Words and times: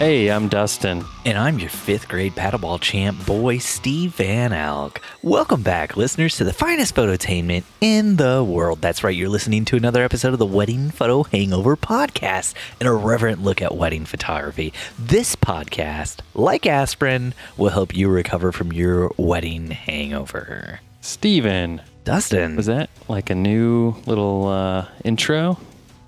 Hey, 0.00 0.28
I'm 0.28 0.48
Dustin. 0.48 1.04
And 1.26 1.36
I'm 1.36 1.58
your 1.58 1.68
fifth 1.68 2.08
grade 2.08 2.34
paddleball 2.34 2.80
champ 2.80 3.26
boy, 3.26 3.58
Steve 3.58 4.14
Van 4.14 4.50
Alk. 4.50 4.96
Welcome 5.22 5.62
back, 5.62 5.94
listeners, 5.94 6.38
to 6.38 6.44
the 6.44 6.54
finest 6.54 6.94
phototainment 6.94 7.64
in 7.82 8.16
the 8.16 8.42
world. 8.42 8.80
That's 8.80 9.04
right, 9.04 9.14
you're 9.14 9.28
listening 9.28 9.66
to 9.66 9.76
another 9.76 10.02
episode 10.02 10.32
of 10.32 10.38
the 10.38 10.46
Wedding 10.46 10.88
Photo 10.88 11.24
Hangover 11.24 11.76
podcast, 11.76 12.54
an 12.80 12.86
irreverent 12.86 13.42
look 13.42 13.60
at 13.60 13.76
wedding 13.76 14.06
photography. 14.06 14.72
This 14.98 15.36
podcast, 15.36 16.20
like 16.32 16.64
aspirin, 16.64 17.34
will 17.58 17.68
help 17.68 17.94
you 17.94 18.08
recover 18.08 18.52
from 18.52 18.72
your 18.72 19.12
wedding 19.18 19.70
hangover. 19.70 20.80
Steven. 21.02 21.82
Dustin. 22.04 22.56
Was 22.56 22.64
that 22.64 22.88
like 23.08 23.28
a 23.28 23.34
new 23.34 23.96
little 24.06 24.48
uh, 24.48 24.88
intro? 25.04 25.58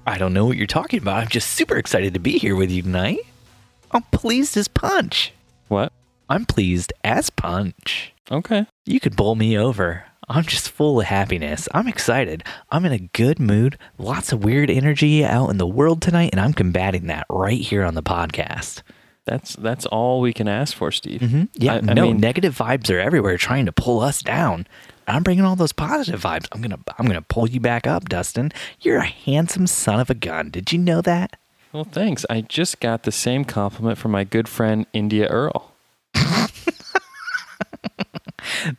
I 0.06 0.16
don't 0.16 0.32
know 0.32 0.46
what 0.46 0.56
you're 0.56 0.66
talking 0.66 0.98
about. 0.98 1.18
I'm 1.18 1.28
just 1.28 1.50
super 1.50 1.76
excited 1.76 2.14
to 2.14 2.20
be 2.20 2.38
here 2.38 2.56
with 2.56 2.70
you 2.70 2.80
tonight. 2.80 3.18
I'm 3.92 4.02
pleased 4.04 4.56
as 4.56 4.68
punch. 4.68 5.32
What? 5.68 5.92
I'm 6.28 6.46
pleased 6.46 6.92
as 7.04 7.30
punch. 7.30 8.12
Okay. 8.30 8.66
You 8.86 9.00
could 9.00 9.16
bowl 9.16 9.34
me 9.34 9.56
over. 9.58 10.04
I'm 10.28 10.44
just 10.44 10.70
full 10.70 11.00
of 11.00 11.06
happiness. 11.06 11.68
I'm 11.74 11.88
excited. 11.88 12.44
I'm 12.70 12.86
in 12.86 12.92
a 12.92 12.98
good 12.98 13.38
mood. 13.38 13.76
Lots 13.98 14.32
of 14.32 14.44
weird 14.44 14.70
energy 14.70 15.24
out 15.24 15.50
in 15.50 15.58
the 15.58 15.66
world 15.66 16.00
tonight, 16.00 16.30
and 16.32 16.40
I'm 16.40 16.54
combating 16.54 17.06
that 17.08 17.26
right 17.28 17.60
here 17.60 17.84
on 17.84 17.94
the 17.94 18.02
podcast. 18.02 18.82
That's 19.24 19.54
that's 19.56 19.84
all 19.86 20.20
we 20.20 20.32
can 20.32 20.48
ask 20.48 20.74
for, 20.74 20.90
Steve. 20.90 21.20
Mm-hmm. 21.20 21.44
Yeah, 21.54 21.74
I, 21.74 21.76
I 21.76 21.80
no 21.80 22.06
mean, 22.06 22.16
negative 22.18 22.56
vibes 22.56 22.90
are 22.90 22.98
everywhere, 22.98 23.36
trying 23.36 23.66
to 23.66 23.72
pull 23.72 24.00
us 24.00 24.22
down. 24.22 24.66
I'm 25.06 25.22
bringing 25.22 25.44
all 25.44 25.56
those 25.56 25.72
positive 25.72 26.22
vibes. 26.22 26.48
I'm 26.52 26.62
gonna 26.62 26.78
I'm 26.98 27.06
gonna 27.06 27.22
pull 27.22 27.48
you 27.48 27.60
back 27.60 27.86
up, 27.86 28.08
Dustin. 28.08 28.52
You're 28.80 28.98
a 28.98 29.06
handsome 29.06 29.66
son 29.66 30.00
of 30.00 30.10
a 30.10 30.14
gun. 30.14 30.50
Did 30.50 30.72
you 30.72 30.78
know 30.78 31.02
that? 31.02 31.36
Well, 31.72 31.84
thanks. 31.84 32.26
I 32.28 32.42
just 32.42 32.80
got 32.80 33.04
the 33.04 33.12
same 33.12 33.46
compliment 33.46 33.96
from 33.96 34.10
my 34.10 34.24
good 34.24 34.46
friend 34.46 34.84
India 34.92 35.26
Earl. 35.26 35.72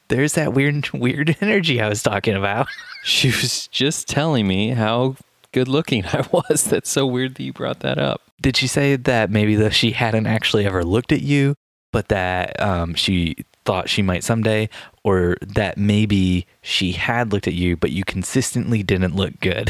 There's 0.10 0.34
that 0.34 0.54
weird 0.54 0.92
weird 0.92 1.36
energy 1.42 1.82
I 1.82 1.90
was 1.90 2.04
talking 2.04 2.36
about. 2.36 2.68
She 3.06 3.28
was 3.28 3.68
just 3.68 4.08
telling 4.08 4.48
me 4.48 4.70
how 4.70 5.18
good 5.52 5.68
looking 5.68 6.06
I 6.06 6.26
was. 6.32 6.64
That's 6.64 6.90
so 6.90 7.06
weird 7.06 7.36
that 7.36 7.44
you 7.44 7.52
brought 7.52 7.82
that 7.82 7.98
up. 7.98 8.22
Did 8.42 8.56
she 8.56 8.66
say 8.66 8.96
that 8.96 9.30
maybe 9.30 9.56
that 9.58 9.74
she 9.74 9.92
hadn't 9.92 10.26
actually 10.26 10.66
ever 10.66 10.86
looked 10.86 11.12
at 11.12 11.22
you, 11.22 11.56
but 11.92 12.08
that 12.08 12.58
um, 12.62 12.94
she 12.94 13.36
thought 13.66 13.90
she 13.90 14.02
might 14.02 14.24
someday, 14.24 14.70
or 15.04 15.36
that 15.42 15.78
maybe 15.78 16.48
she 16.62 16.94
had 16.94 17.34
looked 17.34 17.46
at 17.46 17.56
you, 17.56 17.76
but 17.76 17.92
you 17.92 18.06
consistently 18.06 18.84
didn't 18.84 19.18
look 19.18 19.38
good? 19.42 19.70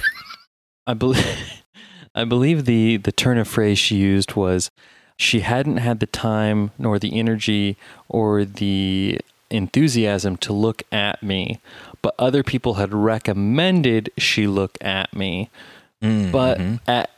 I 0.86 0.94
believe 0.94 1.63
I 2.16 2.24
believe 2.26 2.66
the 2.66 2.98
the 2.98 3.12
turn 3.12 3.38
of 3.38 3.48
phrase 3.48 3.80
she 3.80 3.96
used 3.96 4.36
was 4.36 4.72
she 5.18 5.42
hadn't 5.42 5.78
had 5.78 6.00
the 6.00 6.06
time 6.08 6.72
nor 6.78 7.00
the 7.00 7.18
energy 7.18 7.78
or 8.10 8.46
the 8.46 9.20
enthusiasm 9.50 10.36
to 10.38 10.54
look 10.54 10.84
at 10.92 11.22
me, 11.22 11.60
but 12.02 12.16
other 12.18 12.44
people 12.44 12.76
had 12.76 12.94
recommended 12.94 14.12
she 14.18 14.48
look 14.48 14.78
at 14.82 15.16
me. 15.16 15.50
Mm, 16.02 16.32
but 16.32 16.60
mm-hmm. 16.60 16.90
at 16.90 17.10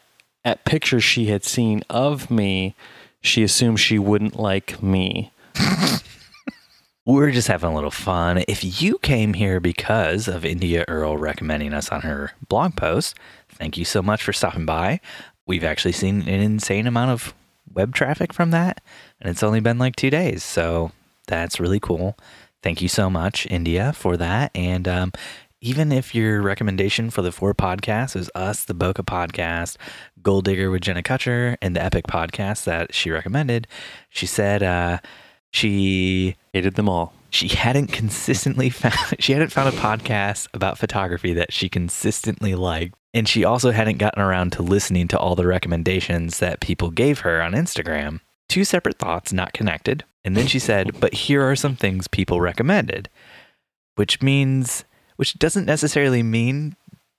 at 0.44 0.64
pictures 0.66 1.04
she 1.04 1.26
had 1.26 1.44
seen 1.44 1.84
of 1.90 2.30
me, 2.30 2.76
she 3.22 3.44
assumed 3.44 3.80
she 3.80 3.98
wouldn't 3.98 4.40
like 4.40 4.82
me. 4.82 5.32
We're 7.06 7.32
just 7.32 7.48
having 7.48 7.70
a 7.70 7.76
little 7.76 7.92
fun. 7.92 8.44
If 8.48 8.82
you 8.82 8.98
came 9.00 9.34
here 9.34 9.60
because 9.60 10.28
of 10.28 10.44
India 10.44 10.86
Earl 10.88 11.18
recommending 11.18 11.72
us 11.72 11.90
on 11.90 12.02
her 12.02 12.32
blog 12.48 12.76
post, 12.76 13.16
thank 13.58 13.78
you 13.78 13.86
so 13.86 14.02
much 14.02 14.24
for 14.24 14.34
stopping 14.34 14.66
by. 14.66 15.00
We've 15.48 15.64
actually 15.64 15.92
seen 15.94 16.22
an 16.22 16.42
insane 16.42 16.88
amount 16.88 17.12
of 17.12 17.34
web 17.74 17.94
traffic 17.94 18.34
from 18.34 18.52
that, 18.52 18.82
and 19.20 19.30
it's 19.30 19.44
only 19.44 19.60
been 19.60 19.78
like 19.78 19.96
two 19.96 20.10
days. 20.10 20.44
So 20.44 20.92
that's 21.28 21.60
really 21.60 21.80
cool. 21.80 22.18
Thank 22.64 22.82
you 22.82 22.88
so 22.88 23.10
much, 23.10 23.46
India, 23.50 23.94
for 23.94 24.18
that. 24.18 24.52
And 24.56 24.88
um, 24.88 25.12
even 25.62 25.92
if 25.92 26.16
your 26.16 26.42
recommendation 26.42 27.10
for 27.10 27.22
the 27.22 27.32
four 27.32 27.54
podcasts 27.54 28.16
is 28.16 28.30
us, 28.34 28.64
the 28.64 28.74
Boca 28.74 29.04
podcast, 29.04 29.78
Goal 30.22 30.42
Digger 30.42 30.72
with 30.72 30.82
Jenna 30.82 31.04
Kutcher, 31.04 31.58
and 31.62 31.76
the 31.76 31.84
Epic 31.84 32.06
podcast 32.08 32.64
that 32.64 32.94
she 32.94 33.12
recommended, 33.12 33.68
she 34.10 34.26
said 34.26 34.64
uh, 34.64 35.00
she 35.52 36.36
Hated 36.54 36.76
them 36.76 36.88
all. 36.88 37.14
she 37.30 37.50
hadn't 37.50 37.88
consistently 37.88 38.70
found 38.82 39.16
she 39.20 39.34
hadn't 39.34 39.52
found 39.52 39.68
a 39.68 39.78
podcast 39.78 40.48
about 40.54 40.78
photography 40.78 41.34
that 41.34 41.52
she 41.52 41.68
consistently 41.68 42.56
liked 42.56 42.96
and 43.16 43.28
she 43.28 43.44
also 43.44 43.72
hadn't 43.72 43.98
gotten 43.98 44.22
around 44.22 44.52
to 44.52 44.62
listening 44.62 45.08
to 45.08 45.18
all 45.18 45.36
the 45.36 45.48
recommendations 45.48 46.38
that 46.38 46.60
people 46.60 46.92
gave 46.92 47.22
her 47.22 47.42
on 47.42 47.54
Instagram. 47.54 48.20
Two 48.48 48.64
separate 48.64 49.00
thoughts 49.00 49.34
not 49.34 49.54
connected. 49.54 50.04
And 50.24 50.38
then 50.38 50.46
she 50.46 50.60
said 50.60 51.00
but 51.00 51.14
here 51.16 51.42
are 51.42 51.56
some 51.56 51.76
things 51.76 52.08
people 52.08 52.40
recommended 52.40 53.10
which 53.96 54.22
means 54.22 54.86
which 55.16 55.40
doesn't 55.40 55.66
necessarily 55.66 56.22
mean 56.22 56.76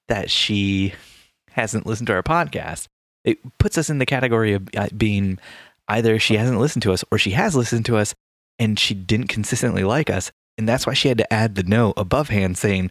that 0.09 0.31
she 0.31 0.95
hasn't 1.51 1.87
listened 1.87 2.07
to 2.07 2.13
our 2.13 2.23
podcast. 2.23 2.87
It 3.25 3.39
puts 3.59 3.77
us 3.79 3.91
in 3.91 3.99
the 3.99 4.07
category 4.07 4.53
of 4.53 4.69
uh, 4.77 4.89
being 4.97 5.39
either 5.89 6.19
she 6.19 6.37
hasn't 6.37 6.61
listened 6.61 6.83
to 6.83 6.93
us 6.93 7.05
or 7.11 7.19
she 7.19 7.31
has 7.31 7.57
listened 7.57 7.87
to 7.87 7.97
us 7.97 8.15
and 8.59 8.79
she 8.79 8.95
didn't 8.95 9.29
consistently 9.29 9.85
like 9.85 10.11
us. 10.11 10.31
And 10.59 10.69
that's 10.69 10.87
why 10.87 10.95
she 10.95 11.09
had 11.09 11.19
to 11.19 11.33
add 11.33 11.55
the 11.55 11.63
note 11.63 11.95
above 11.97 12.29
hand 12.29 12.57
saying 12.57 12.91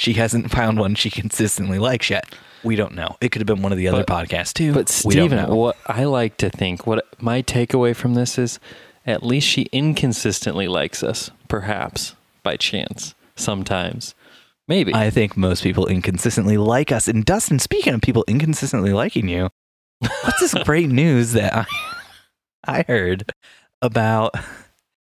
she 0.00 0.14
hasn't 0.14 0.50
found 0.58 0.78
one 0.78 0.94
she 0.94 1.10
consistently 1.10 1.78
likes 1.78 2.08
yet. 2.08 2.34
We 2.64 2.74
don't 2.74 2.94
know. 2.94 3.16
It 3.20 3.32
could 3.32 3.40
have 3.40 3.46
been 3.46 3.60
one 3.62 3.70
of 3.72 3.76
the 3.78 3.86
other 3.88 4.02
But- 4.02 4.28
podcasts 4.28 4.54
too. 4.54 4.72
But 4.72 5.02
we 5.04 5.14
don't 5.14 5.28
Steven, 5.28 5.54
what 5.54 5.76
I 5.86 6.04
like 6.04 6.38
to 6.38 6.48
think, 6.48 6.86
what 6.86 7.06
my 7.20 7.42
takeaway 7.42 7.94
from 7.94 8.14
this 8.14 8.38
is, 8.38 8.58
at 9.06 9.22
least 9.22 9.46
she 9.46 9.62
inconsistently 9.72 10.68
likes 10.68 11.02
us, 11.02 11.30
perhaps 11.48 12.14
by 12.42 12.56
chance, 12.56 13.14
sometimes, 13.36 14.14
maybe. 14.66 14.94
I 14.94 15.10
think 15.10 15.36
most 15.36 15.62
people 15.62 15.86
inconsistently 15.86 16.56
like 16.56 16.90
us. 16.92 17.06
And 17.06 17.24
Dustin, 17.24 17.58
speaking 17.58 17.92
of 17.92 18.00
people 18.00 18.24
inconsistently 18.26 18.92
liking 18.94 19.28
you, 19.28 19.50
what's 19.98 20.40
this 20.40 20.54
great 20.64 20.88
news 20.88 21.32
that 21.32 21.54
I, 21.54 21.66
I 22.80 22.84
heard 22.88 23.32
about 23.82 24.34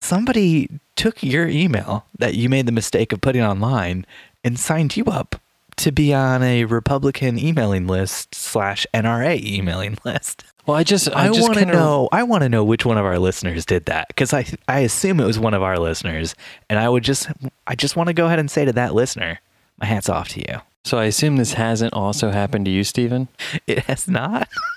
somebody 0.01 0.69
took 0.95 1.21
your 1.23 1.47
email 1.47 2.05
that 2.19 2.35
you 2.35 2.47
made 2.49 2.65
the 2.65 2.71
mistake 2.71 3.11
of 3.13 3.21
putting 3.21 3.41
online 3.43 4.05
and 4.47 4.57
signed 4.57 4.95
you 4.97 5.03
up 5.05 5.35
to 5.75 5.91
be 5.91 6.13
on 6.13 6.41
a 6.41 6.65
Republican 6.65 7.37
emailing 7.37 7.85
list 7.85 8.33
slash 8.33 8.87
NRA 8.93 9.43
emailing 9.43 9.97
list. 10.05 10.43
well, 10.65 10.75
I 10.75 10.83
just, 10.83 11.07
I, 11.11 11.25
I, 11.25 11.27
just 11.27 11.41
want 11.41 11.53
to 11.53 11.59
kinda- 11.59 11.73
know. 11.75 12.09
I 12.11 12.23
want 12.23 12.41
to 12.43 12.49
know 12.49 12.63
which 12.63 12.85
one 12.85 12.97
of 12.97 13.05
our 13.05 13.19
listeners 13.19 13.65
did 13.65 13.85
that 13.85 14.07
because 14.07 14.33
I 14.33 14.45
I 14.67 14.79
assume 14.79 15.19
it 15.19 15.25
was 15.25 15.37
one 15.37 15.53
of 15.53 15.61
our 15.61 15.77
listeners, 15.77 16.33
and 16.69 16.79
I 16.79 16.89
would 16.89 17.03
just 17.03 17.29
I 17.67 17.75
just 17.75 17.95
want 17.95 18.07
to 18.07 18.13
go 18.13 18.25
ahead 18.25 18.39
and 18.39 18.49
say 18.49 18.65
to 18.65 18.73
that 18.73 18.95
listener, 18.95 19.39
my 19.79 19.85
hats 19.85 20.09
off 20.09 20.29
to 20.29 20.39
you. 20.39 20.61
So 20.83 20.97
I 20.97 21.05
assume 21.05 21.35
this 21.35 21.53
hasn't 21.53 21.93
also 21.93 22.31
happened 22.31 22.65
to 22.65 22.71
you, 22.71 22.83
Stephen. 22.83 23.27
It 23.67 23.79
has 23.79 24.07
not, 24.07 24.47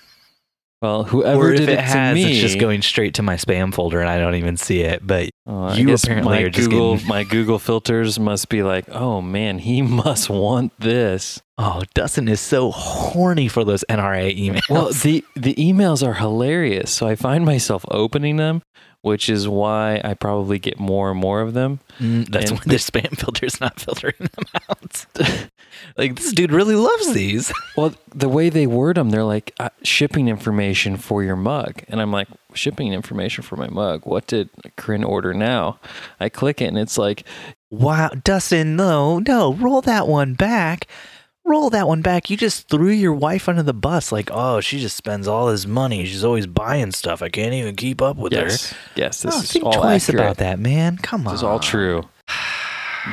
Well, 0.82 1.04
whoever 1.04 1.48
or 1.48 1.52
if 1.52 1.58
did 1.60 1.68
it, 1.68 1.72
it, 1.72 1.80
has, 1.80 2.10
to 2.10 2.14
me, 2.14 2.30
it's 2.30 2.40
just 2.40 2.58
going 2.58 2.80
straight 2.80 3.14
to 3.14 3.22
my 3.22 3.36
spam 3.36 3.72
folder, 3.74 4.00
and 4.00 4.08
I 4.08 4.18
don't 4.18 4.36
even 4.36 4.56
see 4.56 4.80
it. 4.80 5.06
But 5.06 5.28
oh, 5.46 5.64
I 5.64 5.74
you 5.74 5.92
apparently 5.92 6.38
my 6.38 6.42
are 6.42 6.48
just 6.48 6.70
Google, 6.70 6.94
getting- 6.94 7.08
my 7.08 7.24
Google 7.24 7.58
filters 7.58 8.18
must 8.18 8.48
be 8.48 8.62
like, 8.62 8.88
oh 8.88 9.20
man, 9.20 9.58
he 9.58 9.82
must 10.02 10.30
want 10.30 10.72
this. 10.80 11.42
oh, 11.58 11.82
Dustin 11.92 12.28
is 12.28 12.40
so 12.40 12.70
horny 12.70 13.46
for 13.48 13.62
those 13.64 13.84
NRA 13.90 14.34
emails. 14.38 14.70
Well, 14.70 14.90
the 14.92 15.22
the 15.36 15.54
emails 15.56 16.06
are 16.06 16.14
hilarious, 16.14 16.90
so 16.90 17.06
I 17.06 17.14
find 17.14 17.44
myself 17.44 17.84
opening 17.90 18.36
them, 18.36 18.62
which 19.02 19.28
is 19.28 19.48
why 19.48 20.00
I 20.04 20.14
probably 20.14 20.58
get 20.58 20.78
more 20.78 21.10
and 21.10 21.18
more 21.18 21.40
of 21.40 21.54
them. 21.54 21.80
Mm, 21.98 22.28
that's 22.28 22.50
and- 22.50 22.60
why 22.60 22.64
the 22.66 22.76
spam 22.76 23.16
filter's 23.18 23.60
not 23.60 23.80
filtering 23.80 24.14
them 24.18 24.44
out. 24.68 25.06
like 25.96 26.16
this 26.16 26.32
dude 26.32 26.52
really 26.52 26.74
loves 26.76 27.12
these. 27.12 27.52
Well, 27.76 27.94
the 28.14 28.28
way 28.28 28.50
they 28.50 28.66
word 28.66 28.96
them, 28.96 29.08
they're 29.10 29.24
like 29.24 29.54
uh, 29.58 29.70
shipping 29.82 30.28
information 30.28 30.96
for 30.98 31.22
your 31.22 31.36
mug, 31.36 31.82
and 31.88 32.02
I'm 32.02 32.12
like 32.12 32.28
shipping 32.52 32.92
information 32.92 33.42
for 33.42 33.56
my 33.56 33.68
mug. 33.68 34.02
What 34.04 34.26
did 34.26 34.50
Corinne 34.76 35.04
order 35.04 35.32
now? 35.32 35.78
I 36.18 36.28
click 36.28 36.60
it, 36.60 36.66
and 36.66 36.78
it's 36.78 36.98
like 36.98 37.24
Wow, 37.70 38.10
Dustin, 38.24 38.74
no, 38.76 39.20
no, 39.20 39.54
roll 39.54 39.80
that 39.82 40.08
one 40.08 40.34
back. 40.34 40.88
Roll 41.44 41.70
that 41.70 41.88
one 41.88 42.02
back. 42.02 42.30
You 42.30 42.36
just 42.36 42.68
threw 42.68 42.90
your 42.90 43.12
wife 43.14 43.48
under 43.48 43.62
the 43.62 43.72
bus. 43.74 44.12
Like, 44.12 44.30
oh, 44.32 44.60
she 44.60 44.78
just 44.78 44.96
spends 44.96 45.26
all 45.26 45.46
this 45.46 45.66
money. 45.66 46.04
She's 46.04 46.22
always 46.24 46.46
buying 46.46 46.92
stuff. 46.92 47.22
I 47.22 47.28
can't 47.28 47.54
even 47.54 47.74
keep 47.76 48.00
up 48.02 48.16
with 48.16 48.32
yes, 48.32 48.70
her. 48.72 48.76
yes, 48.94 49.22
this 49.22 49.34
Oh, 49.34 49.40
is 49.40 49.50
think 49.52 49.64
all 49.64 49.72
twice 49.72 50.08
accurate. 50.08 50.24
about 50.24 50.36
that, 50.36 50.58
man. 50.60 50.96
Come 50.98 51.26
on. 51.26 51.32
This 51.34 51.40
is 51.40 51.44
all 51.44 51.58
true. 51.58 52.08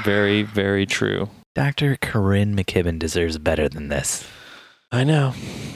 Very, 0.04 0.44
very 0.44 0.86
true. 0.86 1.30
Dr. 1.56 1.98
Corinne 2.00 2.56
McKibben 2.56 3.00
deserves 3.00 3.38
better 3.38 3.68
than 3.70 3.88
this. 3.88 4.28
I 4.92 5.04
know. 5.04 5.34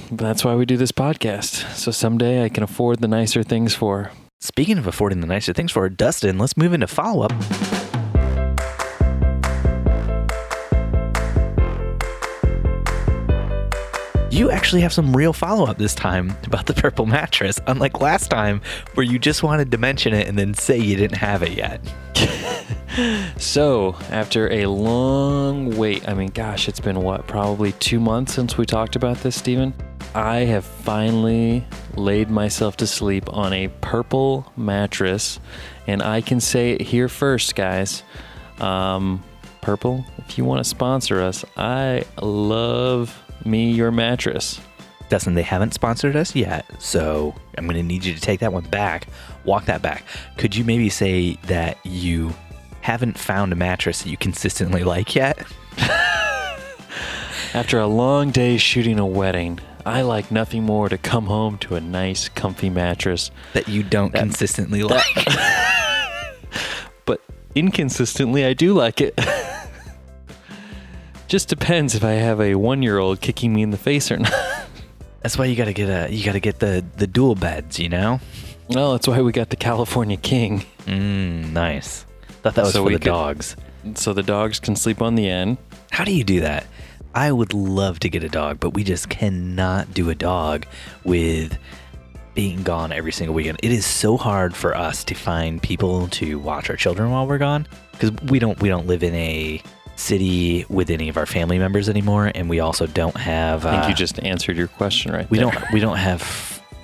But 0.09 0.25
that's 0.25 0.45
why 0.45 0.53
we 0.55 0.65
do 0.65 0.77
this 0.77 0.91
podcast. 0.91 1.73
So 1.75 1.89
someday 1.91 2.43
I 2.43 2.49
can 2.49 2.63
afford 2.63 2.99
the 2.99 3.07
nicer 3.07 3.43
things 3.43 3.73
for. 3.73 4.03
her. 4.03 4.11
Speaking 4.41 4.77
of 4.77 4.87
affording 4.87 5.21
the 5.21 5.27
nicer 5.27 5.53
things 5.53 5.71
for 5.71 5.83
her, 5.83 5.89
Dustin, 5.89 6.37
let's 6.37 6.57
move 6.57 6.73
into 6.73 6.87
follow 6.87 7.25
up. 7.25 7.31
You 14.31 14.49
actually 14.49 14.81
have 14.81 14.93
some 14.93 15.15
real 15.15 15.33
follow 15.33 15.65
up 15.65 15.77
this 15.77 15.93
time 15.93 16.35
about 16.45 16.65
the 16.65 16.73
purple 16.73 17.05
mattress, 17.05 17.59
unlike 17.67 17.99
last 17.99 18.29
time 18.29 18.61
where 18.93 19.05
you 19.05 19.19
just 19.19 19.43
wanted 19.43 19.71
to 19.71 19.77
mention 19.77 20.13
it 20.13 20.27
and 20.27 20.39
then 20.39 20.53
say 20.53 20.77
you 20.77 20.95
didn't 20.95 21.17
have 21.17 21.43
it 21.43 21.51
yet. 21.51 21.81
So, 23.37 23.95
after 24.09 24.51
a 24.51 24.65
long 24.65 25.77
wait, 25.77 26.07
I 26.09 26.13
mean, 26.13 26.29
gosh, 26.29 26.67
it's 26.67 26.81
been 26.81 27.01
what, 27.01 27.25
probably 27.25 27.71
two 27.73 28.01
months 28.01 28.33
since 28.33 28.57
we 28.57 28.65
talked 28.65 28.97
about 28.97 29.17
this, 29.17 29.37
Steven? 29.37 29.73
I 30.13 30.39
have 30.39 30.65
finally 30.65 31.65
laid 31.95 32.29
myself 32.29 32.75
to 32.77 32.87
sleep 32.87 33.31
on 33.33 33.53
a 33.53 33.69
purple 33.79 34.51
mattress, 34.57 35.39
and 35.87 36.03
I 36.03 36.19
can 36.19 36.41
say 36.41 36.71
it 36.71 36.81
here 36.81 37.07
first, 37.07 37.55
guys. 37.55 38.03
Um, 38.59 39.23
purple, 39.61 40.05
if 40.17 40.37
you 40.37 40.43
want 40.43 40.59
to 40.59 40.69
sponsor 40.69 41.21
us, 41.21 41.45
I 41.55 42.03
love 42.21 43.20
me 43.45 43.71
your 43.71 43.91
mattress. 43.91 44.59
Dustin, 45.09 45.33
they 45.33 45.41
haven't 45.41 45.73
sponsored 45.73 46.15
us 46.15 46.35
yet, 46.35 46.65
so 46.81 47.35
I'm 47.57 47.65
going 47.65 47.75
to 47.75 47.83
need 47.83 48.05
you 48.05 48.13
to 48.13 48.21
take 48.21 48.39
that 48.39 48.53
one 48.53 48.63
back, 48.63 49.07
walk 49.43 49.65
that 49.65 49.81
back. 49.81 50.05
Could 50.37 50.55
you 50.55 50.63
maybe 50.63 50.87
say 50.89 51.33
that 51.47 51.77
you 51.85 52.33
haven't 52.79 53.17
found 53.19 53.51
a 53.51 53.55
mattress 53.55 54.03
that 54.03 54.09
you 54.09 54.15
consistently 54.17 54.83
like 54.85 55.13
yet? 55.15 55.45
After 57.53 57.77
a 57.79 57.87
long 57.87 58.31
day 58.31 58.55
shooting 58.57 58.97
a 58.99 59.05
wedding, 59.05 59.59
I 59.85 60.03
like 60.03 60.31
nothing 60.31 60.63
more 60.63 60.87
to 60.87 60.97
come 60.97 61.25
home 61.25 61.57
to 61.59 61.75
a 61.75 61.81
nice, 61.81 62.29
comfy 62.29 62.69
mattress. 62.69 63.29
That 63.53 63.67
you 63.67 63.83
don't 63.83 64.13
That- 64.13 64.19
consistently 64.19 64.83
like? 64.83 65.03
But 67.05 67.19
inconsistently, 67.55 68.45
I 68.45 68.53
do 68.53 68.73
like 68.73 69.01
it. 69.01 69.13
Just 71.31 71.47
depends 71.47 71.95
if 71.95 72.03
I 72.03 72.11
have 72.11 72.41
a 72.41 72.55
one 72.55 72.83
year 72.83 72.97
old 72.97 73.21
kicking 73.21 73.53
me 73.53 73.61
in 73.61 73.69
the 73.71 73.77
face 73.77 74.11
or 74.11 74.17
not. 74.25 74.33
That's 75.21 75.37
why 75.37 75.45
you 75.45 75.55
got 75.55 75.65
to 75.65 75.73
get 75.73 75.87
a 75.87 76.13
you 76.13 76.25
got 76.25 76.33
to 76.33 76.41
get 76.41 76.59
the 76.59 76.83
the 76.97 77.07
dual 77.07 77.35
beds, 77.35 77.79
you 77.79 77.87
know? 77.87 78.19
Well, 78.67 78.91
that's 78.91 79.07
why 79.07 79.21
we 79.21 79.31
got 79.31 79.49
the 79.49 79.55
California 79.55 80.17
King. 80.17 80.65
Mm, 80.87 81.53
nice. 81.53 82.05
Thought 82.41 82.55
that 82.55 82.65
was 82.65 82.73
So 82.73 82.83
for 82.83 82.89
the 82.89 82.99
could- 82.99 83.05
dogs. 83.05 83.55
So 83.95 84.11
the 84.11 84.23
dogs 84.23 84.59
can 84.59 84.75
sleep 84.75 85.01
on 85.01 85.15
the 85.15 85.29
end. 85.29 85.57
How 85.89 86.03
do 86.03 86.11
you 86.13 86.25
do 86.25 86.41
that? 86.41 86.65
I 87.15 87.31
would 87.31 87.53
love 87.53 87.99
to 87.99 88.09
get 88.09 88.25
a 88.25 88.29
dog, 88.29 88.59
but 88.59 88.71
we 88.73 88.83
just 88.83 89.07
cannot 89.07 89.93
do 89.93 90.09
a 90.09 90.15
dog 90.15 90.65
with 91.05 91.57
being 92.33 92.61
gone 92.63 92.91
every 92.91 93.13
single 93.13 93.33
weekend. 93.35 93.57
It 93.63 93.71
is 93.71 93.85
so 93.85 94.17
hard 94.17 94.53
for 94.53 94.75
us 94.75 95.05
to 95.05 95.15
find 95.15 95.63
people 95.63 96.09
to 96.09 96.39
watch 96.39 96.69
our 96.69 96.75
children 96.75 97.09
while 97.09 97.25
we're 97.25 97.37
gone 97.37 97.67
because 97.93 98.11
we 98.29 98.37
don't 98.37 98.59
we 98.61 98.67
don't 98.67 98.85
live 98.85 99.01
in 99.01 99.13
a 99.15 99.61
city 100.01 100.65
with 100.69 100.89
any 100.89 101.07
of 101.09 101.17
our 101.17 101.25
family 101.25 101.59
members 101.59 101.87
anymore, 101.89 102.31
and 102.33 102.49
we 102.49 102.59
also 102.59 102.85
don't 102.87 103.15
have. 103.17 103.65
I 103.65 103.71
think 103.71 103.83
uh, 103.85 103.87
you 103.89 103.93
just 103.95 104.19
answered 104.23 104.57
your 104.57 104.67
question 104.67 105.11
right 105.11 105.29
we 105.29 105.37
there. 105.39 105.51
don't 105.51 105.71
we 105.73 105.79
don't 105.79 105.97
have 105.97 106.21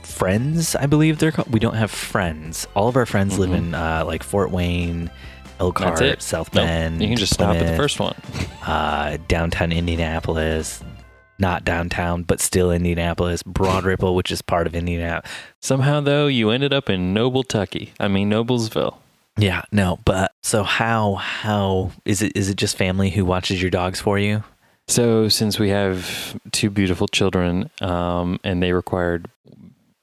friends. 0.04 0.76
I 0.76 0.86
believe 0.86 1.20
they're 1.20 1.32
called. 1.32 1.52
We 1.52 1.60
don't 1.60 1.76
have 1.76 1.92
friends. 1.92 2.68
All 2.76 2.88
of 2.88 2.96
our 2.96 3.06
friends 3.06 3.38
live 3.38 3.50
Mhm. 3.52 3.58
in 3.58 3.76
uh, 3.76 4.04
like 4.06 4.24
Fort 4.24 4.52
Wayne, 4.52 5.10
Elkhart. 5.60 6.22
South 6.22 6.54
Nope, 6.54 6.66
Bend. 6.66 7.02
you 7.02 7.08
can 7.08 7.18
just 7.18 7.34
stop 7.34 7.56
at 7.56 7.66
the 7.66 7.76
first 7.78 8.00
one. 8.00 8.16
uh, 8.66 9.18
downtown 9.28 9.72
Indianapolis, 9.72 10.84
not 11.40 11.64
downtown, 11.66 12.24
but 12.24 12.40
still 12.40 12.72
Indianapolis, 12.72 13.44
Broad 13.44 13.84
Ripple, 13.84 14.16
which 14.16 14.32
is 14.32 14.42
part 14.42 14.66
of 14.68 14.76
Indianapolis. 14.76 15.32
Somehow, 15.62 16.02
though, 16.02 16.28
you 16.28 16.50
ended 16.50 16.74
up 16.74 16.90
in 16.90 17.14
Noble, 17.14 17.44
Tucky. 17.44 17.94
I 18.00 18.08
mean, 18.08 18.30
Noblesville. 18.32 18.96
Yeah, 19.38 19.64
no, 19.72 20.00
but 20.04 20.32
so 20.42 20.64
how 20.64 21.16
how 21.16 21.92
is 22.06 22.22
it 22.22 22.36
is 22.36 22.50
it 22.50 22.58
just 22.58 22.76
family 22.78 23.12
who 23.12 23.24
watches 23.24 23.62
your 23.62 23.72
dogs 23.72 24.02
for 24.02 24.18
you? 24.18 24.44
So, 24.90 25.28
since 25.28 25.60
we 25.60 25.70
have 25.70 26.40
two 26.52 26.70
beautiful 26.70 27.08
children 27.08 27.70
um, 27.82 28.40
and 28.44 28.64
they 28.64 28.72
required 28.72 29.30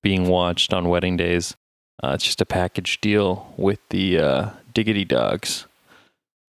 being 0.02 0.28
watched 0.28 0.74
on 0.74 0.90
wedding 0.90 1.16
days, 1.16 1.56
uh, 2.02 2.12
it's 2.14 2.24
just 2.24 2.42
a 2.42 2.46
package 2.46 3.00
deal 3.00 3.52
with 3.56 3.80
the 3.88 4.18
uh, 4.18 4.50
Diggity 4.74 5.06
Dogs 5.06 5.66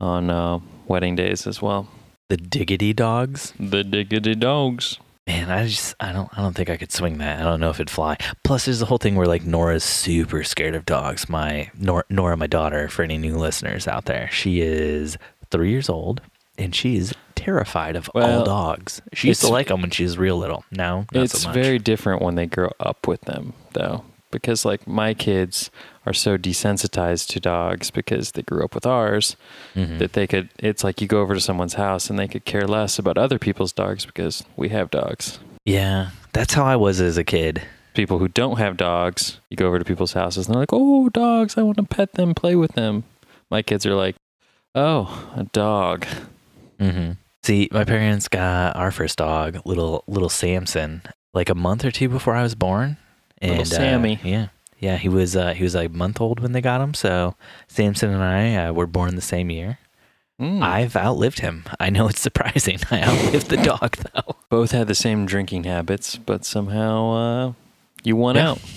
on 0.01 0.29
uh, 0.29 0.59
wedding 0.87 1.15
days 1.15 1.47
as 1.47 1.61
well. 1.61 1.87
The 2.27 2.37
diggity 2.37 2.91
dogs? 2.91 3.53
The 3.59 3.83
Diggity 3.83 4.35
Dogs. 4.35 4.99
Man, 5.27 5.49
I 5.49 5.65
just 5.65 5.95
I 5.99 6.11
don't 6.13 6.29
I 6.37 6.41
don't 6.41 6.55
think 6.55 6.69
I 6.69 6.77
could 6.77 6.91
swing 6.91 7.17
that. 7.17 7.39
I 7.39 7.43
don't 7.43 7.59
know 7.59 7.71
if 7.71 7.77
it'd 7.77 7.89
fly. 7.89 8.17
Plus 8.43 8.65
there's 8.65 8.79
the 8.79 8.85
whole 8.85 8.99
thing 8.99 9.15
where 9.15 9.25
like 9.25 9.43
Nora's 9.43 9.83
super 9.83 10.43
scared 10.43 10.75
of 10.75 10.85
dogs. 10.85 11.27
My 11.27 11.71
Nor- 11.79 12.05
Nora, 12.09 12.37
my 12.37 12.45
daughter, 12.47 12.87
for 12.89 13.01
any 13.03 13.17
new 13.17 13.35
listeners 13.35 13.87
out 13.87 14.05
there, 14.05 14.29
she 14.31 14.61
is 14.61 15.17
three 15.49 15.71
years 15.71 15.89
old 15.89 16.21
and 16.59 16.75
she 16.75 16.95
is 16.95 17.13
terrified 17.33 17.95
of 17.95 18.09
all 18.13 18.43
dogs. 18.45 19.01
She 19.13 19.27
used 19.29 19.41
to 19.41 19.47
like 19.47 19.67
them 19.67 19.81
when 19.81 19.89
she 19.91 20.03
was 20.03 20.17
real 20.17 20.37
little. 20.37 20.63
No, 20.71 21.05
not 21.11 21.23
it's 21.23 21.41
so 21.41 21.49
much. 21.49 21.55
very 21.55 21.79
different 21.79 22.21
when 22.21 22.35
they 22.35 22.45
grow 22.45 22.71
up 22.79 23.07
with 23.07 23.21
them, 23.21 23.53
though, 23.73 24.05
because 24.31 24.63
like 24.63 24.85
my 24.87 25.13
kids 25.15 25.71
are 26.05 26.13
so 26.13 26.37
desensitized 26.37 27.27
to 27.29 27.39
dogs 27.39 27.89
because 27.91 28.31
they 28.31 28.41
grew 28.43 28.63
up 28.63 28.75
with 28.75 28.85
ours 28.85 29.35
Mhm. 29.75 29.97
that 29.99 30.13
they 30.13 30.27
could. 30.27 30.49
It's 30.59 30.83
like 30.83 31.01
you 31.01 31.07
go 31.07 31.21
over 31.21 31.33
to 31.33 31.41
someone's 31.41 31.75
house 31.75 32.09
and 32.09 32.17
they 32.19 32.27
could 32.27 32.45
care 32.45 32.67
less 32.67 32.99
about 32.99 33.17
other 33.17 33.39
people's 33.39 33.71
dogs 33.71 34.05
because 34.05 34.43
we 34.55 34.69
have 34.69 34.91
dogs. 34.91 35.39
Yeah, 35.65 36.09
that's 36.33 36.53
how 36.53 36.63
I 36.65 36.75
was 36.75 37.01
as 37.01 37.17
a 37.17 37.23
kid. 37.23 37.63
People 37.95 38.19
who 38.19 38.27
don't 38.27 38.57
have 38.59 38.77
dogs, 38.77 39.39
you 39.49 39.57
go 39.57 39.67
over 39.67 39.79
to 39.79 39.85
people's 39.85 40.13
houses 40.13 40.45
and 40.47 40.53
they're 40.53 40.61
like, 40.61 40.73
"Oh, 40.73 41.09
dogs! 41.09 41.57
I 41.57 41.61
want 41.63 41.77
to 41.77 41.83
pet 41.83 42.13
them, 42.13 42.33
play 42.35 42.55
with 42.55 42.73
them." 42.73 43.03
My 43.49 43.61
kids 43.61 43.85
are 43.85 43.95
like, 43.95 44.15
"Oh, 44.75 45.31
a 45.35 45.43
dog." 45.45 46.05
Mm-hmm. 46.79 47.11
See, 47.43 47.69
my 47.71 47.83
parents 47.85 48.27
got 48.27 48.75
our 48.75 48.91
first 48.91 49.17
dog, 49.17 49.59
little 49.65 50.03
little 50.07 50.29
Samson, 50.29 51.03
like 51.33 51.49
a 51.49 51.55
month 51.55 51.85
or 51.85 51.91
two 51.91 52.09
before 52.09 52.35
I 52.35 52.43
was 52.43 52.53
born. 52.55 52.97
Little 53.41 53.61
uh, 53.61 53.65
Sammy. 53.65 54.19
yeah, 54.23 54.47
yeah, 54.85 54.97
he 54.97 55.09
was 55.09 55.35
uh, 55.35 55.53
he 55.53 55.63
was 55.63 55.75
like 55.75 55.89
a 55.89 55.93
month 55.93 56.21
old 56.21 56.39
when 56.39 56.51
they 56.53 56.61
got 56.61 56.81
him. 56.81 56.93
So 56.93 57.35
Samson 57.67 58.11
and 58.11 58.23
I 58.23 58.55
uh, 58.67 58.71
were 58.73 58.87
born 58.87 59.15
the 59.15 59.21
same 59.21 59.49
year. 59.49 59.79
Mm. 60.41 60.61
I've 60.61 60.95
outlived 60.95 61.39
him. 61.39 61.63
I 61.79 61.89
know 61.89 62.07
it's 62.07 62.19
surprising. 62.29 62.79
I 62.91 63.01
outlived 63.01 63.49
the 63.49 63.57
dog 63.57 63.97
though. 64.13 64.35
Both 64.49 64.71
had 64.71 64.87
the 64.87 64.95
same 64.95 65.25
drinking 65.25 65.63
habits, 65.63 66.17
but 66.17 66.45
somehow 66.45 67.11
uh, 67.11 67.53
you 68.03 68.15
won 68.15 68.35
Yeah. 68.35 68.51
out. 68.51 68.59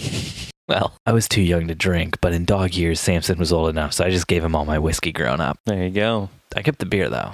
Well, 0.69 0.93
I 1.07 1.13
was 1.13 1.27
too 1.29 1.41
young 1.41 1.67
to 1.69 1.75
drink, 1.75 2.21
but 2.21 2.35
in 2.35 2.45
dog 2.45 2.75
years, 2.75 3.01
Samson 3.01 3.39
was 3.39 3.55
old 3.55 3.71
enough, 3.71 3.95
so 3.95 4.05
I 4.05 4.11
just 4.11 4.27
gave 4.27 4.45
him 4.45 4.55
all 4.55 4.67
my 4.67 4.79
whiskey 4.79 5.13
growing 5.13 5.41
up. 5.41 5.59
There 5.65 5.83
you 5.83 5.89
go. 5.89 6.29
I 6.55 6.61
kept 6.61 6.79
the 6.81 6.85
beer 6.85 7.09
though. 7.09 7.33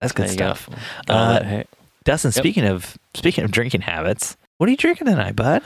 That's 0.00 0.14
good 0.14 0.28
There 0.30 0.36
go. 0.36 0.54
stuff. 0.54 0.70
Oh, 1.06 1.14
Uh, 1.14 1.32
that 1.34 1.44
ha- 1.46 1.62
Dustin, 2.04 2.30
Yep. 2.30 2.42
speaking 2.42 2.64
of 2.64 2.96
speaking 3.12 3.44
of 3.44 3.50
drinking 3.50 3.82
habits, 3.82 4.38
what 4.56 4.68
are 4.68 4.70
you 4.70 4.78
drinking 4.78 5.06
tonight, 5.06 5.36
bud? 5.36 5.62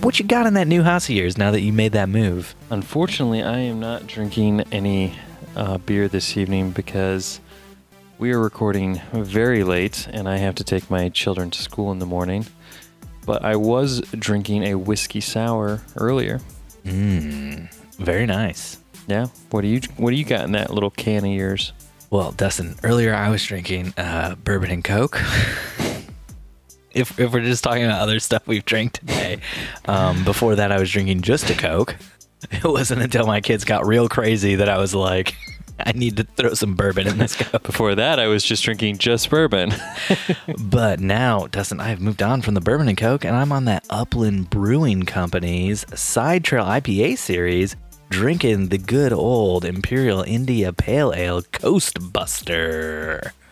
What 0.00 0.18
you 0.18 0.24
got 0.24 0.46
in 0.46 0.54
that 0.54 0.66
new 0.66 0.82
house 0.82 1.10
of 1.10 1.14
yours 1.14 1.36
now 1.36 1.50
that 1.50 1.60
you 1.60 1.70
made 1.70 1.92
that 1.92 2.08
move? 2.08 2.54
Unfortunately, 2.70 3.42
I 3.42 3.58
am 3.58 3.78
not 3.78 4.06
drinking 4.06 4.62
any 4.72 5.14
uh, 5.54 5.76
beer 5.76 6.08
this 6.08 6.34
evening 6.38 6.70
because 6.70 7.40
we 8.16 8.32
are 8.32 8.40
recording 8.40 9.02
very 9.12 9.64
late 9.64 10.08
and 10.10 10.30
I 10.30 10.38
have 10.38 10.54
to 10.54 10.64
take 10.64 10.90
my 10.90 11.10
children 11.10 11.50
to 11.50 11.60
school 11.60 11.92
in 11.92 11.98
the 11.98 12.06
morning. 12.06 12.46
But 13.26 13.44
I 13.44 13.56
was 13.56 14.00
drinking 14.12 14.62
a 14.62 14.76
whiskey 14.76 15.20
sour 15.20 15.82
earlier. 15.96 16.40
Mmm, 16.86 17.70
very 17.96 18.24
nice. 18.24 18.78
Yeah. 19.08 19.26
What 19.50 19.60
do 19.60 19.68
you 19.68 19.82
What 19.98 20.10
do 20.10 20.16
you 20.16 20.24
got 20.24 20.46
in 20.46 20.52
that 20.52 20.70
little 20.70 20.90
can 20.90 21.22
of 21.26 21.30
yours? 21.30 21.74
Well, 22.08 22.32
Dustin, 22.32 22.76
earlier 22.82 23.12
I 23.14 23.28
was 23.28 23.44
drinking 23.44 23.92
uh, 23.98 24.36
bourbon 24.36 24.70
and 24.70 24.82
Coke. 24.82 25.20
if, 26.96 27.20
if 27.20 27.32
we're 27.32 27.44
just 27.44 27.62
talking 27.62 27.84
about 27.84 28.00
other 28.00 28.18
stuff 28.18 28.46
we've 28.46 28.64
drank 28.64 28.92
today, 28.92 29.38
um, 29.84 30.24
before 30.24 30.56
that 30.56 30.72
I 30.72 30.80
was 30.80 30.90
drinking 30.90 31.20
just 31.20 31.50
a 31.50 31.54
Coke. 31.54 31.96
It 32.52 32.64
wasn't 32.64 33.00
until 33.02 33.26
my 33.26 33.40
kids 33.40 33.64
got 33.64 33.86
real 33.86 34.08
crazy 34.08 34.56
that 34.56 34.68
I 34.68 34.78
was 34.78 34.94
like, 34.94 35.34
I 35.80 35.92
need 35.92 36.18
to 36.18 36.24
throw 36.24 36.52
some 36.54 36.74
bourbon 36.74 37.08
in 37.08 37.18
this 37.18 37.34
Coke. 37.40 37.62
Before 37.62 37.94
that, 37.94 38.20
I 38.20 38.28
was 38.28 38.44
just 38.44 38.62
drinking 38.62 38.98
just 38.98 39.30
bourbon. 39.30 39.72
But 40.58 41.00
now, 41.00 41.46
Dustin, 41.46 41.80
I've 41.80 42.00
moved 42.00 42.22
on 42.22 42.42
from 42.42 42.54
the 42.54 42.60
bourbon 42.60 42.88
and 42.88 42.96
Coke, 42.96 43.24
and 43.24 43.34
I'm 43.34 43.52
on 43.52 43.64
that 43.64 43.86
Upland 43.90 44.50
Brewing 44.50 45.04
Company's 45.04 45.86
Side 45.98 46.44
Trail 46.44 46.64
IPA 46.64 47.18
series, 47.18 47.74
drinking 48.10 48.68
the 48.68 48.78
good 48.78 49.14
old 49.14 49.64
Imperial 49.64 50.22
India 50.22 50.72
Pale 50.74 51.14
Ale 51.16 51.42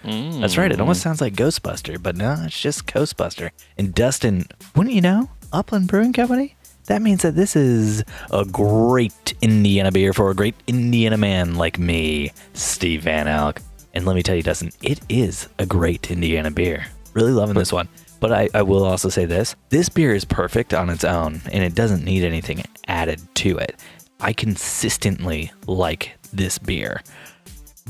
Coastbuster. 0.05 0.41
That's 0.41 0.57
right. 0.57 0.73
It 0.73 0.81
almost 0.81 1.01
mm. 1.01 1.05
sounds 1.05 1.21
like 1.21 1.35
Ghostbuster, 1.35 2.03
but 2.03 2.17
no, 2.17 2.37
it's 2.45 2.61
just 2.61 2.87
Ghostbuster. 2.87 3.51
And 3.79 3.95
Dustin, 3.95 4.47
wouldn't 4.75 4.95
you 4.95 5.01
know, 5.01 5.31
Upland 5.53 5.89
Brewing 5.89 6.13
Company? 6.13 6.57
That 6.87 7.01
means 7.01 7.23
that 7.23 7.35
this 7.35 7.57
is 7.57 8.05
a 8.31 8.45
great 8.45 9.35
Indiana 9.41 9.91
beer 9.91 10.13
for 10.13 10.31
a 10.31 10.35
great 10.35 10.55
Indiana 10.67 11.17
man 11.17 11.55
like 11.55 11.79
me, 11.79 12.33
Steve 12.53 13.05
Van 13.05 13.27
Alk. 13.27 13.63
And 13.95 14.05
let 14.05 14.17
me 14.17 14.23
tell 14.23 14.37
you, 14.37 14.43
Dustin, 14.43 14.71
it 14.83 15.01
is 15.09 15.49
a 15.59 15.65
great 15.65 16.11
Indiana 16.11 16.51
beer. 16.51 16.87
Really 17.15 17.33
loving 17.33 17.55
this 17.55 17.73
one. 17.73 17.89
But 18.21 18.33
I, 18.33 18.49
I 18.55 18.63
will 18.63 18.85
also 18.85 19.09
say 19.09 19.25
this 19.25 19.55
this 19.69 19.89
beer 19.89 20.15
is 20.15 20.25
perfect 20.25 20.75
on 20.75 20.91
its 20.91 21.05
own, 21.05 21.43
and 21.53 21.63
it 21.63 21.75
doesn't 21.75 22.05
need 22.05 22.25
anything 22.25 22.63
added 22.87 23.21
to 23.37 23.59
it. 23.59 23.77
I 24.21 24.33
consistently 24.33 25.53
like 25.67 26.13
this 26.33 26.59
beer. 26.59 27.03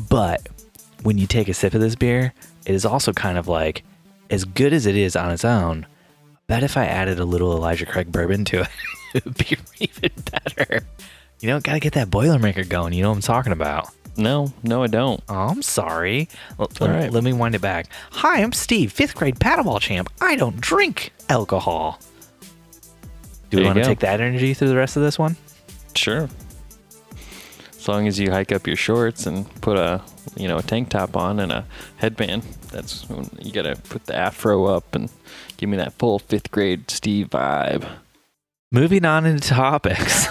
But 0.08 0.48
when 1.04 1.18
you 1.18 1.26
take 1.26 1.48
a 1.48 1.54
sip 1.54 1.74
of 1.74 1.80
this 1.80 1.94
beer, 1.94 2.32
it 2.66 2.74
is 2.74 2.84
also 2.84 3.12
kind 3.12 3.38
of 3.38 3.46
like 3.46 3.84
as 4.30 4.44
good 4.44 4.72
as 4.72 4.86
it 4.86 4.96
is 4.96 5.14
on 5.14 5.30
its 5.30 5.44
own. 5.44 5.86
I 6.22 6.38
bet 6.48 6.62
if 6.64 6.76
I 6.76 6.86
added 6.86 7.20
a 7.20 7.24
little 7.24 7.52
Elijah 7.52 7.86
Craig 7.86 8.10
bourbon 8.10 8.44
to 8.46 8.62
it, 8.62 8.68
it 9.14 9.24
would 9.24 9.38
be 9.38 9.56
even 9.78 10.10
better. 10.32 10.86
You 11.40 11.48
know, 11.48 11.60
gotta 11.60 11.78
get 11.78 11.92
that 11.92 12.08
Boilermaker 12.08 12.68
going. 12.68 12.94
You 12.94 13.02
know 13.02 13.10
what 13.10 13.16
I'm 13.16 13.22
talking 13.22 13.52
about. 13.52 13.90
No, 14.16 14.52
no, 14.62 14.82
I 14.82 14.86
don't. 14.86 15.22
Oh, 15.28 15.34
I'm 15.34 15.62
sorry. 15.62 16.28
L- 16.58 16.70
all 16.80 16.86
let, 16.86 16.90
right. 16.90 17.12
let 17.12 17.24
me 17.24 17.32
wind 17.32 17.54
it 17.54 17.60
back. 17.60 17.86
Hi, 18.12 18.42
I'm 18.42 18.52
Steve, 18.52 18.92
fifth 18.92 19.14
grade 19.14 19.38
paddleball 19.38 19.80
champ. 19.80 20.08
I 20.20 20.36
don't 20.36 20.58
drink 20.60 21.12
alcohol. 21.28 22.00
Do 23.50 23.58
we 23.58 23.64
want 23.64 23.78
to 23.78 23.84
take 23.84 24.00
that 24.00 24.20
energy 24.20 24.54
through 24.54 24.68
the 24.68 24.76
rest 24.76 24.96
of 24.96 25.02
this 25.02 25.18
one? 25.18 25.36
Sure. 25.94 26.28
As 27.84 27.88
long 27.88 28.08
as 28.08 28.18
you 28.18 28.30
hike 28.30 28.50
up 28.50 28.66
your 28.66 28.76
shorts 28.76 29.26
and 29.26 29.44
put 29.60 29.76
a, 29.76 30.00
you 30.36 30.48
know, 30.48 30.56
a 30.56 30.62
tank 30.62 30.88
top 30.88 31.18
on 31.18 31.38
and 31.38 31.52
a 31.52 31.66
headband. 31.96 32.42
That's 32.72 33.06
when 33.10 33.28
you 33.42 33.52
gotta 33.52 33.76
put 33.76 34.06
the 34.06 34.16
afro 34.16 34.64
up 34.64 34.94
and 34.94 35.10
give 35.58 35.68
me 35.68 35.76
that 35.76 35.92
full 35.92 36.18
fifth 36.18 36.50
grade 36.50 36.90
Steve 36.90 37.28
vibe. 37.28 37.86
Moving 38.72 39.04
on 39.04 39.26
into 39.26 39.46
topics. 39.46 40.26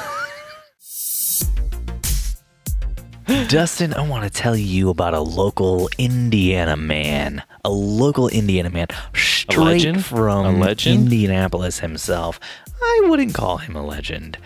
Dustin, 3.50 3.94
I 3.94 4.02
want 4.08 4.24
to 4.24 4.32
tell 4.32 4.58
you 4.58 4.90
about 4.90 5.14
a 5.14 5.22
local 5.22 5.92
Indiana 6.00 6.76
man. 6.76 7.44
A 7.64 7.70
local 7.70 8.30
Indiana 8.30 8.72
man. 8.72 8.88
Straight 9.14 10.02
from? 10.02 10.64
Indianapolis 10.64 11.82
himself. 11.82 12.40
I 12.82 13.02
wouldn't 13.04 13.36
call 13.36 13.58
him 13.58 13.76
a 13.76 13.86
legend. 13.86 14.40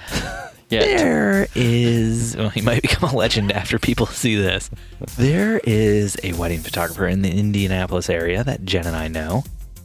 Yeah. 0.69 0.79
There 0.81 1.47
is, 1.55 2.35
well, 2.37 2.49
he 2.49 2.61
might 2.61 2.81
become 2.81 3.09
a 3.09 3.15
legend 3.15 3.51
after 3.51 3.79
people 3.79 4.05
see 4.05 4.35
this. 4.35 4.69
There 5.17 5.61
is 5.63 6.17
a 6.23 6.33
wedding 6.33 6.59
photographer 6.59 7.07
in 7.07 7.21
the 7.21 7.31
Indianapolis 7.31 8.09
area 8.09 8.43
that 8.43 8.65
Jen 8.65 8.85
and 8.85 8.95
I 8.95 9.07
know. 9.07 9.43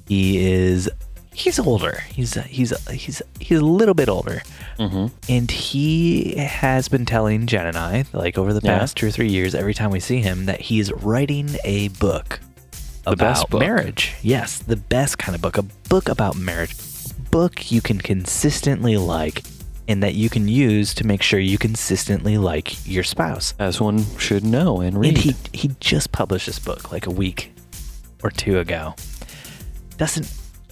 He 0.08 0.44
is, 0.52 0.90
he's 1.32 1.58
older. 1.60 2.00
He's 2.12 2.34
he's 2.34 2.72
he's 2.88 3.22
he's 3.40 3.58
a 3.58 3.64
little 3.64 3.94
bit 3.94 4.08
older, 4.08 4.42
Mm-hmm. 4.78 5.06
and 5.28 5.50
he 5.50 6.34
has 6.36 6.88
been 6.88 7.04
telling 7.06 7.46
Jen 7.46 7.66
and 7.66 7.76
I, 7.76 8.04
like 8.12 8.36
over 8.36 8.52
the 8.52 8.60
Yeah. 8.64 8.78
past 8.80 8.96
two 8.96 9.06
or 9.06 9.10
three 9.12 9.28
years, 9.28 9.54
every 9.54 9.74
time 9.74 9.90
we 9.90 10.00
see 10.00 10.20
him, 10.20 10.46
that 10.46 10.60
he's 10.60 10.90
writing 10.92 11.50
a 11.64 11.88
book 11.88 12.40
The 13.04 13.12
about 13.12 13.18
best 13.18 13.50
book. 13.50 13.60
marriage. 13.60 14.14
Yes, 14.22 14.58
the 14.58 14.76
best 14.76 15.18
kind 15.18 15.36
of 15.36 15.40
book, 15.42 15.56
a 15.58 15.62
book 15.88 16.08
about 16.08 16.36
marriage, 16.36 16.74
book 17.30 17.70
you 17.70 17.80
can 17.80 17.98
consistently 17.98 18.96
like, 18.96 19.42
and 19.88 20.02
that 20.02 20.14
you 20.14 20.30
can 20.30 20.48
use 20.48 20.94
to 20.94 21.06
make 21.06 21.22
sure 21.22 21.40
you 21.40 21.58
consistently 21.58 22.38
like 22.38 22.86
your 22.86 23.04
spouse. 23.04 23.54
As 23.58 23.80
one 23.80 24.04
should 24.18 24.44
know 24.44 24.80
and 24.80 24.98
read. 24.98 25.08
And 25.08 25.18
he 25.18 25.36
he 25.52 25.70
just 25.80 26.12
published 26.12 26.46
this 26.46 26.58
book 26.58 26.92
like 26.92 27.06
a 27.06 27.10
week 27.10 27.52
or 28.22 28.30
two 28.30 28.58
ago. 28.58 28.94
Dustin, 29.96 30.24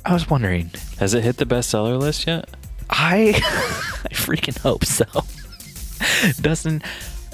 I 0.04 0.12
was 0.12 0.28
wondering, 0.30 0.70
Has 0.98 1.14
it 1.14 1.24
hit 1.24 1.36
the 1.36 1.46
bestseller 1.46 1.98
list 1.98 2.26
yet? 2.26 2.48
I 2.88 3.34
I 4.04 4.14
freaking 4.14 4.58
hope 4.58 4.84
so. 4.84 5.04
Dustin, 6.42 6.82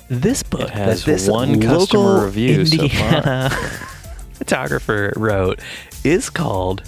this 0.09 0.43
book 0.43 0.63
It 0.63 0.71
has 0.71 1.05
that 1.05 1.11
this 1.11 1.29
one 1.29 1.61
customer 1.61 2.25
review 2.25 2.67
so 2.67 2.77
far. 2.77 2.85
Indiana 2.87 3.51
photographer 4.35 5.13
wrote 5.17 5.61
is 6.05 6.31
called 6.31 6.83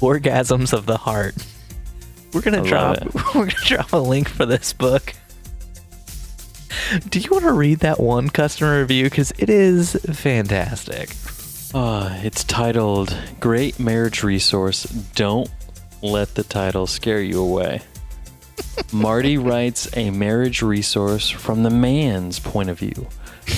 Orgasms 0.00 0.72
of 0.72 0.86
the 0.86 0.96
Heart. 0.98 1.34
We're 2.32 2.40
gonna 2.40 2.62
I 2.62 2.66
drop 2.66 3.14
we're 3.34 3.46
gonna 3.46 3.64
drop 3.64 3.92
a 3.92 3.98
link 3.98 4.28
for 4.28 4.46
this 4.46 4.72
book. 4.72 5.14
Do 7.08 7.20
you 7.20 7.30
want 7.30 7.44
to 7.44 7.52
read 7.52 7.80
that 7.80 8.00
one 8.00 8.28
customer 8.28 8.80
review? 8.80 9.04
Because 9.04 9.32
it 9.38 9.48
is 9.48 9.92
fantastic. 10.12 11.10
Uh, 11.74 12.18
it's 12.22 12.44
titled 12.44 13.16
Great 13.40 13.78
Marriage 13.80 14.22
Resource. 14.22 14.84
Don't 15.14 15.48
let 16.02 16.34
the 16.34 16.42
title 16.42 16.86
scare 16.86 17.22
you 17.22 17.40
away. 17.40 17.80
Marty 18.92 19.38
writes 19.38 19.88
a 19.96 20.10
marriage 20.10 20.60
resource 20.60 21.30
from 21.30 21.62
the 21.62 21.70
man's 21.70 22.38
point 22.38 22.68
of 22.68 22.78
view, 22.78 23.08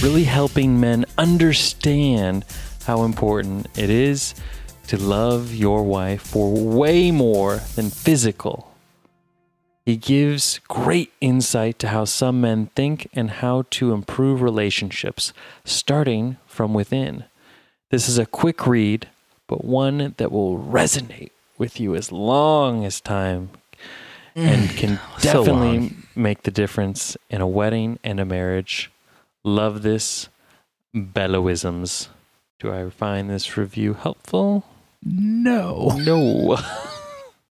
really 0.01 0.25
helping 0.25 0.81
men 0.81 1.05
understand 1.19 2.45
how 2.87 3.03
important 3.03 3.67
it 3.77 3.91
is 3.91 4.35
to 4.89 4.97
love 4.97 5.55
your 5.55 5.83
wife 5.83 6.23
for 6.23 6.53
way 6.53 7.11
more 7.11 7.57
than 7.75 7.91
physical. 7.91 8.75
He 9.85 9.97
gives 9.97 10.61
great 10.67 11.13
insight 11.21 11.79
to 11.81 11.89
how 11.89 12.07
some 12.07 12.41
men 12.41 12.71
think 12.75 13.09
and 13.13 13.31
how 13.31 13.67
to 13.71 13.93
improve 13.93 14.41
relationships, 14.41 15.33
starting 15.65 16.39
from 16.47 16.73
within. 16.73 17.25
This 17.91 18.09
is 18.09 18.17
a 18.17 18.27
quick 18.27 18.67
read, 18.67 19.09
but 19.47 19.65
one 19.65 20.15
that 20.17 20.33
will 20.33 20.59
resonate 20.59 21.31
with 21.59 21.79
you 21.79 21.95
as 21.95 22.11
long 22.11 22.85
as 22.85 23.01
time 23.01 23.51
mm. 24.35 24.43
and 24.43 24.71
can 24.71 25.01
so 25.19 25.45
definitely 25.45 25.79
long. 25.79 26.03
make 26.17 26.43
the 26.45 26.51
difference 26.51 27.17
in 27.29 27.41
a 27.41 27.47
wedding 27.47 27.99
and 28.03 28.19
a 28.19 28.25
marriage. 28.25 28.91
Love 29.43 29.83
this 29.83 30.29
Bellowisms. 30.95 32.09
Do 32.59 32.73
I 32.73 32.89
find 32.89 33.29
this 33.29 33.57
review 33.59 33.95
helpful? 33.95 34.65
No. 35.05 35.89
No. 35.99 36.59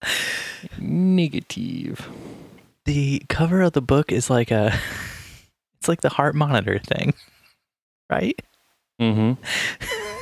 Negative. 0.77 2.07
The 2.85 3.21
cover 3.29 3.61
of 3.61 3.73
the 3.73 3.81
book 3.81 4.11
is 4.11 4.29
like 4.29 4.51
a 4.51 4.77
it's 5.79 5.87
like 5.87 6.01
the 6.01 6.09
heart 6.09 6.35
monitor 6.35 6.79
thing. 6.79 7.13
Right? 8.09 8.39
Mm-hmm. 9.01 9.41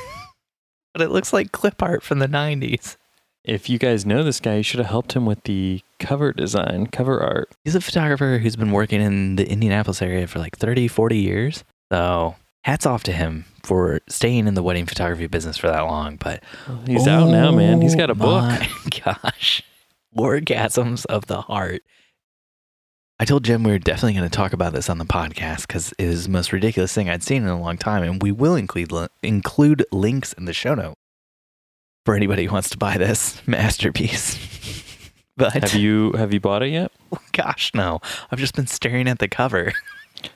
But 0.94 1.04
it 1.04 1.10
looks 1.12 1.32
like 1.32 1.52
clip 1.52 1.80
art 1.80 2.02
from 2.02 2.18
the 2.18 2.26
90s. 2.26 2.96
If 3.44 3.70
you 3.70 3.78
guys 3.78 4.04
know 4.04 4.24
this 4.24 4.40
guy, 4.40 4.56
you 4.56 4.62
should 4.64 4.80
have 4.80 4.88
helped 4.88 5.12
him 5.12 5.26
with 5.26 5.40
the 5.44 5.80
cover 6.00 6.32
design, 6.32 6.88
cover 6.88 7.20
art. 7.22 7.50
He's 7.62 7.76
a 7.76 7.80
photographer 7.80 8.38
who's 8.38 8.56
been 8.56 8.72
working 8.72 9.00
in 9.00 9.36
the 9.36 9.48
Indianapolis 9.48 10.02
area 10.02 10.26
for 10.26 10.40
like 10.40 10.56
30, 10.56 10.88
40 10.88 11.16
years. 11.16 11.62
So 11.92 12.34
hats 12.68 12.84
off 12.84 13.02
to 13.04 13.12
him 13.12 13.46
for 13.64 14.00
staying 14.10 14.46
in 14.46 14.52
the 14.52 14.62
wedding 14.62 14.84
photography 14.84 15.26
business 15.26 15.56
for 15.56 15.68
that 15.68 15.80
long. 15.80 16.16
But 16.16 16.42
He's 16.86 17.06
out 17.06 17.30
now, 17.30 17.50
man. 17.50 17.80
He's 17.80 17.94
got 17.96 18.10
a 18.10 18.12
Oh 18.12 18.16
book. 18.16 18.42
my 18.44 18.68
Gosh. 19.22 19.62
Orgasms 20.14 21.06
of 21.06 21.26
the 21.26 21.40
heart. 21.42 21.82
I 23.18 23.24
told 23.24 23.44
Jim 23.44 23.62
we 23.64 23.72
were 23.72 23.78
definitely 23.78 24.12
going 24.12 24.28
to 24.28 24.36
talk 24.36 24.52
about 24.52 24.72
this 24.74 24.90
on 24.90 24.98
the 24.98 25.04
podcast 25.06 25.62
because 25.66 25.92
it 25.98 26.04
is 26.04 26.24
the 26.24 26.30
most 26.30 26.52
ridiculous 26.52 26.92
thing 26.92 27.08
I'd 27.08 27.22
seen 27.22 27.42
in 27.42 27.48
a 27.48 27.60
long 27.60 27.78
time. 27.78 28.02
And 28.02 28.22
we 28.22 28.32
will 28.32 28.54
include, 28.54 28.92
li- 28.92 29.08
include 29.22 29.84
links 29.90 30.34
in 30.34 30.44
the 30.44 30.52
show 30.52 30.74
note 30.74 30.94
for 32.04 32.14
anybody 32.14 32.44
who 32.44 32.52
wants 32.52 32.68
to 32.70 32.76
buy 32.78 32.98
this 32.98 33.40
masterpiece. 33.46 34.38
but 35.38 35.54
Have 35.54 35.74
you 35.74 36.12
have 36.12 36.32
you 36.34 36.40
bought 36.40 36.62
it 36.62 36.68
yet? 36.70 36.92
gosh, 37.32 37.72
no. 37.74 38.00
I've 38.30 38.38
just 38.38 38.54
been 38.54 38.66
staring 38.66 39.08
at 39.08 39.18
the 39.20 39.28
cover. 39.28 39.72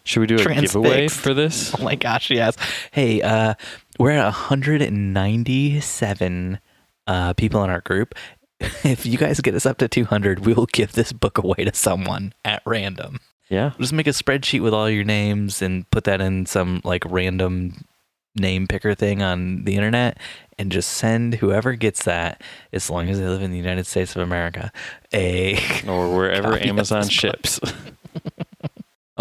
Should 0.05 0.21
we 0.21 0.27
do 0.27 0.37
a 0.37 0.45
giveaway 0.55 1.09
for 1.09 1.35
this? 1.35 1.75
Oh 1.79 1.83
my 1.83 1.95
gosh, 1.95 2.31
yes. 2.31 2.57
Hey, 2.91 3.21
uh, 3.23 3.55
we're 3.99 4.13
at 4.13 4.25
197 4.25 6.59
uh, 7.07 7.33
people 7.35 7.63
in 7.65 7.71
our 7.71 7.81
group. 7.81 8.15
If 8.85 9.05
you 9.05 9.19
guys 9.19 9.41
get 9.41 9.57
us 9.57 9.67
up 9.67 9.79
to 9.79 9.89
200, 9.89 10.47
we 10.47 10.55
will 10.55 10.67
give 10.67 10.93
this 10.93 11.13
book 11.13 11.37
away 11.39 11.65
to 11.65 11.75
someone 11.75 12.33
at 12.45 12.63
random. 12.65 13.19
Yeah. 13.49 13.73
Just 13.79 13.93
make 13.93 14.07
a 14.07 14.11
spreadsheet 14.11 14.63
with 14.63 14.73
all 14.73 14.89
your 14.89 15.03
names 15.03 15.63
and 15.63 15.91
put 15.91 16.05
that 16.05 16.21
in 16.21 16.47
some 16.47 16.81
like 16.85 17.03
random 17.07 17.85
name 18.37 18.67
picker 18.67 18.95
thing 18.95 19.21
on 19.21 19.65
the 19.65 19.75
internet 19.75 20.17
and 20.59 20.73
just 20.73 20.91
send 20.91 21.35
whoever 21.35 21.75
gets 21.75 22.05
that, 22.05 22.41
as 22.73 22.89
long 22.89 23.09
as 23.09 23.19
they 23.19 23.27
live 23.27 23.43
in 23.43 23.51
the 23.51 23.59
United 23.59 23.87
States 23.87 24.15
of 24.15 24.23
America, 24.23 24.71
a. 25.13 25.59
Or 25.89 26.15
wherever 26.15 26.57
Amazon 26.63 27.09
ships. 27.09 27.59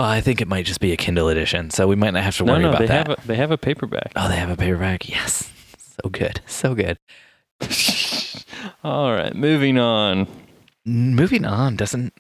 Oh, 0.02 0.04
I 0.04 0.20
think 0.20 0.42
it 0.42 0.48
might 0.48 0.66
just 0.66 0.80
be 0.80 0.94
a 0.94 0.98
Kindle 0.98 1.30
edition, 1.30 1.70
so 1.70 1.88
we 1.88 1.96
might 1.96 2.10
not 2.16 2.24
have 2.24 2.36
to 2.38 2.44
worry 2.44 2.58
no, 2.58 2.62
no, 2.64 2.70
about 2.70 2.80
they 2.80 2.88
that. 2.88 3.08
have 3.08 3.20
a, 3.20 3.28
they 3.28 3.36
have 3.36 3.52
a 3.52 3.58
paperback. 3.58 4.12
oh, 4.16 4.28
they 4.30 4.36
have 4.36 4.50
a 4.50 4.58
paperback. 4.58 5.08
Yes, 5.08 5.52
so 5.78 6.10
good, 6.10 6.42
so 6.48 6.74
good. 6.74 6.98
All 8.84 9.14
right, 9.14 9.36
moving 9.36 9.78
on. 9.78 10.26
Moving 10.86 11.46
on, 11.46 11.76
doesn't 11.76 12.14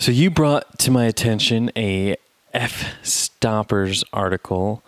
So 0.00 0.10
you 0.10 0.28
brought 0.28 0.80
to 0.80 0.90
my 0.90 1.04
attention 1.04 1.70
a 1.76 2.16
F 2.52 2.94
Stoppers 3.04 4.02
article 4.12 4.82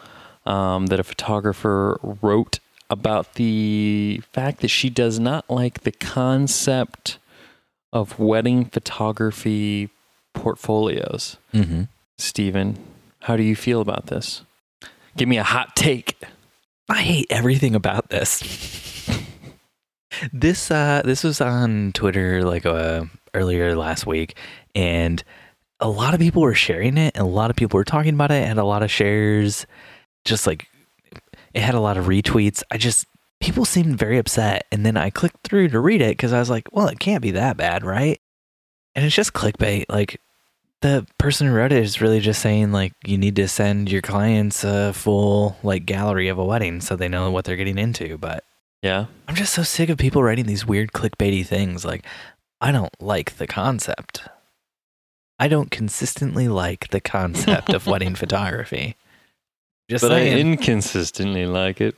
um, 0.45 0.87
that 0.87 0.99
a 0.99 1.05
photographer 1.05 2.01
wrote 2.03 2.59
about 2.91 3.35
the 3.35 4.21
fact 4.33 4.63
that 4.63 4.69
she 4.69 4.91
does 4.91 5.21
not 5.21 5.49
like 5.49 5.83
the 5.83 5.93
concept 5.93 7.19
of 7.93 8.19
wedding 8.19 8.65
photography 8.65 9.91
portfolios. 10.35 11.37
mm-hmm. 11.55 11.83
Stephen, 12.23 12.79
how 13.21 13.37
do 13.37 13.43
you 13.43 13.57
feel 13.57 13.81
about 13.81 14.07
this? 14.07 14.43
Give 15.17 15.29
me 15.29 15.39
a 15.39 15.43
hot 15.43 15.75
take. 15.77 16.17
I 16.89 17.03
hate 17.03 17.27
everything 17.31 17.75
about 17.75 18.11
this. 18.11 18.41
this 20.33 20.71
uh 20.71 21.03
this 21.05 21.25
was 21.25 21.41
on 21.41 21.93
Twitter 21.93 22.45
like 22.45 22.65
uh 22.65 23.05
earlier 23.35 23.75
last 23.75 24.07
week 24.07 24.37
and 24.75 25.25
a 25.81 25.89
lot 25.89 26.15
of 26.15 26.21
people 26.21 26.43
were 26.43 26.55
sharing 26.55 26.97
it 26.97 27.17
and 27.17 27.23
a 27.23 27.29
lot 27.29 27.51
of 27.51 27.57
people 27.57 27.77
were 27.77 27.85
talking 27.85 28.15
about 28.15 28.31
it 28.31 28.47
and 28.47 28.59
a 28.59 28.65
lot 28.65 28.83
of 28.83 28.91
shares 28.91 29.67
just 30.25 30.47
like 30.47 30.69
it 31.55 31.61
had 31.61 31.75
a 31.75 31.81
lot 31.81 31.97
of 31.97 32.07
retweets. 32.07 32.63
I 32.71 32.79
just 32.79 33.07
people 33.41 33.65
seemed 33.65 33.99
very 33.99 34.19
upset. 34.19 34.67
And 34.71 34.87
then 34.87 34.97
I 34.97 35.11
clicked 35.11 35.43
through 35.45 35.69
to 35.71 35.81
read 35.81 36.01
it 36.01 36.17
because 36.17 36.33
I 36.33 36.39
was 36.39 36.49
like, 36.49 36.69
well, 36.73 36.87
it 36.87 37.01
can't 37.01 37.23
be 37.23 37.33
that 37.33 37.57
bad, 37.57 37.85
right? 37.85 38.21
And 38.95 39.05
it's 39.05 39.15
just 39.15 39.33
clickbait. 39.33 39.87
Like 39.89 40.21
the 40.83 41.07
person 41.19 41.47
who 41.47 41.55
wrote 41.55 41.73
it 41.73 41.83
is 41.83 42.01
really 42.01 42.21
just 42.21 42.43
saying 42.43 42.73
like 42.73 42.93
you 43.05 43.17
need 43.17 43.37
to 43.37 43.49
send 43.49 43.91
your 43.91 44.03
clients 44.03 44.65
a 44.65 44.93
full 44.93 45.57
like 45.63 45.87
gallery 45.87 46.29
of 46.29 46.39
a 46.39 46.45
wedding 46.45 46.81
so 46.81 46.95
they 46.97 47.09
know 47.09 47.31
what 47.31 47.45
they're 47.45 47.57
getting 47.57 47.79
into. 47.79 48.19
But 48.19 48.45
Yeah. 48.83 49.07
I'm 49.27 49.35
just 49.35 49.55
so 49.55 49.63
sick 49.63 49.89
of 49.89 49.99
people 49.99 50.23
writing 50.23 50.47
these 50.47 50.67
weird 50.67 50.93
clickbaity 50.93 51.47
things. 51.47 51.85
Like 51.85 52.05
I 52.61 52.73
don't 52.73 52.95
like 53.01 53.37
the 53.39 53.47
concept. 53.47 54.23
I 55.39 55.49
don't 55.49 55.71
consistently 55.71 56.47
like 56.49 56.89
the 56.89 57.01
concept 57.01 57.71
of 57.71 57.87
wedding 57.89 58.15
photography. 58.15 58.97
Just 59.89 60.03
But 60.03 60.11
saying. 60.11 60.35
I 60.37 60.41
inconsistently 60.41 61.47
like 61.47 61.81
it. 61.81 61.97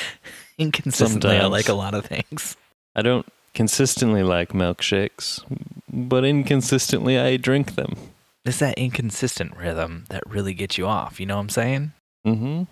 inconsistently, 0.58 1.36
I 1.36 1.46
like 1.46 1.68
a 1.68 1.74
lot 1.74 1.94
of 1.94 2.06
things. 2.06 2.56
I 2.96 3.02
don't 3.02 3.26
consistently 3.54 4.22
like 4.22 4.50
milkshakes, 4.50 5.42
but 5.92 6.24
inconsistently 6.24 7.18
I 7.18 7.36
drink 7.36 7.74
them. 7.74 7.94
It's 8.48 8.58
that 8.58 8.78
inconsistent 8.78 9.56
rhythm 9.56 10.04
that 10.08 10.22
really 10.26 10.54
gets 10.54 10.78
you 10.78 10.86
off. 10.86 11.20
You 11.20 11.26
know 11.26 11.36
what 11.36 11.42
I'm 11.42 11.48
saying? 11.50 11.92
Mm-hmm. 12.26 12.62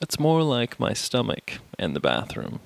It's 0.00 0.18
more 0.18 0.42
like 0.42 0.78
my 0.78 0.92
stomach 0.92 1.58
and 1.78 1.96
the 1.96 2.00
bathroom. 2.00 2.60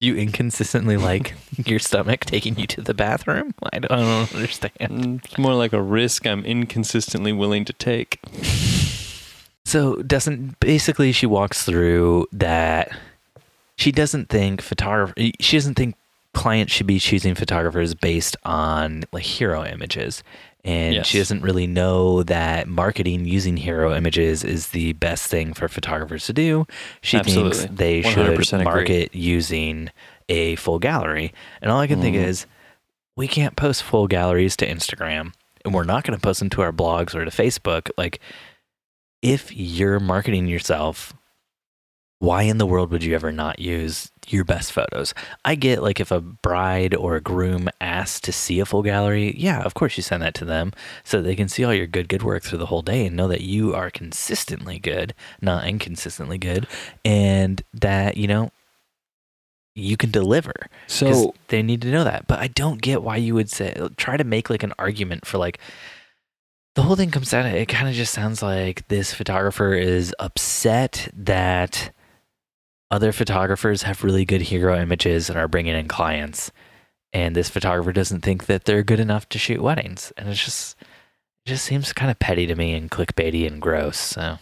You 0.00 0.14
inconsistently 0.14 0.96
like 0.96 1.34
your 1.66 1.78
stomach 1.78 2.24
taking 2.24 2.58
you 2.58 2.66
to 2.68 2.80
the 2.82 2.94
bathroom? 2.94 3.54
I 3.72 3.78
don't, 3.80 3.92
I 3.92 3.96
don't 3.96 4.34
understand. 4.34 4.72
Mm, 4.80 5.24
It's 5.24 5.38
more 5.38 5.54
like 5.54 5.72
a 5.72 5.82
risk 5.82 6.26
I'm 6.26 6.44
inconsistently 6.44 7.32
willing 7.32 7.64
to 7.66 7.72
take. 7.72 8.20
So, 9.66 9.96
doesn't 9.96 10.60
basically 10.60 11.10
she 11.10 11.26
walks 11.26 11.64
through 11.64 12.28
that 12.30 12.96
she 13.76 13.90
doesn't 13.90 14.28
think 14.28 14.62
photographer 14.62 15.12
she 15.40 15.56
doesn't 15.56 15.74
think 15.74 15.96
clients 16.34 16.72
should 16.72 16.86
be 16.86 17.00
choosing 17.00 17.34
photographers 17.34 17.92
based 17.92 18.36
on 18.44 19.02
like 19.10 19.24
hero 19.24 19.64
images. 19.64 20.22
And 20.66 20.94
Yes. 20.94 21.06
she 21.06 21.18
doesn't 21.18 21.42
really 21.42 21.66
know 21.68 22.24
that 22.24 22.66
marketing 22.66 23.24
using 23.24 23.56
hero 23.56 23.94
images 23.94 24.42
is 24.42 24.68
the 24.68 24.94
best 24.94 25.28
thing 25.30 25.54
for 25.54 25.68
photographers 25.68 26.26
to 26.26 26.32
do. 26.32 26.66
She 27.02 27.16
Absolutely. 27.18 27.58
thinks 27.58 27.74
they 27.78 28.02
100% 28.02 28.44
should 28.44 28.54
agree. 28.60 28.64
market 28.64 29.14
using 29.14 29.90
a 30.28 30.56
full 30.56 30.80
gallery. 30.80 31.32
And 31.62 31.70
all 31.70 31.78
I 31.80 31.86
can 31.86 32.00
think 32.02 32.16
Mhm. 32.16 32.24
is 32.24 32.46
we 33.16 33.28
can't 33.28 33.54
post 33.56 33.84
full 33.84 34.08
galleries 34.08 34.56
to 34.56 34.66
Instagram 34.66 35.32
and 35.64 35.72
we're 35.72 35.84
not 35.84 36.02
going 36.04 36.18
to 36.18 36.22
post 36.22 36.40
them 36.40 36.50
to 36.50 36.62
our 36.62 36.72
blogs 36.72 37.14
or 37.14 37.24
to 37.24 37.30
Facebook. 37.30 37.88
Like, 37.96 38.18
if 39.22 39.56
you're 39.56 40.00
marketing 40.00 40.46
yourself, 40.48 41.14
why 42.18 42.42
in 42.42 42.58
the 42.58 42.66
world 42.66 42.90
would 42.90 43.04
you 43.04 43.14
ever 43.14 43.30
not 43.30 43.58
use 43.58 44.10
your 44.28 44.44
best 44.44 44.72
photos? 44.72 45.12
I 45.44 45.54
get 45.54 45.82
like 45.82 46.00
if 46.00 46.10
a 46.10 46.20
bride 46.20 46.94
or 46.94 47.16
a 47.16 47.20
groom 47.20 47.68
asks 47.80 48.20
to 48.20 48.32
see 48.32 48.58
a 48.58 48.64
full 48.66 48.82
gallery, 48.82 49.34
yeah, 49.36 49.62
of 49.62 49.74
course 49.74 49.96
you 49.96 50.02
send 50.02 50.22
that 50.22 50.34
to 50.34 50.44
them 50.44 50.72
so 51.04 51.20
they 51.20 51.36
can 51.36 51.48
see 51.48 51.64
all 51.64 51.74
your 51.74 51.86
good, 51.86 52.08
good 52.08 52.22
work 52.22 52.42
through 52.42 52.58
the 52.58 52.66
whole 52.66 52.82
day 52.82 53.06
and 53.06 53.16
know 53.16 53.28
that 53.28 53.42
you 53.42 53.74
are 53.74 53.90
consistently 53.90 54.78
good, 54.78 55.14
not 55.42 55.66
inconsistently 55.66 56.38
good, 56.38 56.66
and 57.04 57.62
that, 57.74 58.16
you 58.16 58.26
know, 58.26 58.50
you 59.74 59.98
can 59.98 60.10
deliver. 60.10 60.54
So 60.86 61.34
they 61.48 61.62
need 61.62 61.82
to 61.82 61.90
know 61.90 62.04
that. 62.04 62.26
But 62.26 62.40
I 62.40 62.48
don't 62.48 62.80
get 62.80 63.02
why 63.02 63.16
you 63.16 63.34
would 63.34 63.50
say 63.50 63.76
try 63.98 64.16
to 64.16 64.24
make 64.24 64.48
like 64.48 64.62
an 64.62 64.72
argument 64.78 65.26
for 65.26 65.36
like 65.36 65.58
the 66.76 66.82
whole 66.82 66.96
thing 66.96 67.10
comes 67.10 67.30
down 67.30 67.46
it 67.46 67.66
kind 67.66 67.88
of 67.88 67.94
just 67.94 68.12
sounds 68.12 68.42
like 68.42 68.86
this 68.88 69.12
photographer 69.12 69.74
is 69.74 70.14
upset 70.18 71.10
that 71.14 71.90
other 72.90 73.12
photographers 73.12 73.82
have 73.82 74.04
really 74.04 74.24
good 74.24 74.42
hero 74.42 74.78
images 74.78 75.28
and 75.28 75.38
are 75.38 75.48
bringing 75.48 75.74
in 75.74 75.88
clients 75.88 76.50
and 77.12 77.34
this 77.34 77.48
photographer 77.48 77.92
doesn't 77.92 78.20
think 78.22 78.46
that 78.46 78.64
they're 78.64 78.82
good 78.82 79.00
enough 79.00 79.28
to 79.28 79.38
shoot 79.38 79.62
weddings 79.62 80.12
and 80.16 80.28
it's 80.28 80.44
just 80.44 80.76
it 80.80 81.50
just 81.50 81.64
seems 81.64 81.92
kind 81.92 82.10
of 82.10 82.18
petty 82.18 82.46
to 82.46 82.54
me 82.54 82.74
and 82.74 82.90
clickbaity 82.90 83.46
and 83.46 83.60
gross 83.60 83.98
so 83.98 84.38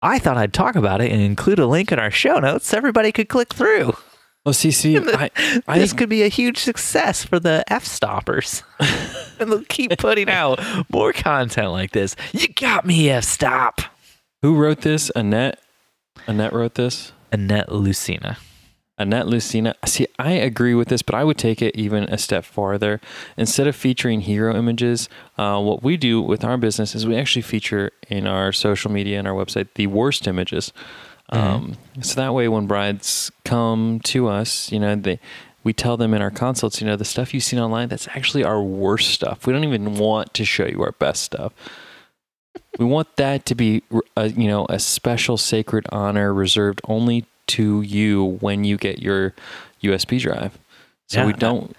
I 0.00 0.18
thought 0.18 0.36
I'd 0.36 0.52
talk 0.52 0.76
about 0.76 1.00
it 1.00 1.10
and 1.10 1.20
include 1.20 1.58
a 1.58 1.66
link 1.66 1.90
in 1.90 1.98
our 1.98 2.10
show 2.10 2.38
notes 2.38 2.68
so 2.68 2.76
everybody 2.76 3.10
could 3.10 3.28
click 3.28 3.52
through. 3.52 3.94
Oh, 4.46 4.52
see, 4.52 4.70
see, 4.70 4.96
I, 4.98 5.30
I 5.66 5.78
this 5.78 5.92
could 5.92 6.08
be 6.08 6.22
a 6.22 6.28
huge 6.28 6.58
success 6.58 7.24
for 7.24 7.40
the 7.40 7.64
Fstoppers. 7.68 8.62
and 9.40 9.50
they'll 9.50 9.64
keep 9.64 9.96
putting 9.98 10.30
out 10.30 10.60
more 10.92 11.12
content 11.12 11.72
like 11.72 11.90
this. 11.90 12.14
You 12.32 12.48
got 12.48 12.86
me, 12.86 13.10
F 13.10 13.24
stop. 13.24 13.80
who 14.42 14.54
wrote 14.54 14.82
this? 14.82 15.10
Annette. 15.16 15.58
Annette 16.26 16.52
wrote 16.52 16.76
this. 16.76 17.12
Annette 17.32 17.72
Lucina. 17.72 18.38
Annette 18.98 19.28
Lucina. 19.28 19.74
See, 19.86 20.08
I 20.18 20.32
agree 20.32 20.74
with 20.74 20.88
this, 20.88 21.02
but 21.02 21.14
I 21.14 21.22
would 21.22 21.38
take 21.38 21.62
it 21.62 21.76
even 21.76 22.04
a 22.04 22.18
step 22.18 22.44
farther. 22.44 23.00
Instead 23.36 23.68
of 23.68 23.76
featuring 23.76 24.22
hero 24.22 24.56
images, 24.56 25.08
uh, 25.36 25.60
what 25.60 25.82
we 25.84 25.96
do 25.96 26.20
with 26.20 26.44
our 26.44 26.56
business 26.56 26.94
is 26.94 27.06
we 27.06 27.16
actually 27.16 27.42
feature 27.42 27.92
in 28.08 28.26
our 28.26 28.52
social 28.52 28.90
media 28.90 29.18
and 29.18 29.28
our 29.28 29.34
website 29.34 29.68
the 29.74 29.86
worst 29.86 30.26
images. 30.26 30.72
Um, 31.30 31.76
so 32.00 32.14
that 32.14 32.34
way, 32.34 32.48
when 32.48 32.66
brides 32.66 33.30
come 33.44 34.00
to 34.04 34.28
us, 34.28 34.72
you 34.72 34.80
know, 34.80 34.96
they 34.96 35.20
we 35.62 35.72
tell 35.72 35.96
them 35.96 36.14
in 36.14 36.22
our 36.22 36.30
consults, 36.30 36.80
you 36.80 36.86
know, 36.86 36.96
the 36.96 37.04
stuff 37.04 37.34
you've 37.34 37.42
seen 37.42 37.58
online, 37.58 37.88
that's 37.88 38.08
actually 38.08 38.44
our 38.44 38.62
worst 38.62 39.10
stuff. 39.10 39.46
We 39.46 39.52
don't 39.52 39.64
even 39.64 39.96
want 39.96 40.32
to 40.34 40.44
show 40.44 40.66
you 40.66 40.82
our 40.82 40.92
best 40.92 41.22
stuff. 41.22 41.52
We 42.78 42.84
want 42.84 43.16
that 43.16 43.46
to 43.46 43.54
be, 43.54 43.82
a, 44.16 44.28
you 44.28 44.48
know, 44.48 44.66
a 44.68 44.78
special 44.78 45.36
sacred 45.36 45.86
honor 45.90 46.32
reserved 46.32 46.80
only 46.84 47.26
to 47.48 47.82
you 47.82 48.38
when 48.40 48.64
you 48.64 48.76
get 48.76 49.00
your 49.00 49.34
USB 49.82 50.20
drive. 50.20 50.58
So 51.08 51.20
Yeah, 51.20 51.26
we 51.26 51.32
don't 51.32 51.74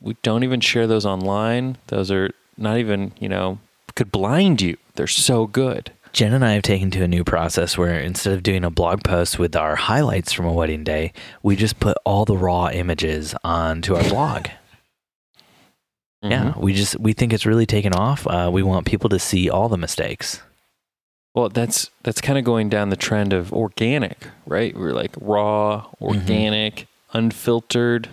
we 0.00 0.16
don't 0.22 0.44
even 0.44 0.60
share 0.60 0.86
those 0.86 1.06
online. 1.06 1.78
Those 1.86 2.10
are 2.10 2.30
not 2.58 2.78
even, 2.78 3.12
you 3.18 3.28
know, 3.28 3.58
could 3.94 4.12
blind 4.12 4.60
you. 4.60 4.76
They're 4.94 5.06
so 5.06 5.46
good. 5.46 5.92
Jen 6.12 6.32
and 6.32 6.44
I 6.44 6.52
have 6.52 6.62
taken 6.62 6.90
to 6.92 7.02
a 7.02 7.08
new 7.08 7.24
process 7.24 7.76
where 7.76 7.98
instead 7.98 8.34
of 8.34 8.42
doing 8.44 8.64
a 8.64 8.70
blog 8.70 9.02
post 9.02 9.38
with 9.38 9.56
our 9.56 9.74
highlights 9.74 10.32
from 10.32 10.46
a 10.46 10.52
wedding 10.52 10.84
day, 10.84 11.12
we 11.42 11.56
just 11.56 11.80
put 11.80 11.96
all 12.04 12.24
the 12.24 12.36
raw 12.36 12.68
images 12.68 13.34
onto 13.42 13.96
our 13.96 14.08
blog. 14.08 14.46
Yeah, 16.24 16.52
Mhm. 16.52 16.56
we 16.56 16.72
just 16.72 16.98
we 16.98 17.12
think 17.12 17.32
it's 17.34 17.44
really 17.44 17.66
taken 17.66 17.92
off. 17.92 18.26
Uh, 18.26 18.48
we 18.52 18.62
want 18.62 18.86
people 18.86 19.10
to 19.10 19.18
see 19.18 19.50
all 19.50 19.68
the 19.68 19.76
mistakes. 19.76 20.40
Well, 21.34 21.48
that's 21.50 21.90
that's 22.02 22.20
kind 22.20 22.38
of 22.38 22.44
going 22.44 22.68
down 22.70 22.88
the 22.88 22.96
trend 22.96 23.32
of 23.32 23.52
organic, 23.52 24.28
right? 24.46 24.74
We're 24.76 24.92
like 24.94 25.10
raw, 25.20 25.84
organic, 26.00 26.86
unfiltered, 27.12 28.08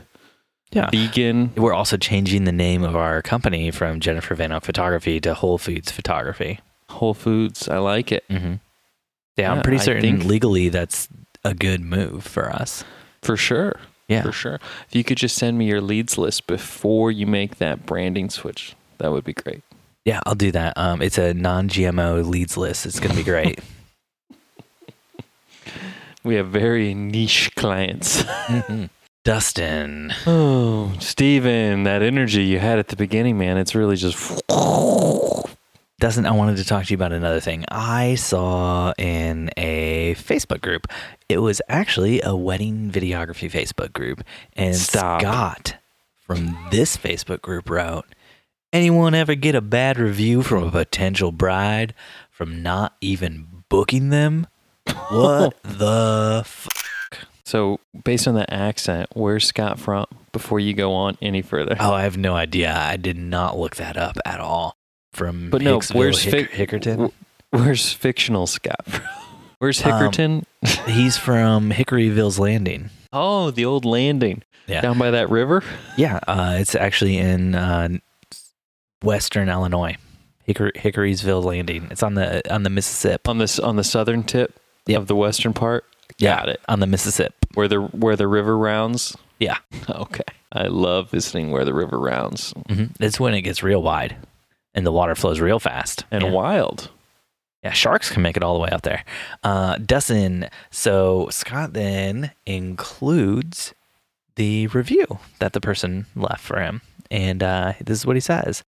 Yeah. 0.72 0.90
vegan. 0.90 1.52
We're 1.56 1.74
also 1.74 1.98
changing 1.98 2.44
the 2.46 2.52
name 2.52 2.84
of 2.84 2.96
our 2.96 3.22
company 3.22 3.72
from 3.72 4.00
Jennifer 4.00 4.36
Van 4.36 4.52
Oak 4.52 4.66
Photography 4.66 5.20
to 5.22 5.34
Whole 5.34 5.58
Foods 5.58 5.92
Photography. 5.92 6.60
Whole 6.90 7.14
Foods. 7.14 7.70
I 7.70 7.78
like 7.78 8.12
it 8.12 8.24
Mm-hmm. 8.30 8.56
Yeah, 9.38 9.54
I'm 9.54 9.62
pretty 9.62 9.78
certain 9.80 10.28
legally 10.28 10.68
that's 10.70 11.08
a 11.46 11.54
good 11.54 11.80
move 11.82 12.24
for 12.26 12.52
us. 12.52 12.84
for 13.22 13.38
sure. 13.38 13.80
Yeah. 14.12 14.24
For 14.24 14.32
sure. 14.32 14.60
If 14.88 14.96
you 14.96 15.04
could 15.04 15.18
just 15.18 15.36
send 15.38 15.58
me 15.58 15.66
your 15.66 15.82
leads 15.82 16.18
list 16.18 16.46
before 16.48 17.12
you 17.12 17.26
make 17.26 17.58
that 17.58 17.86
branding 17.86 18.30
switch, 18.30 18.76
that 18.98 19.12
would 19.12 19.24
be 19.24 19.34
great. 19.34 19.62
Yeah, 20.06 20.20
I'll 20.26 20.36
do 20.36 20.52
that. 20.52 20.78
Um, 20.78 21.02
it's 21.02 21.18
a 21.18 21.34
non-GMO 21.34 22.28
leads 22.28 22.58
list. 22.58 22.86
It's 22.86 23.00
going 23.00 23.12
to 23.12 23.18
be 23.18 23.24
great. 23.24 23.60
We 26.24 26.36
have 26.36 26.50
very 26.50 26.94
niche 26.94 27.50
clients. 27.56 28.22
Mhm. 28.22 28.90
Dustin, 29.24 30.14
oh, 30.28 30.94
Steven, 31.00 31.84
that 31.84 32.02
energy 32.04 32.44
you 32.44 32.60
had 32.60 32.78
at 32.80 32.90
the 32.90 32.96
beginning, 32.96 33.38
man, 33.38 33.58
it's 33.58 33.74
really 33.76 33.96
just 33.96 34.18
Dustin, 36.00 36.26
I 36.26 36.32
wanted 36.32 36.58
to 36.58 36.66
talk 36.66 36.86
to 36.86 36.90
you 36.92 36.96
about 36.96 37.12
another 37.14 37.40
thing. 37.40 37.64
I 37.70 38.16
saw 38.16 38.92
in 38.98 39.52
a 39.58 40.16
Facebook 40.16 40.62
group. 40.62 40.88
It 41.32 41.40
was 41.40 41.62
actually 41.70 42.22
a 42.22 42.36
wedding 42.36 42.92
videography 42.92 43.50
Facebook 43.52 43.94
group, 43.94 44.24
and 44.54 44.76
Stop. 44.76 45.22
Scott 45.22 45.76
from 46.20 46.58
this 46.72 46.98
Facebook 46.98 47.42
group 47.42 47.70
wrote, 47.70 48.06
"Anyone 48.74 49.14
ever 49.16 49.36
get 49.36 49.56
a 49.56 49.62
bad 49.62 49.98
review 49.98 50.42
from 50.44 50.64
a 50.64 50.72
potential 50.72 51.32
bride 51.32 51.94
from 52.30 52.62
not 52.64 52.96
even 53.02 53.48
booking 53.70 54.10
them? 54.10 54.48
What 55.10 55.56
the?" 55.64 56.42
F-? 56.46 56.68
So, 57.44 57.80
based 58.06 58.28
on 58.28 58.36
that 58.36 58.52
accent, 58.54 59.10
where's 59.14 59.46
Scott 59.46 59.78
from 59.80 60.06
before 60.32 60.60
you 60.60 60.74
go 60.74 60.94
on 60.94 61.18
any 61.22 61.42
further? 61.42 61.76
Oh, 61.80 61.92
I 61.94 62.04
have 62.04 62.18
no 62.18 62.34
idea. 62.36 62.74
I 62.74 62.96
did 62.96 63.18
not 63.18 63.58
look 63.58 63.76
that 63.76 63.98
up 63.98 64.18
at 64.26 64.40
all. 64.40 64.78
From 65.12 65.50
But 65.50 65.62
no, 65.62 65.82
where's 65.92 66.22
Hick- 66.22 66.52
Fic- 66.52 66.68
Hickerton? 66.82 67.12
Where's 67.50 67.92
fictional 67.92 68.48
Scott 68.48 68.86
from? 68.86 69.04
Where's 69.62 69.86
Um, 69.86 69.92
Hickerton? 69.92 70.44
He's 70.90 71.18
from 71.18 71.70
Hickoryville's 71.70 72.40
Landing. 72.40 72.90
oh, 73.14 73.52
the 73.52 73.64
old 73.66 73.86
landing 73.86 74.42
Yeah. 74.66 74.82
down 74.82 74.98
by 74.98 75.12
that 75.12 75.30
river. 75.30 75.64
Yeah, 75.98 76.20
uh, 76.28 76.56
it's 76.60 76.74
actually 76.74 77.18
in 77.20 77.54
uh, 77.54 77.90
western 79.04 79.50
Illinois, 79.50 79.98
Hickor- 80.48 80.72
Hickoryville 80.76 81.44
Landing. 81.44 81.88
It's 81.92 82.04
on 82.04 82.16
the 82.16 82.42
on 82.54 82.64
the 82.64 82.70
Mississippi. 82.72 83.22
on 83.30 83.38
this 83.38 83.60
on 83.60 83.76
the 83.76 83.84
southern 83.84 84.24
tip 84.24 84.60
Yep. 84.88 85.02
of 85.02 85.08
the 85.08 85.16
western 85.16 85.54
part. 85.54 85.86
Yeah. 86.18 86.38
Got 86.38 86.50
it. 86.50 86.62
On 86.68 86.80
the 86.80 86.88
Mississippi. 86.88 87.36
Where 87.54 87.68
the 87.68 87.82
where 87.82 88.16
the 88.16 88.28
river 88.28 88.58
rounds. 88.58 89.16
Yeah. 89.40 89.58
Okay. 89.90 90.24
I 90.54 90.64
love 90.68 91.12
visiting 91.12 91.52
where 91.52 91.64
the 91.66 91.74
river 91.74 91.98
rounds 92.00 92.54
hmm 92.68 92.86
It's 93.00 93.20
when 93.20 93.34
it 93.34 93.42
gets 93.44 93.62
real 93.64 93.82
wide 93.82 94.18
and 94.74 94.86
the 94.86 94.92
water 94.92 95.16
flows 95.16 95.40
real 95.40 95.60
fast. 95.60 96.04
and 96.12 96.24
yeah. 96.24 96.30
wild. 96.32 96.90
Yeah, 97.64 97.72
sharks 97.72 98.10
can 98.12 98.24
make 98.24 98.38
it 98.38 98.44
all 98.44 98.56
the 98.56 98.60
way 98.60 98.70
out 98.72 98.84
there. 98.84 99.04
Uh, 99.44 99.78
so 100.72 101.28
Scott 101.30 101.74
then 101.74 102.32
includes 102.46 103.74
the 104.36 104.68
review 104.68 105.20
that 105.40 105.54
the 105.54 105.62
person 105.62 106.08
left 106.16 106.42
for 106.42 106.60
him. 106.60 106.82
And 107.12 107.44
uh, 107.44 107.74
this 107.80 108.00
is 108.00 108.06
what 108.06 108.16
he 108.16 108.22
says. 108.22 108.64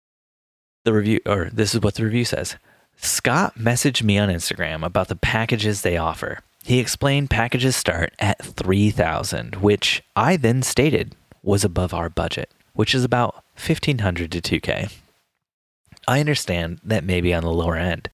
The 0.85 0.92
review, 0.92 1.20
or 1.24 1.48
this 1.52 1.74
is 1.74 1.81
what 1.81 1.94
the 1.94 2.05
review 2.05 2.24
says 2.24 2.57
Scott 2.96 3.55
messaged 3.57 4.02
me 4.02 4.18
on 4.18 4.28
Instagram 4.28 4.85
about 4.85 5.09
the 5.09 5.16
packages 5.16 5.83
they 5.83 5.96
offer. 5.96 6.40
He 6.64 6.78
explained 6.78 7.31
packages 7.31 7.76
start 7.76 8.12
at 8.18 8.44
3000 8.44 9.57
which 9.57 10.02
I 10.14 10.37
then 10.37 10.62
stated 10.62 11.16
was 11.42 11.64
above 11.64 11.94
our 11.94 12.09
budget, 12.09 12.50
which 12.74 12.94
is 12.94 13.05
about 13.05 13.35
1500 13.57 14.31
to 14.33 14.40
2K. 14.40 14.92
I 16.07 16.20
understand 16.20 16.81
that 16.85 17.05
may 17.05 17.20
be 17.20 17.33
on 17.33 17.42
the 17.42 17.52
lower 17.52 17.76
end, 17.76 18.11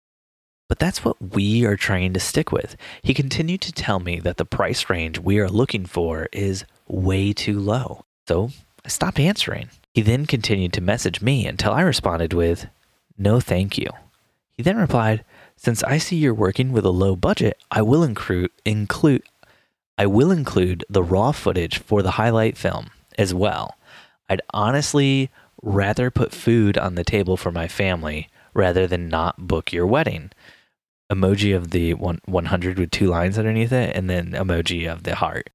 but 0.68 0.78
that's 0.78 1.04
what 1.04 1.16
we 1.34 1.64
are 1.64 1.76
trying 1.76 2.12
to 2.12 2.20
stick 2.20 2.52
with. 2.52 2.76
He 3.02 3.14
continued 3.14 3.62
to 3.62 3.72
tell 3.72 3.98
me 3.98 4.20
that 4.20 4.36
the 4.36 4.44
price 4.44 4.88
range 4.90 5.18
we 5.18 5.38
are 5.38 5.48
looking 5.48 5.86
for 5.86 6.28
is 6.32 6.64
way 6.86 7.32
too 7.32 7.58
low. 7.58 8.04
So 8.26 8.50
I 8.84 8.88
stopped 8.88 9.18
answering. 9.18 9.70
He 9.94 10.02
then 10.02 10.26
continued 10.26 10.72
to 10.74 10.80
message 10.80 11.22
me 11.22 11.46
until 11.46 11.72
I 11.72 11.80
responded 11.80 12.32
with, 12.32 12.66
No, 13.16 13.40
thank 13.40 13.78
you. 13.78 13.88
He 14.56 14.62
then 14.62 14.76
replied, 14.76 15.24
Since 15.56 15.82
I 15.84 15.98
see 15.98 16.16
you're 16.16 16.34
working 16.34 16.72
with 16.72 16.84
a 16.84 16.90
low 16.90 17.16
budget, 17.16 17.58
I 17.70 17.82
will 17.82 18.02
include, 18.02 18.50
include 18.64 19.22
I 19.96 20.06
will 20.06 20.30
include 20.30 20.84
the 20.88 21.02
raw 21.02 21.32
footage 21.32 21.78
for 21.78 22.02
the 22.02 22.12
highlight 22.12 22.56
film 22.56 22.90
as 23.18 23.34
well. 23.34 23.76
I'd 24.28 24.42
honestly 24.54 25.30
rather 25.60 26.10
put 26.10 26.32
food 26.32 26.78
on 26.78 26.94
the 26.94 27.02
table 27.02 27.36
for 27.36 27.50
my 27.50 27.66
family 27.66 28.28
rather 28.54 28.86
than 28.86 29.08
not 29.08 29.48
book 29.48 29.72
your 29.72 29.86
wedding. 29.86 30.30
Emoji 31.10 31.56
of 31.56 31.70
the 31.70 31.94
one, 31.94 32.20
100 32.26 32.78
with 32.78 32.90
two 32.90 33.06
lines 33.06 33.38
underneath 33.38 33.72
it, 33.72 33.96
and 33.96 34.10
then 34.10 34.32
emoji 34.32 34.90
of 34.90 35.04
the 35.04 35.14
heart. 35.14 35.50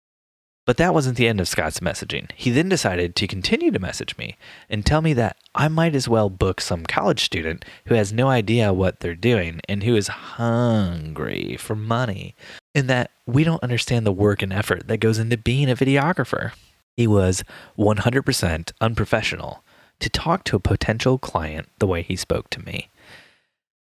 But 0.66 0.78
that 0.78 0.94
wasn't 0.94 1.18
the 1.18 1.28
end 1.28 1.42
of 1.42 1.48
Scott's 1.50 1.82
messaging. 1.82 2.32
He 2.36 2.50
then 2.50 2.70
decided 2.70 3.18
to 3.18 3.28
continue 3.28 3.70
to 3.70 3.80
message 3.80 4.18
me 4.18 4.38
and 4.70 4.86
tell 4.86 5.02
me 5.02 5.14
that 5.14 5.36
I 5.54 5.68
might 5.68 5.94
as 5.94 6.08
well 6.08 6.30
book 6.30 6.62
some 6.62 6.86
college 6.86 7.26
student 7.26 7.66
who 7.86 7.96
has 7.96 8.14
no 8.14 8.30
idea 8.30 8.72
what 8.74 9.02
they're 9.02 9.14
doing 9.14 9.60
and 9.68 9.84
who 9.84 9.96
is 9.96 10.08
hungry 10.08 11.58
for 11.60 11.76
money, 11.76 12.34
and 12.74 12.90
that 12.90 13.12
we 13.26 13.44
don't 13.44 13.62
understand 13.62 14.06
the 14.06 14.14
work 14.14 14.42
and 14.42 14.54
effort 14.54 14.88
that 14.88 15.02
goes 15.02 15.20
into 15.20 15.38
being 15.38 15.70
a 15.70 15.76
videographer. 15.76 16.54
He 16.96 17.08
was 17.08 17.44
100% 17.78 18.72
unprofessional 18.80 19.64
to 20.00 20.10
talk 20.10 20.44
to 20.46 20.56
a 20.56 20.62
potential 20.62 21.18
client 21.18 21.68
the 21.80 21.88
way 21.88 22.04
he 22.04 22.16
spoke 22.16 22.50
to 22.52 22.64
me. 22.64 22.90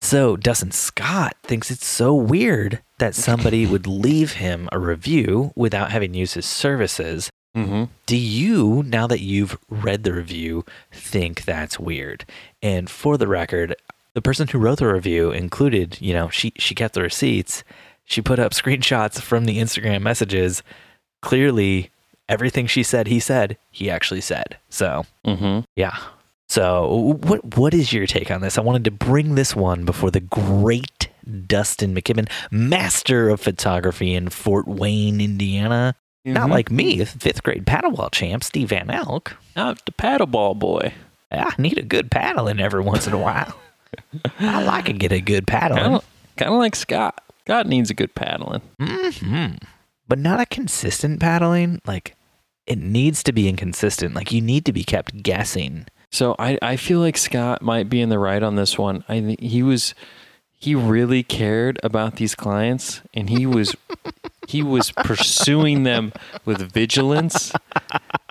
So, 0.03 0.37
Dustin 0.37 0.71
Scott 0.71 1.37
thinks 1.43 1.71
it's 1.71 1.87
so 1.87 2.15
weird 2.15 2.83
that 2.99 3.15
somebody 3.15 3.67
would 3.71 3.87
leave 3.87 4.35
him 4.35 4.69
a 4.73 4.79
review 4.79 5.53
without 5.57 5.91
having 5.91 6.15
used 6.15 6.35
his 6.35 6.47
services. 6.47 7.31
Mm-hmm. 7.57 7.85
Do 8.05 8.17
you, 8.17 8.83
now 8.87 9.07
that 9.07 9.21
you've 9.21 9.59
read 9.71 10.05
the 10.05 10.13
review, 10.13 10.65
think 10.93 11.45
that's 11.45 11.81
weird? 11.81 12.25
And 12.63 12.89
for 12.91 13.17
the 13.17 13.27
record, 13.27 13.75
the 14.15 14.23
person 14.23 14.47
who 14.49 14.59
wrote 14.59 14.79
the 14.79 14.93
review 14.93 15.31
included, 15.31 15.99
you 16.01 16.13
know, 16.13 16.29
she, 16.29 16.53
she 16.59 16.75
kept 16.75 16.95
the 16.95 17.03
receipts. 17.03 17.65
She 18.05 18.21
put 18.23 18.39
up 18.39 18.53
screenshots 18.53 19.21
from 19.21 19.47
the 19.47 19.59
Instagram 19.59 20.03
messages. 20.03 20.63
Clearly, 21.23 21.91
everything 22.29 22.67
she 22.67 22.83
said, 22.83 23.07
he 23.09 23.19
said, 23.19 23.57
he 23.71 23.91
actually 23.91 24.21
said. 24.21 24.59
So, 24.69 25.07
Mm-hmm. 25.27 25.61
yeah. 25.75 25.97
So, 26.49 27.19
what 27.23 27.57
what 27.57 27.75
is 27.75 27.93
your 27.93 28.07
take 28.07 28.31
on 28.31 28.41
this? 28.41 28.57
I 28.57 28.61
wanted 28.63 28.85
to 28.85 28.91
bring 28.91 29.35
this 29.35 29.57
one 29.57 29.85
before 29.85 30.11
the 30.11 30.21
great 30.21 31.09
Dustin 31.47 31.95
McKibben, 31.95 32.29
master 32.51 33.29
of 33.31 33.41
photography 33.41 34.15
in 34.15 34.29
Fort 34.29 34.69
Wayne, 34.69 35.21
Indiana. 35.21 35.95
Not 36.25 36.51
like 36.51 36.71
me, 36.73 37.05
fifth 37.05 37.43
grade 37.45 37.67
paddleball 37.67 38.11
champ 38.11 38.43
Steve 38.43 38.71
Van 38.71 38.91
Elk. 38.91 39.37
not 39.55 39.85
the 39.85 39.93
paddleball 39.93 40.59
boy. 40.59 40.93
I 41.31 41.53
need 41.59 41.79
a 41.79 41.83
good 41.83 42.11
paddling 42.11 42.59
every 42.61 42.83
once 42.83 43.07
in 43.07 43.13
a 43.13 43.19
while. 43.19 43.57
I 44.41 44.63
like 44.65 44.87
to 44.87 44.93
get 44.93 45.13
a 45.13 45.21
good 45.21 45.47
paddling, 45.47 46.01
Kind 46.37 46.53
of, 46.53 46.59
like 46.59 46.75
Scott. 46.77 47.23
Scott 47.45 47.67
needs 47.69 47.91
a 47.91 47.95
good 47.95 48.15
paddling. 48.15 48.61
hmm 48.81 49.51
but 50.09 50.19
not 50.21 50.41
a 50.41 50.47
consistent 50.47 51.19
paddling. 51.21 51.81
Like 51.87 52.15
it 52.67 52.79
needs 52.79 53.23
to 53.25 53.33
be 53.33 53.49
inconsistent. 53.49 54.15
Like 54.15 54.31
you 54.33 54.41
need 54.41 54.65
to 54.67 54.73
be 54.73 54.85
kept 54.85 55.23
guessing. 55.25 55.87
So 56.11 56.35
I, 56.39 56.59
I 56.63 56.77
feel 56.77 57.01
like 57.01 57.17
Scott 57.17 57.63
might 57.63 57.89
be 57.89 58.01
in 58.01 58.09
the 58.09 58.19
right 58.19 58.43
on 58.43 58.57
this 58.57 58.79
one. 58.79 59.05
I 59.09 59.37
he 59.39 59.63
was 59.63 59.95
he 60.59 60.75
really 60.75 61.23
cared 61.23 61.79
about 61.83 62.17
these 62.17 62.35
clients 62.35 63.03
and 63.13 63.29
he 63.29 63.47
was 63.47 63.77
he 64.49 64.63
was 64.63 64.93
pursuing 64.93 65.83
them 65.83 66.13
with 66.45 66.73
vigilance 66.73 67.53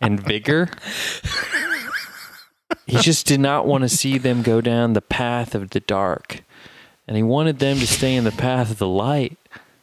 and 0.01 0.19
vigor. 0.19 0.69
He 2.87 2.97
just 2.97 3.25
did 3.25 3.39
not 3.39 3.65
want 3.65 3.83
to 3.83 3.89
see 3.89 4.17
them 4.17 4.41
go 4.41 4.61
down 4.61 4.93
the 4.93 5.01
path 5.01 5.55
of 5.55 5.71
the 5.71 5.79
dark. 5.79 6.41
And 7.07 7.17
he 7.17 7.23
wanted 7.23 7.59
them 7.59 7.77
to 7.77 7.87
stay 7.87 8.15
in 8.15 8.23
the 8.23 8.31
path 8.31 8.71
of 8.71 8.77
the 8.77 8.87
light, 8.87 9.37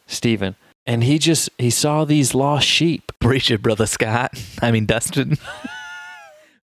Stephen. 0.07 0.55
And 0.85 1.03
he 1.03 1.17
just 1.17 1.49
he 1.57 1.69
saw 1.69 2.03
these 2.03 2.35
lost 2.35 2.67
sheep. 2.67 3.11
Brace 3.19 3.49
your 3.49 3.59
brother 3.59 3.85
Scott. 3.85 4.33
I 4.61 4.71
mean 4.71 4.85
Dustin. 4.85 5.37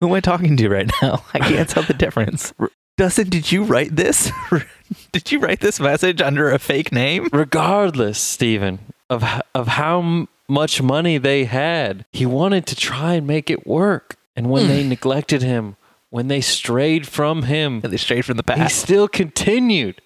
Who 0.01 0.09
am 0.09 0.15
I 0.15 0.21
talking 0.21 0.57
to 0.57 0.69
right 0.69 0.91
now? 1.03 1.25
I 1.35 1.39
can't 1.41 1.69
tell 1.69 1.83
the 1.83 1.95
difference. 1.95 2.53
Dustin, 2.97 3.29
did 3.29 3.53
you 3.53 3.65
write 3.65 3.95
this? 3.95 4.33
did 5.13 5.31
you 5.31 5.39
write 5.39 5.61
this 5.61 5.79
message 5.79 6.21
under 6.21 6.51
a 6.51 6.59
fake 6.59 6.91
name? 6.91 7.29
regardless, 7.33 8.19
Stephen, 8.19 8.81
of 9.09 9.25
of 9.55 9.69
how 9.69 10.01
m- 10.01 10.29
much 10.49 10.83
money 10.83 11.17
they 11.19 11.45
had, 11.45 12.05
he 12.13 12.27
wanted 12.27 12.67
to 12.67 12.75
try 12.75 13.15
and 13.15 13.27
make 13.27 13.51
it 13.51 13.67
work. 13.67 14.17
And 14.35 14.51
when 14.51 14.69
they 14.69 14.83
hmm. 14.83 14.89
neglected 14.89 15.43
him, 15.43 15.77
when 16.11 16.29
they 16.29 16.41
strayed 16.41 17.07
from 17.07 17.45
him, 17.45 17.81
They 17.81 17.97
strayed 17.97 18.25
from 18.25 18.37
the 18.37 18.43
path. 18.43 18.57
he 18.57 18.63
past. 18.63 18.79
still 18.79 19.09
continued 19.09 20.01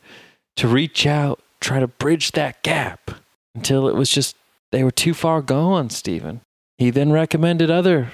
to 0.57 0.69
reach 0.69 1.07
out, 1.07 1.41
try 1.61 1.81
to 1.81 1.87
bridge 1.87 2.33
that 2.33 2.63
gap 2.63 3.11
until 3.55 3.89
it 3.89 3.95
was 3.95 4.11
just 4.11 4.37
they 4.71 4.83
were 4.85 4.91
too 4.91 5.15
far 5.15 5.43
gone, 5.43 5.91
Stephen. 5.91 6.41
He 6.79 6.91
then 6.91 7.13
recommended 7.13 7.71
other 7.71 8.11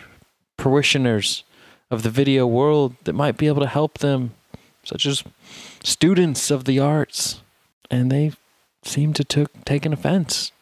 parishioners 0.57 1.45
of 1.91 2.03
the 2.03 2.11
video 2.11 2.47
world 2.47 2.95
that 3.05 3.13
might 3.15 3.37
be 3.37 3.47
able 3.47 3.63
to 3.63 3.69
help 3.69 3.99
them, 3.99 4.33
such 4.85 5.07
as 5.07 5.25
students 5.83 6.51
of 6.51 6.65
the 6.65 6.79
arts. 6.79 7.41
And 7.91 8.11
they 8.13 8.33
seem 8.83 9.13
to 9.15 9.25
took 9.25 9.65
taken 9.65 9.93
offense 9.93 10.53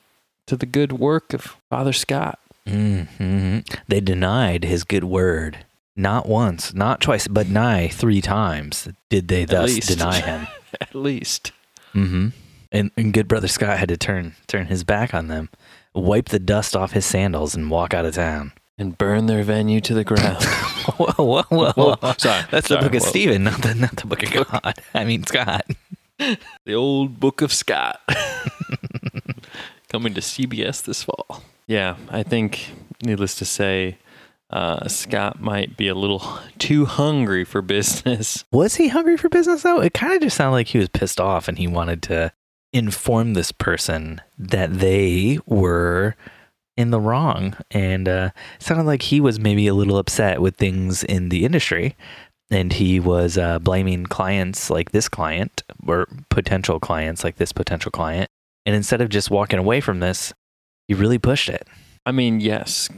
to 0.46 0.56
the 0.56 0.66
good 0.66 0.92
work 0.92 1.32
of 1.32 1.56
Father 1.68 1.92
Scott. 1.92 2.38
hmm 2.66 3.58
They 3.88 4.00
denied 4.00 4.64
his 4.64 4.84
good 4.84 5.04
word. 5.04 5.58
Not 5.98 6.28
once, 6.28 6.74
not 6.74 7.00
twice, 7.00 7.26
but 7.26 7.48
nigh 7.48 7.88
three 7.88 8.20
times 8.20 8.88
did 9.08 9.28
they 9.28 9.44
thus 9.46 9.74
least. 9.74 9.88
deny 9.88 10.20
him. 10.20 10.46
At 10.80 10.94
least. 10.94 11.52
hmm 11.92 12.28
And, 12.70 12.90
and 12.96 13.12
good 13.12 13.28
brother 13.28 13.48
Scott 13.48 13.78
had 13.78 13.88
to 13.88 13.96
turn 13.96 14.34
turn 14.46 14.66
his 14.66 14.84
back 14.84 15.14
on 15.14 15.28
them, 15.28 15.48
wipe 15.94 16.28
the 16.28 16.38
dust 16.38 16.76
off 16.76 16.92
his 16.92 17.06
sandals, 17.06 17.54
and 17.54 17.70
walk 17.70 17.94
out 17.94 18.04
of 18.04 18.14
town. 18.14 18.52
And 18.78 18.98
burn 18.98 19.24
their 19.26 19.42
venue 19.42 19.80
to 19.80 19.94
the 19.94 20.04
ground. 20.04 20.42
whoa, 20.98 21.24
whoa, 21.24 21.42
whoa, 21.48 21.72
Whoa, 21.72 22.14
sorry, 22.18 22.44
That's 22.50 22.68
sorry, 22.68 22.82
the 22.82 22.88
book 22.88 22.94
of 22.96 23.02
whoa. 23.02 23.08
Stephen, 23.08 23.44
not 23.44 23.62
the 23.62 23.74
not 23.74 23.96
the 23.96 24.06
book 24.06 24.22
of 24.22 24.30
God. 24.50 24.74
I 24.94 25.04
mean 25.04 25.24
Scott. 25.24 25.66
the 26.18 26.74
old 26.74 27.18
book 27.18 27.40
of 27.40 27.52
Scott. 27.52 28.00
Coming 29.88 30.14
to 30.14 30.20
CBS 30.20 30.82
this 30.82 31.02
fall. 31.02 31.42
Yeah, 31.66 31.96
I 32.10 32.22
think, 32.22 32.70
needless 33.02 33.34
to 33.36 33.44
say, 33.44 33.98
uh, 34.50 34.86
Scott 34.88 35.40
might 35.40 35.76
be 35.76 35.88
a 35.88 35.94
little 35.94 36.38
too 36.58 36.84
hungry 36.84 37.44
for 37.44 37.62
business. 37.62 38.44
Was 38.52 38.76
he 38.76 38.88
hungry 38.88 39.16
for 39.16 39.28
business 39.28 39.62
though? 39.62 39.80
It 39.80 39.94
kind 39.94 40.12
of 40.12 40.20
just 40.22 40.36
sounded 40.36 40.52
like 40.52 40.68
he 40.68 40.78
was 40.78 40.88
pissed 40.88 41.20
off 41.20 41.48
and 41.48 41.58
he 41.58 41.66
wanted 41.66 42.02
to 42.04 42.32
inform 42.72 43.34
this 43.34 43.52
person 43.52 44.20
that 44.38 44.78
they 44.80 45.38
were 45.46 46.14
in 46.76 46.90
the 46.90 47.00
wrong. 47.00 47.56
And 47.70 48.08
uh, 48.08 48.30
sounded 48.58 48.84
like 48.84 49.02
he 49.02 49.20
was 49.20 49.40
maybe 49.40 49.66
a 49.66 49.74
little 49.74 49.98
upset 49.98 50.40
with 50.40 50.56
things 50.56 51.02
in 51.04 51.28
the 51.28 51.44
industry. 51.44 51.96
And 52.50 52.72
he 52.72 53.00
was 53.00 53.36
uh, 53.36 53.58
blaming 53.58 54.06
clients 54.06 54.70
like 54.70 54.92
this 54.92 55.08
client 55.08 55.62
or 55.86 56.06
potential 56.28 56.78
clients 56.78 57.24
like 57.24 57.36
this 57.36 57.52
potential 57.52 57.90
client. 57.90 58.30
And 58.64 58.74
instead 58.74 59.00
of 59.00 59.08
just 59.08 59.30
walking 59.30 59.58
away 59.58 59.80
from 59.80 60.00
this, 60.00 60.32
he 60.86 60.94
really 60.94 61.18
pushed 61.18 61.48
it. 61.48 61.66
I 62.04 62.12
mean, 62.12 62.40
yes, 62.40 62.88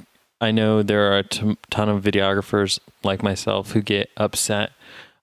I 0.41 0.51
know 0.51 0.83
there 0.83 1.13
are 1.13 1.19
a 1.19 1.23
t- 1.23 1.57
ton 1.71 1.89
of 1.89 2.03
videographers 2.03 2.79
like 3.03 3.23
myself 3.23 3.73
who 3.73 3.81
get 3.81 4.11
upset 4.17 4.73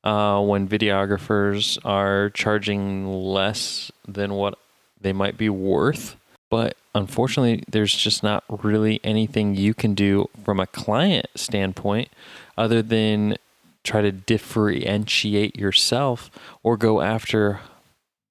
uh, 0.04 0.42
when 0.42 0.68
videographers 0.68 1.78
are 1.86 2.30
charging 2.32 3.08
less 3.08 3.92
than 4.08 4.34
what 4.34 4.58
they 5.00 5.14
might 5.14 5.38
be 5.38 5.50
worth. 5.50 6.16
But 6.50 6.78
unfortunately, 6.94 7.64
there's 7.70 7.94
just 7.94 8.24
not 8.24 8.44
really 8.64 9.00
anything 9.04 9.56
you 9.56 9.74
can 9.74 9.94
do 9.94 10.30
from 10.44 10.60
a 10.60 10.68
client 10.68 11.28
standpoint 11.36 12.10
other 12.58 12.82
than 12.82 13.38
try 13.84 14.02
to 14.02 14.12
differentiate 14.12 15.56
yourself 15.56 16.30
or 16.64 16.78
go 16.78 17.02
after 17.02 17.62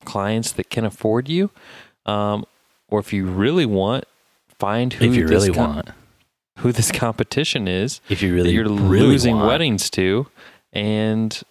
clients 0.05 0.53
that 0.53 0.70
can 0.70 0.85
afford 0.85 1.29
you. 1.29 1.50
Um, 2.07 2.44
or 2.88 3.00
if 3.00 3.12
you 3.12 3.27
really 3.27 3.66
want, 3.66 4.05
find 4.59 4.92
who 4.92 5.07
if 5.07 5.16
you 5.16 5.27
really 5.27 5.50
com- 5.50 5.74
want, 5.74 5.88
who 6.59 6.72
this 6.72 6.92
competition 6.92 7.66
is 7.66 8.00
if 8.09 8.22
you 8.22 8.35
really, 8.35 8.53
you're 8.53 8.64
really 8.68 9.07
losing 9.07 9.37
want. 9.37 9.48
weddings 9.48 9.90
to 9.90 10.27
and 10.72 11.42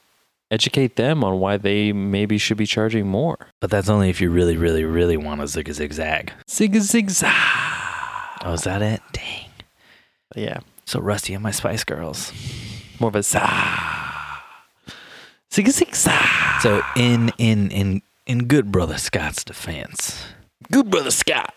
educate 0.54 0.96
them 0.96 1.24
on 1.24 1.40
why 1.40 1.58
they 1.58 1.92
maybe 1.92 2.38
should 2.38 2.58
be 2.58 2.66
charging 2.66 3.08
more. 3.08 3.48
But 3.60 3.72
that's 3.72 3.90
only 3.90 4.10
if 4.10 4.22
you 4.22 4.30
really, 4.30 4.56
really, 4.56 4.84
really 4.84 5.18
want 5.18 5.42
a 5.42 5.48
zig 5.48 5.68
a 5.68 5.74
zigzag. 5.74 6.32
Zig 6.50 6.76
zig 6.80 7.10
zag. 7.10 7.34
Oh, 8.46 8.54
is 8.54 8.62
that 8.64 8.82
it? 8.82 9.02
Dang. 9.12 9.50
Yeah. 10.36 10.60
So 10.86 11.00
rusty 11.00 11.36
on 11.36 11.42
my 11.42 11.52
Spice 11.52 11.84
Girls. 11.84 12.32
More 13.00 13.08
of 13.10 13.16
a 13.16 13.24
zah. 13.24 14.42
Zig 15.52 15.70
zig 15.70 15.96
zag. 15.96 16.62
So 16.62 16.84
in 16.96 17.32
in 17.38 17.72
in 17.72 18.02
in 18.28 18.46
good 18.46 18.72
brother 18.72 18.98
Scott's 18.98 19.44
defense, 19.44 20.26
Good 20.72 20.90
brother 20.90 21.12
Scott. 21.12 21.54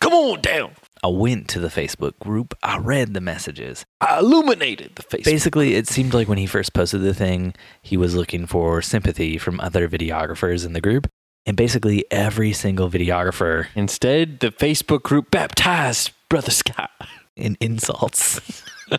Come 0.00 0.12
on 0.12 0.40
down. 0.40 0.72
I 1.02 1.08
went 1.08 1.48
to 1.48 1.60
the 1.60 1.68
Facebook 1.68 2.18
group. 2.18 2.54
I 2.62 2.78
read 2.78 3.14
the 3.14 3.20
messages. 3.20 3.84
I 4.00 4.18
illuminated 4.18 4.96
the 4.96 5.02
Facebook. 5.02 5.24
Basically, 5.24 5.74
it 5.74 5.86
seemed 5.86 6.14
like 6.14 6.28
when 6.28 6.38
he 6.38 6.46
first 6.46 6.72
posted 6.72 7.02
the 7.02 7.14
thing, 7.14 7.54
he 7.82 7.96
was 7.96 8.14
looking 8.14 8.46
for 8.46 8.80
sympathy 8.82 9.38
from 9.38 9.60
other 9.60 9.88
videographers 9.88 10.64
in 10.64 10.72
the 10.72 10.80
group. 10.80 11.06
And 11.44 11.56
basically, 11.56 12.04
every 12.10 12.52
single 12.52 12.90
videographer 12.90 13.68
Instead, 13.76 14.40
the 14.40 14.50
Facebook 14.50 15.02
group 15.02 15.30
baptized 15.30 16.10
Brother 16.28 16.50
Scott. 16.50 16.90
in 17.36 17.56
insults. 17.60 18.62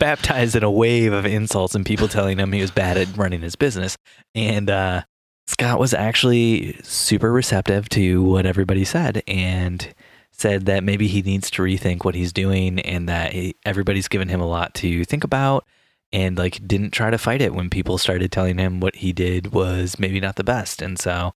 Baptized 0.00 0.56
in 0.56 0.64
a 0.64 0.70
wave 0.70 1.12
of 1.12 1.24
insults 1.24 1.76
and 1.76 1.86
people 1.86 2.08
telling 2.08 2.38
him 2.38 2.50
he 2.50 2.60
was 2.60 2.72
bad 2.72 2.96
at 2.96 3.16
running 3.16 3.40
his 3.40 3.54
business. 3.54 3.96
And 4.34 4.68
uh, 4.68 5.02
Scott 5.46 5.78
was 5.78 5.94
actually 5.94 6.76
super 6.82 7.30
receptive 7.30 7.88
to 7.90 8.22
what 8.22 8.46
everybody 8.46 8.84
said 8.84 9.22
and 9.28 9.94
said 10.38 10.66
that 10.66 10.84
maybe 10.84 11.08
he 11.08 11.20
needs 11.22 11.50
to 11.50 11.62
rethink 11.62 12.04
what 12.04 12.14
he's 12.14 12.32
doing 12.32 12.78
and 12.80 13.08
that 13.08 13.32
he, 13.32 13.56
everybody's 13.64 14.08
given 14.08 14.28
him 14.28 14.40
a 14.40 14.46
lot 14.46 14.72
to 14.74 15.04
think 15.04 15.24
about 15.24 15.66
and 16.12 16.38
like 16.38 16.66
didn't 16.66 16.92
try 16.92 17.10
to 17.10 17.18
fight 17.18 17.42
it 17.42 17.54
when 17.54 17.68
people 17.68 17.98
started 17.98 18.32
telling 18.32 18.58
him 18.58 18.80
what 18.80 18.96
he 18.96 19.12
did 19.12 19.52
was 19.52 19.98
maybe 19.98 20.20
not 20.20 20.36
the 20.36 20.44
best. 20.44 20.80
And 20.80 20.98
so, 20.98 21.32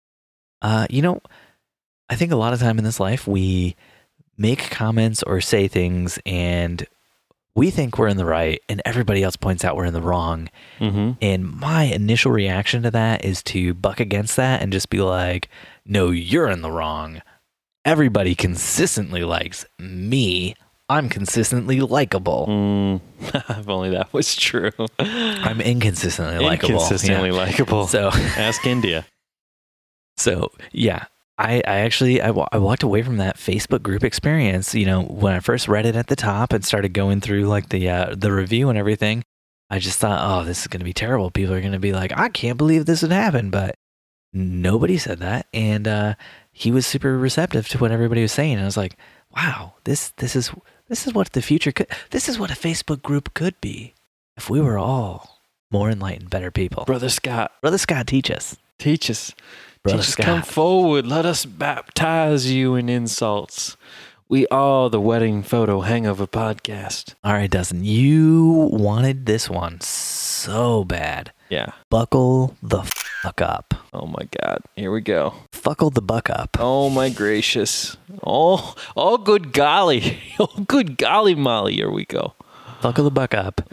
uh, 0.63 0.87
you 0.89 1.03
know, 1.03 1.21
I 2.09 2.15
think 2.15 2.33
a 2.33 2.37
lot 2.37 2.53
of 2.53 2.61
time 2.61 2.79
in 2.79 2.85
this 2.85 3.01
life 3.01 3.27
we 3.27 3.77
make 4.39 4.71
comments 4.71 5.23
or 5.25 5.41
say 5.41 5.69
things 5.69 6.19
and 6.25 6.87
we 7.55 7.71
think 7.71 7.99
we're 7.99 8.09
in 8.09 8.17
the 8.17 8.25
right 8.25 8.63
and 8.69 8.81
everybody 8.85 9.23
else 9.23 9.37
points 9.37 9.65
out 9.65 9.77
we're 9.77 9.85
in 9.85 9.93
the 9.93 10.01
wrong. 10.01 10.49
Mm-hmm. 10.79 11.13
And 11.21 11.53
my 11.53 11.85
initial 11.85 12.33
reaction 12.33 12.83
to 12.85 12.91
that 12.93 13.25
is 13.25 13.43
to 13.45 13.75
buck 13.75 14.01
against 14.01 14.37
that 14.37 14.63
and 14.63 14.73
just 14.73 14.89
be 14.89 15.01
like, 15.01 15.49
no, 15.85 16.11
you're 16.11 16.49
in 16.49 16.63
the 16.63 16.71
wrong. 16.71 17.21
Everybody 17.85 18.35
consistently 18.35 19.25
likes 19.25 19.65
me. 19.79 20.55
I'm 20.89 21.09
consistently 21.09 21.81
likable. 21.81 22.47
Mm, 22.49 23.01
if 23.61 23.69
only 23.69 23.91
that 23.91 24.13
was 24.13 24.35
true. 24.37 24.71
I'm 24.99 25.61
inconsistently 25.61 26.39
likable. 26.45 26.75
Inconsistently 26.75 27.31
Yeah. 27.31 27.35
likable. 27.37 27.87
So, 27.87 28.09
Ask 28.37 28.67
India. 28.67 29.07
so 30.17 30.53
yeah, 30.73 31.07
I, 31.39 31.57
I 31.67 31.79
actually 31.79 32.21
I, 32.21 32.29
I 32.53 32.59
walked 32.59 32.83
away 32.83 33.03
from 33.03 33.17
that 33.17 33.37
Facebook 33.37 33.83
group 33.83 34.05
experience. 34.05 34.75
You 34.75 34.87
know, 34.87 35.03
when 35.03 35.33
I 35.33 35.41
first 35.41 35.67
read 35.67 35.87
it 35.87 35.97
at 35.97 36.09
the 36.09 36.17
top 36.17 36.53
and 36.53 36.65
started 36.65 36.93
going 36.93 37.21
through 37.21 37.45
like 37.47 37.71
the 37.71 37.89
uh, 37.89 38.15
the 38.17 38.31
review 38.33 38.69
and 38.69 38.79
everything, 38.79 39.25
I 39.71 39.79
just 39.79 39.99
thought, 39.99 40.21
oh, 40.23 40.45
this 40.45 40.61
is 40.61 40.67
going 40.67 40.81
to 40.81 40.85
be 40.85 40.93
terrible. 40.93 41.31
People 41.31 41.55
are 41.55 41.61
going 41.61 41.73
to 41.73 41.79
be 41.79 41.93
like, 41.93 42.13
I 42.17 42.29
can't 42.29 42.59
believe 42.59 42.85
this 42.87 43.03
would 43.03 43.13
happen, 43.13 43.49
but 43.51 43.77
nobody 44.35 44.99
said 44.99 45.21
that, 45.21 45.47
and 45.55 45.89
uh, 45.89 46.15
he 46.53 46.71
was 46.71 46.87
super 46.87 47.17
receptive 47.19 47.67
to 47.69 47.79
what 47.79 47.91
everybody 47.91 48.23
was 48.23 48.33
saying. 48.33 48.55
And 48.55 48.63
I 48.63 48.67
was 48.67 48.77
like, 48.77 48.97
wow, 49.35 49.75
this 49.85 50.11
this 50.19 50.37
is 50.37 50.53
this 50.89 51.07
is 51.07 51.15
what 51.15 51.33
the 51.33 51.43
future 51.43 51.73
could. 51.73 51.89
This 52.11 52.29
is 52.29 52.39
what 52.39 52.51
a 52.51 52.55
Facebook 52.55 53.03
group 53.03 53.35
could 53.35 53.61
be 53.61 53.95
if 54.37 54.51
we 54.51 54.61
were 54.61 54.79
all 54.79 55.41
more 55.71 55.91
enlightened, 55.91 56.31
better 56.31 56.51
people. 56.51 56.85
Brother 56.85 57.09
Scott, 57.09 57.53
Brother 57.63 57.79
Scott, 57.79 58.07
teach 58.07 58.31
us. 58.31 58.57
teach 58.79 59.11
us. 59.11 59.35
Brother 59.83 59.99
Teach 59.99 60.11
us, 60.11 60.15
come 60.15 60.43
forward. 60.43 61.07
Let 61.07 61.27
us 61.27 61.45
baptize 61.45 62.53
you 62.53 62.77
in 62.77 62.89
insults. 62.89 63.77
We 64.29 64.47
are 64.47 64.89
the 64.89 65.01
Wedding 65.01 65.43
Photo 65.43 65.81
Hangover 65.81 66.27
Podcast. 66.27 67.15
All 67.25 67.33
right, 67.33 67.51
Dustin, 67.51 67.85
you 67.85 68.69
wanted 68.73 69.27
this 69.27 69.51
one 69.51 69.81
so 69.81 70.85
bad. 70.85 71.33
Yeah. 71.51 71.73
Buckle 71.91 72.57
the 72.63 72.83
fuck 73.23 73.41
up. 73.41 73.75
Oh 73.93 74.07
my 74.07 74.29
God. 74.41 74.63
Here 74.75 74.91
we 74.91 75.01
go. 75.01 75.35
Fuckle 75.53 75.91
the 75.91 76.03
buck 76.03 76.29
up. 76.29 76.57
Oh 76.59 76.91
my 76.91 77.09
gracious. 77.09 77.97
Oh, 78.23 78.75
oh, 78.97 79.17
good 79.19 79.53
golly. 79.53 80.19
Oh, 80.41 80.65
good 80.67 80.99
golly, 80.99 81.35
Molly. 81.37 81.75
Here 81.75 81.91
we 81.91 82.05
go. 82.05 82.35
Buckle 82.81 83.05
the 83.05 83.11
buck 83.11 83.33
up. 83.33 83.73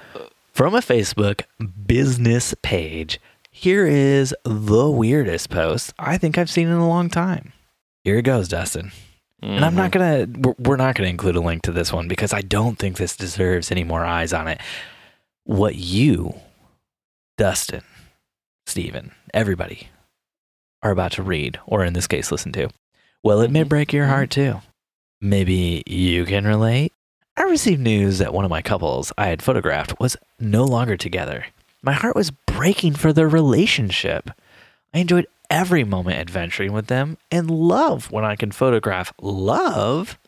From 0.52 0.76
a 0.76 0.82
Facebook 0.82 1.44
business 1.88 2.54
page, 2.62 3.20
here 3.50 3.88
is 3.88 4.36
the 4.44 4.90
weirdest 4.90 5.50
post 5.50 5.94
I 5.98 6.18
think 6.18 6.38
I've 6.38 6.50
seen 6.50 6.68
in 6.68 6.76
a 6.76 6.88
long 6.88 7.10
time. 7.10 7.54
Here 8.04 8.18
it 8.18 8.24
goes, 8.24 8.50
Dustin. 8.50 8.92
And 9.42 9.64
I'm 9.66 9.74
not 9.74 9.92
mm-hmm. 9.92 10.28
gonna. 10.28 10.40
We're, 10.60 10.70
we're 10.72 10.76
not 10.76 10.96
gonna 10.96 11.10
include 11.10 11.38
a 11.38 11.42
link 11.42 11.64
to 11.64 11.72
this 11.72 11.94
one 11.94 12.08
because 12.08 12.34
I 12.34 12.42
don't 12.42 12.78
think 12.78 12.98
this 12.98 13.16
deserves 13.16 13.72
any 13.72 13.86
more 13.86 14.06
eyes 14.06 14.34
on 14.34 14.48
it. 14.48 14.60
What 15.46 15.76
you, 15.76 16.36
Dustin, 17.38 17.84
Steven, 18.70 19.14
everybody, 19.34 19.90
are 20.84 20.92
about 20.92 21.14
to 21.14 21.24
read, 21.24 21.60
or 21.66 21.84
in 21.84 21.94
this 21.94 22.06
case, 22.06 22.32
listen 22.32 22.52
to. 22.52 22.70
Well, 23.24 23.42
it 23.42 23.50
may 23.50 23.62
mm-hmm. 23.62 23.70
break 23.70 23.92
your 23.92 24.06
heart 24.06 24.30
mm-hmm. 24.30 24.60
too. 24.60 24.62
Maybe 25.20 25.82
you 25.88 26.24
can 26.24 26.46
relate. 26.46 26.94
I 27.36 27.44
received 27.44 27.82
news 27.82 28.20
that 28.20 28.32
one 28.32 28.46
of 28.46 28.52
my 28.52 28.62
couples 28.62 29.12
I 29.18 29.26
had 29.26 29.42
photographed 29.42 30.00
was 30.00 30.18
no 30.40 30.66
longer 30.66 30.98
together. 30.98 31.48
My 31.82 31.94
heart 31.94 32.16
was 32.16 32.30
breaking 32.30 32.94
for 32.94 33.12
their 33.12 33.28
relationship. 33.28 34.30
I 34.94 35.00
enjoyed 35.00 35.26
every 35.50 35.84
moment 35.84 36.20
adventuring 36.20 36.72
with 36.72 36.88
them 36.88 37.18
and 37.32 37.50
love 37.50 38.12
when 38.12 38.24
I 38.24 38.36
can 38.36 38.52
photograph 38.52 39.12
love. 39.20 40.20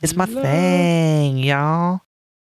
It's 0.00 0.14
my 0.14 0.26
Love. 0.26 0.44
thing, 0.44 1.38
y'all. 1.38 2.02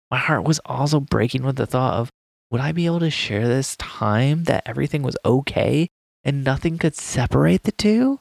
My 0.10 0.18
heart 0.18 0.46
was 0.46 0.60
also 0.66 1.02
breaking 1.02 1.44
with 1.44 1.58
the 1.58 1.66
thought 1.66 1.96
of 1.96 2.10
would 2.50 2.62
I 2.62 2.72
be 2.72 2.86
able 2.86 3.00
to 3.02 3.12
share 3.12 3.48
this 3.48 3.76
time 3.76 4.46
that 4.46 4.64
everything 4.66 5.04
was 5.04 5.18
okay 5.24 5.90
and 6.24 6.44
nothing 6.44 6.78
could 6.78 6.96
separate 6.96 7.64
the 7.64 7.72
two? 7.72 8.20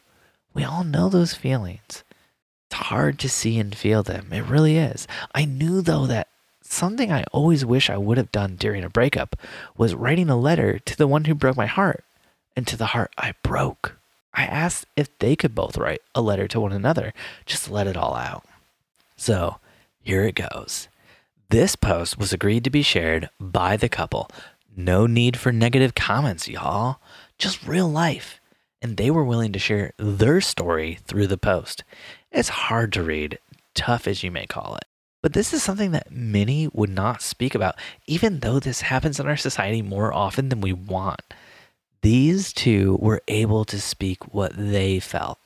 We 0.53 0.65
all 0.65 0.85
know 0.85 1.09
those 1.09 1.35
feelings. 1.35 2.05
It's 2.67 2.81
hard 2.81 3.19
to 3.21 3.29
see 3.29 3.59
and 3.59 3.75
feel 3.75 4.03
them. 4.03 4.33
It 4.33 4.45
really 4.45 4.77
is. 4.77 5.07
I 5.35 5.47
knew 5.47 5.81
though 5.81 6.07
that 6.07 6.29
something 6.61 7.11
I 7.11 7.25
always 7.33 7.65
wish 7.65 7.89
I 7.89 7.97
would 7.97 8.19
have 8.19 8.31
done 8.31 8.57
during 8.57 8.85
a 8.85 8.91
breakup 8.91 9.37
was 9.77 9.95
writing 9.95 10.29
a 10.29 10.39
letter 10.39 10.79
to 10.79 10.97
the 10.97 11.07
one 11.07 11.25
who 11.25 11.35
broke 11.35 11.57
my 11.57 11.67
heart 11.67 12.05
and 12.55 12.67
to 12.67 12.77
the 12.77 12.87
heart 12.87 13.13
I 13.17 13.35
broke. 13.43 13.97
I 14.35 14.45
asked 14.45 14.85
if 14.95 15.17
they 15.19 15.35
could 15.37 15.55
both 15.55 15.79
write 15.79 16.03
a 16.15 16.21
letter 16.21 16.47
to 16.49 16.61
one 16.61 16.73
another, 16.73 17.15
just 17.47 17.71
let 17.71 17.87
it 17.87 17.97
all 17.97 18.15
out. 18.15 18.45
So 19.17 19.57
here 20.03 20.25
it 20.25 20.35
goes. 20.35 20.89
This 21.51 21.77
post 21.77 22.19
was 22.19 22.35
agreed 22.35 22.65
to 22.65 22.71
be 22.71 22.83
shared 22.83 23.31
by 23.41 23.79
the 23.79 23.89
couple. 23.89 24.31
No 24.77 25.07
need 25.07 25.39
for 25.39 25.51
negative 25.51 25.95
comments, 25.95 26.47
y'all. 26.47 27.01
Just 27.39 27.67
real 27.67 27.89
life. 27.89 28.39
And 28.83 28.99
they 28.99 29.11
were 29.11 29.25
willing 29.25 29.55
to 29.55 29.59
share 29.59 29.95
their 29.97 30.43
story 30.43 30.99
through 31.07 31.27
the 31.27 31.39
post. 31.39 31.85
It's 32.31 32.51
hard 32.51 32.93
to 32.93 33.03
read, 33.03 33.39
tough 33.75 34.07
as 34.07 34.23
you 34.23 34.31
may 34.31 34.45
call 34.45 34.77
it. 34.77 34.85
But 35.23 35.33
this 35.33 35.55
is 35.55 35.63
something 35.63 35.93
that 35.93 36.13
many 36.13 36.69
would 36.75 36.91
not 36.91 37.23
speak 37.23 37.55
about, 37.55 37.77
even 38.07 38.41
though 38.41 38.61
this 38.61 38.83
happens 38.83 39.19
in 39.19 39.27
our 39.27 39.39
society 39.39 39.81
more 39.81 40.13
often 40.13 40.51
than 40.51 40.61
we 40.61 40.75
want. 40.75 41.23
These 42.03 42.53
two 42.53 42.99
were 43.01 43.23
able 43.27 43.65
to 43.65 43.81
speak 43.81 44.35
what 44.35 44.53
they 44.55 45.01
felt. 45.01 45.39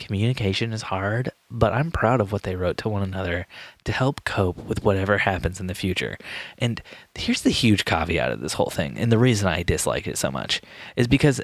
Communication 0.00 0.72
is 0.72 0.82
hard, 0.82 1.30
but 1.50 1.74
I'm 1.74 1.92
proud 1.92 2.20
of 2.20 2.32
what 2.32 2.42
they 2.42 2.56
wrote 2.56 2.78
to 2.78 2.88
one 2.88 3.02
another 3.02 3.46
to 3.84 3.92
help 3.92 4.24
cope 4.24 4.56
with 4.56 4.82
whatever 4.82 5.18
happens 5.18 5.60
in 5.60 5.66
the 5.66 5.74
future. 5.74 6.16
And 6.58 6.82
here's 7.14 7.42
the 7.42 7.50
huge 7.50 7.84
caveat 7.84 8.32
of 8.32 8.40
this 8.40 8.54
whole 8.54 8.70
thing, 8.70 8.96
and 8.98 9.12
the 9.12 9.18
reason 9.18 9.46
I 9.46 9.62
disliked 9.62 10.08
it 10.08 10.16
so 10.16 10.30
much 10.30 10.62
is 10.96 11.06
because 11.06 11.42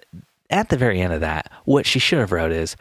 at 0.48 0.70
the 0.70 0.78
very 0.78 1.00
end 1.00 1.12
of 1.12 1.20
that, 1.20 1.52
what 1.66 1.84
she 1.84 1.98
should 1.98 2.18
have 2.18 2.32
wrote 2.32 2.50
is 2.50 2.76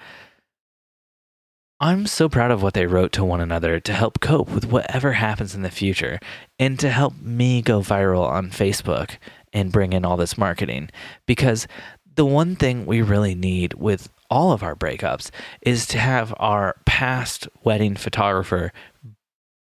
I'm 1.81 2.07
so 2.07 2.29
proud 2.29 2.51
of 2.51 2.63
what 2.63 2.73
they 2.73 2.87
wrote 2.87 3.11
to 3.11 3.25
one 3.25 3.41
another 3.41 3.81
to 3.81 3.93
help 3.93 4.21
cope 4.21 4.49
with 4.49 4.71
whatever 4.71 5.11
happens 5.11 5.53
in 5.53 5.61
the 5.61 5.69
future 5.69 6.19
and 6.57 6.79
to 6.79 6.89
help 6.89 7.19
me 7.21 7.61
go 7.61 7.81
viral 7.81 8.25
on 8.25 8.49
Facebook 8.49 9.17
and 9.51 9.73
bring 9.73 9.91
in 9.91 10.05
all 10.05 10.15
this 10.15 10.37
marketing. 10.37 10.89
Because 11.25 11.67
the 12.15 12.25
one 12.25 12.55
thing 12.55 12.85
we 12.85 13.01
really 13.01 13.35
need 13.35 13.73
with 13.73 14.07
all 14.35 14.51
of 14.51 14.61
our 14.61 14.75
breakups 14.75 15.31
is 15.61 15.85
to 15.87 15.97
have 15.97 16.33
our 16.37 16.75
past 16.85 17.47
wedding 17.63 17.95
photographer 17.95 18.73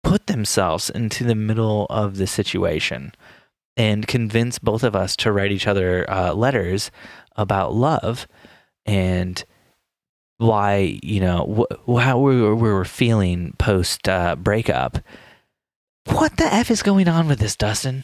put 0.02 0.26
themselves 0.26 0.90
into 0.90 1.22
the 1.22 1.36
middle 1.36 1.86
of 1.90 2.16
the 2.16 2.26
situation 2.26 3.12
and 3.76 4.08
convince 4.08 4.58
both 4.58 4.82
of 4.82 4.96
us 4.96 5.14
to 5.14 5.30
write 5.30 5.52
each 5.52 5.68
other 5.68 6.10
uh, 6.10 6.32
letters 6.32 6.90
about 7.36 7.72
love 7.72 8.26
and 8.84 9.44
why 10.38 10.98
you 11.04 11.20
know 11.20 11.68
wh- 11.86 12.00
how 12.00 12.18
we 12.18 12.42
were, 12.42 12.56
we 12.56 12.68
were 12.68 12.84
feeling 12.84 13.54
post 13.58 14.08
uh, 14.08 14.34
breakup. 14.34 14.98
What 16.06 16.36
the 16.36 16.52
f 16.52 16.68
is 16.68 16.82
going 16.82 17.06
on 17.06 17.28
with 17.28 17.38
this, 17.38 17.54
Dustin? 17.54 18.02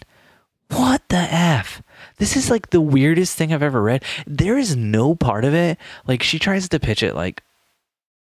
What 0.69 1.03
the 1.09 1.17
f? 1.17 1.83
This 2.21 2.37
is 2.37 2.51
like 2.51 2.69
the 2.69 2.83
weirdest 2.83 3.37
thing 3.37 3.51
I've 3.51 3.63
ever 3.63 3.81
read. 3.81 4.05
There 4.27 4.59
is 4.59 4.77
no 4.77 5.15
part 5.15 5.47
of 5.47 5.55
it 5.55 5.79
like 6.07 6.23
she 6.23 6.39
tries 6.39 6.69
to 6.69 6.79
pitch 6.79 7.03
it 7.03 7.17
like 7.17 7.43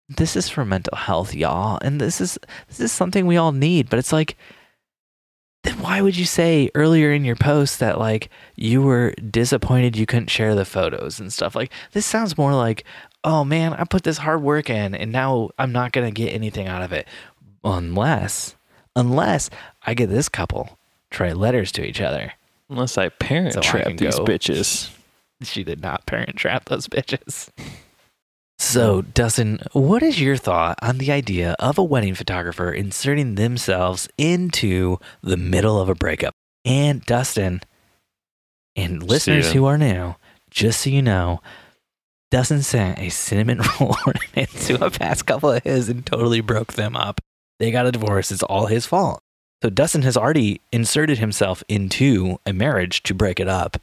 this 0.08 0.36
is 0.36 0.48
for 0.48 0.64
mental 0.64 0.96
health, 0.96 1.34
y'all, 1.34 1.80
and 1.82 2.00
this 2.00 2.20
is 2.20 2.38
this 2.68 2.78
is 2.78 2.92
something 2.92 3.26
we 3.26 3.36
all 3.36 3.50
need. 3.50 3.90
But 3.90 3.98
it's 3.98 4.12
like, 4.12 4.36
then 5.64 5.80
why 5.80 6.00
would 6.00 6.16
you 6.16 6.26
say 6.26 6.70
earlier 6.76 7.12
in 7.12 7.24
your 7.24 7.34
post 7.34 7.80
that 7.80 7.98
like 7.98 8.30
you 8.54 8.82
were 8.82 9.14
disappointed 9.30 9.96
you 9.96 10.06
couldn't 10.06 10.30
share 10.30 10.54
the 10.54 10.64
photos 10.64 11.18
and 11.18 11.32
stuff? 11.32 11.56
Like 11.56 11.72
this 11.90 12.06
sounds 12.06 12.38
more 12.38 12.54
like, 12.54 12.84
oh 13.24 13.42
man, 13.42 13.74
I 13.74 13.82
put 13.82 14.04
this 14.04 14.18
hard 14.18 14.42
work 14.42 14.70
in, 14.70 14.94
and 14.94 15.10
now 15.10 15.50
I'm 15.58 15.72
not 15.72 15.90
gonna 15.90 16.12
get 16.12 16.32
anything 16.32 16.68
out 16.68 16.82
of 16.82 16.92
it, 16.92 17.08
unless 17.64 18.54
unless 18.94 19.50
I 19.84 19.94
get 19.94 20.08
this 20.08 20.28
couple 20.28 20.78
to 21.10 21.24
write 21.24 21.36
letters 21.36 21.72
to 21.72 21.84
each 21.84 22.00
other. 22.00 22.34
Unless 22.70 22.98
I 22.98 23.08
parent 23.08 23.54
So 23.54 23.60
trap 23.60 23.86
can 23.86 23.96
these 23.96 24.16
go. 24.16 24.24
bitches. 24.24 24.90
She 25.44 25.62
did 25.62 25.80
not 25.80 26.04
parent 26.04 26.34
trap 26.34 26.64
those 26.64 26.88
bitches. 26.88 27.48
So, 28.58 29.02
Dustin, 29.02 29.60
what 29.72 30.02
is 30.02 30.20
your 30.20 30.36
thought 30.36 30.76
on 30.82 30.98
the 30.98 31.12
idea 31.12 31.54
of 31.60 31.78
a 31.78 31.84
wedding 31.84 32.16
photographer 32.16 32.72
inserting 32.72 33.36
themselves 33.36 34.08
into 34.18 34.98
the 35.22 35.36
middle 35.36 35.80
of 35.80 35.88
a 35.88 35.94
breakup? 35.94 36.34
And 36.64 37.06
Dustin, 37.06 37.60
and 38.74 39.00
listeners 39.00 39.52
who 39.52 39.64
are 39.66 39.78
new, 39.78 40.16
just 40.50 40.80
so 40.80 40.90
you 40.90 41.02
know, 41.02 41.40
Dustin 42.32 42.62
sent 42.62 42.98
a 42.98 43.08
cinnamon 43.10 43.60
roll 43.80 43.96
ornament 44.04 44.50
to 44.62 44.84
a 44.84 44.90
past 44.90 45.24
couple 45.24 45.52
of 45.52 45.62
his 45.62 45.88
and 45.88 46.04
totally 46.04 46.40
broke 46.40 46.72
them 46.72 46.96
up. 46.96 47.20
They 47.60 47.70
got 47.70 47.86
a 47.86 47.92
divorce. 47.92 48.32
It's 48.32 48.42
all 48.42 48.66
his 48.66 48.86
fault. 48.86 49.20
So 49.62 49.70
Dustin 49.70 50.02
has 50.02 50.16
already 50.16 50.60
inserted 50.72 51.18
himself 51.18 51.62
into 51.68 52.38
a 52.46 52.52
marriage 52.52 53.02
to 53.04 53.14
break 53.14 53.40
it 53.40 53.48
up 53.48 53.76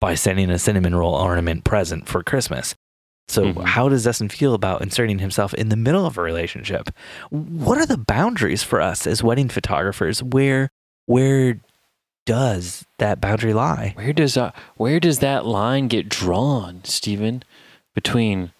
by 0.00 0.14
sending 0.14 0.50
a 0.50 0.58
cinnamon 0.58 0.94
roll 0.94 1.14
ornament 1.14 1.64
present 1.64 2.06
for 2.06 2.22
Christmas. 2.22 2.74
So 3.28 3.52
Mhm. 3.52 3.64
how 3.64 3.88
does 3.88 4.04
Dustin 4.04 4.28
feel 4.28 4.54
about 4.54 4.82
inserting 4.82 5.18
himself 5.18 5.52
in 5.54 5.68
the 5.68 5.76
middle 5.76 6.06
of 6.06 6.16
a 6.16 6.22
relationship? 6.22 6.90
What 7.30 7.78
are 7.78 7.86
the 7.86 7.96
boundaries 7.98 8.62
for 8.62 8.80
us 8.80 9.04
as 9.06 9.22
wedding 9.22 9.48
photographers? 9.48 10.22
Where 10.22 10.70
where 11.06 11.58
does 12.24 12.84
that 12.98 13.20
boundary 13.20 13.52
lie? 13.54 13.92
Where 13.96 14.12
does 14.12 14.36
uh, 14.36 14.52
where 14.76 15.00
does 15.00 15.18
that 15.20 15.44
line 15.46 15.88
get 15.88 16.08
drawn, 16.08 16.82
Stephen? 16.84 17.42
Between 17.94 18.52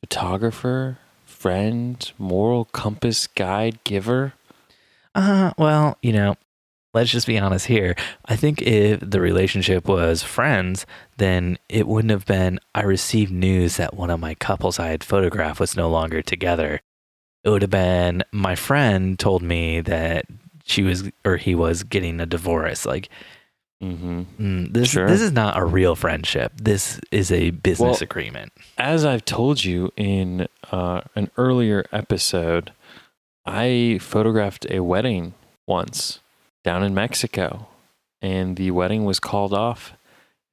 photographer, 0.00 0.98
friend, 1.24 2.10
moral 2.18 2.64
compass 2.66 3.26
guide 3.28 3.78
giver? 3.84 4.32
Uh, 5.14 5.52
well, 5.58 5.98
you 6.02 6.12
know, 6.12 6.36
let's 6.94 7.10
just 7.10 7.26
be 7.26 7.38
honest 7.38 7.66
here. 7.66 7.94
I 8.26 8.36
think 8.36 8.62
if 8.62 9.00
the 9.00 9.20
relationship 9.20 9.86
was 9.88 10.22
friends, 10.22 10.86
then 11.16 11.58
it 11.68 11.86
wouldn't 11.88 12.10
have 12.10 12.26
been, 12.26 12.60
I 12.74 12.82
received 12.82 13.32
news 13.32 13.76
that 13.76 13.94
one 13.94 14.10
of 14.10 14.20
my 14.20 14.34
couples 14.34 14.78
I 14.78 14.88
had 14.88 15.02
photographed 15.04 15.60
was 15.60 15.76
no 15.76 15.88
longer 15.90 16.22
together. 16.22 16.80
It 17.44 17.48
would 17.50 17.62
have 17.62 17.70
been, 17.70 18.22
my 18.32 18.54
friend 18.54 19.18
told 19.18 19.42
me 19.42 19.80
that 19.80 20.26
she 20.64 20.82
was 20.82 21.10
or 21.24 21.36
he 21.38 21.54
was 21.54 21.82
getting 21.82 22.20
a 22.20 22.26
divorce. 22.26 22.84
Like, 22.86 23.08
Mm-hmm. 23.82 24.20
mm, 24.38 24.72
this, 24.74 24.90
Sure. 24.90 25.08
this 25.08 25.22
is 25.22 25.32
not 25.32 25.56
a 25.56 25.64
real 25.64 25.96
friendship. 25.96 26.52
This 26.62 27.00
is 27.10 27.32
a 27.32 27.48
business 27.48 27.80
Well- 27.80 27.98
agreement. 28.02 28.52
As 28.76 29.06
I've 29.06 29.24
told 29.24 29.64
you 29.64 29.90
in 29.96 30.48
uh, 30.70 31.00
an 31.16 31.30
earlier 31.38 31.86
episode, 31.90 32.72
I 33.50 33.98
photographed 33.98 34.64
a 34.70 34.78
wedding 34.78 35.34
once 35.66 36.20
down 36.62 36.84
in 36.84 36.94
Mexico, 36.94 37.66
and 38.22 38.56
the 38.56 38.70
wedding 38.70 39.04
was 39.04 39.18
called 39.18 39.52
off 39.52 39.94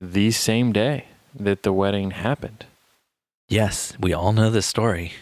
the 0.02 0.32
same 0.32 0.74
day 0.74 1.06
that 1.36 1.62
the 1.62 1.72
wedding 1.72 2.10
happened. 2.10 2.66
Yes, 3.50 3.94
we 4.00 4.14
all 4.14 4.34
know 4.34 4.50
this 4.50 4.66
story. 4.66 5.14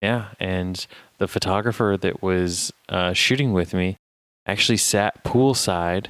Yeah, 0.00 0.28
and 0.40 0.86
the 1.18 1.28
photographer 1.28 1.98
that 2.00 2.22
was 2.22 2.72
uh, 2.88 3.12
shooting 3.12 3.52
with 3.52 3.74
me 3.74 3.98
actually 4.46 4.78
sat 4.78 5.22
poolside 5.22 6.06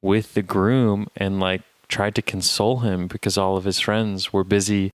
with 0.00 0.32
the 0.32 0.42
groom 0.42 1.08
and 1.14 1.40
like 1.40 1.60
tried 1.88 2.14
to 2.14 2.22
console 2.22 2.78
him 2.78 3.06
because 3.06 3.36
all 3.36 3.58
of 3.58 3.64
his 3.64 3.80
friends 3.80 4.32
were 4.32 4.44
busy 4.44 4.92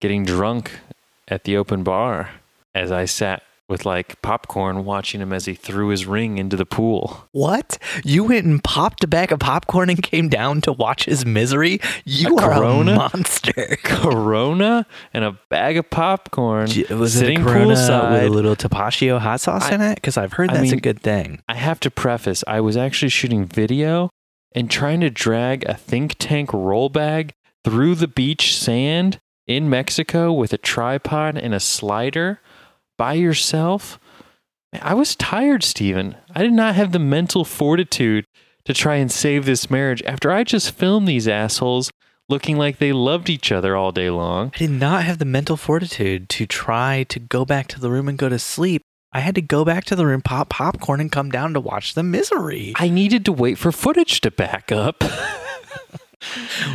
getting 0.00 0.24
drunk 0.24 0.80
at 1.28 1.44
the 1.44 1.56
open 1.56 1.84
bar 1.84 2.30
as 2.74 2.90
I 2.90 3.04
sat 3.04 3.44
with 3.68 3.86
like 3.86 4.20
popcorn 4.22 4.84
watching 4.84 5.20
him 5.20 5.32
as 5.32 5.46
he 5.46 5.54
threw 5.54 5.88
his 5.88 6.04
ring 6.06 6.36
into 6.38 6.56
the 6.56 6.66
pool. 6.66 7.26
What? 7.32 7.78
You 8.04 8.24
went 8.24 8.44
and 8.44 8.62
popped 8.62 9.02
a 9.04 9.06
bag 9.06 9.32
of 9.32 9.38
popcorn 9.38 9.88
and 9.88 10.02
came 10.02 10.28
down 10.28 10.60
to 10.62 10.72
watch 10.72 11.04
his 11.06 11.24
misery? 11.24 11.80
You 12.04 12.36
A 12.38 12.42
are 12.42 12.54
Corona? 12.54 12.92
a 12.92 12.96
monster. 12.96 13.76
Corona 13.84 14.86
and 15.14 15.24
a 15.24 15.38
bag 15.48 15.76
of 15.78 15.88
popcorn 15.90 16.66
J- 16.66 16.92
Was 16.94 17.16
it 17.16 17.18
a 17.18 17.20
sitting 17.26 17.42
Corona 17.42 17.68
with 17.68 17.78
a 18.24 18.28
little 18.28 18.56
tapatio 18.56 19.18
hot 19.18 19.40
sauce 19.40 19.64
I- 19.70 19.74
in 19.74 19.80
it? 19.80 19.94
Because 19.96 20.16
I've 20.16 20.34
heard 20.34 20.50
I 20.50 20.54
that's 20.58 20.72
a 20.72 20.76
good 20.76 21.00
thing. 21.00 21.40
I 21.48 21.54
have 21.54 21.80
to 21.80 21.90
preface, 21.90 22.44
I 22.46 22.60
was 22.60 22.76
actually 22.76 23.08
shooting 23.10 23.44
video 23.46 24.10
and 24.54 24.70
trying 24.70 25.00
to 25.00 25.08
drag 25.10 25.64
a 25.64 25.74
think 25.74 26.16
tank 26.18 26.52
roll 26.52 26.88
bag 26.90 27.32
through 27.64 27.94
the 27.94 28.08
beach 28.08 28.56
sand 28.56 29.18
in 29.46 29.70
Mexico 29.70 30.32
with 30.32 30.52
a 30.52 30.58
tripod 30.58 31.38
and 31.38 31.54
a 31.54 31.60
slider 31.60 32.40
by 33.02 33.14
yourself. 33.14 33.98
I 34.80 34.94
was 34.94 35.16
tired, 35.16 35.64
Stephen. 35.64 36.14
I 36.36 36.42
did 36.42 36.52
not 36.52 36.76
have 36.76 36.92
the 36.92 37.00
mental 37.00 37.44
fortitude 37.44 38.24
to 38.64 38.72
try 38.72 38.94
and 38.94 39.10
save 39.10 39.44
this 39.44 39.68
marriage 39.68 40.04
after 40.04 40.30
I 40.30 40.44
just 40.44 40.70
filmed 40.70 41.08
these 41.08 41.26
assholes 41.26 41.90
looking 42.28 42.56
like 42.56 42.78
they 42.78 42.92
loved 42.92 43.28
each 43.28 43.50
other 43.50 43.74
all 43.74 43.90
day 43.90 44.08
long. 44.08 44.52
I 44.54 44.58
did 44.58 44.70
not 44.70 45.02
have 45.02 45.18
the 45.18 45.24
mental 45.24 45.56
fortitude 45.56 46.28
to 46.28 46.46
try 46.46 47.02
to 47.08 47.18
go 47.18 47.44
back 47.44 47.66
to 47.70 47.80
the 47.80 47.90
room 47.90 48.08
and 48.08 48.16
go 48.16 48.28
to 48.28 48.38
sleep. 48.38 48.82
I 49.12 49.18
had 49.18 49.34
to 49.34 49.42
go 49.42 49.64
back 49.64 49.84
to 49.86 49.96
the 49.96 50.06
room, 50.06 50.22
pop 50.22 50.50
popcorn, 50.50 51.00
and 51.00 51.10
come 51.10 51.30
down 51.30 51.54
to 51.54 51.60
watch 51.60 51.94
the 51.94 52.04
misery. 52.04 52.72
I 52.76 52.88
needed 52.88 53.24
to 53.24 53.32
wait 53.32 53.58
for 53.58 53.72
footage 53.72 54.20
to 54.20 54.30
back 54.30 54.70
up. 54.70 55.02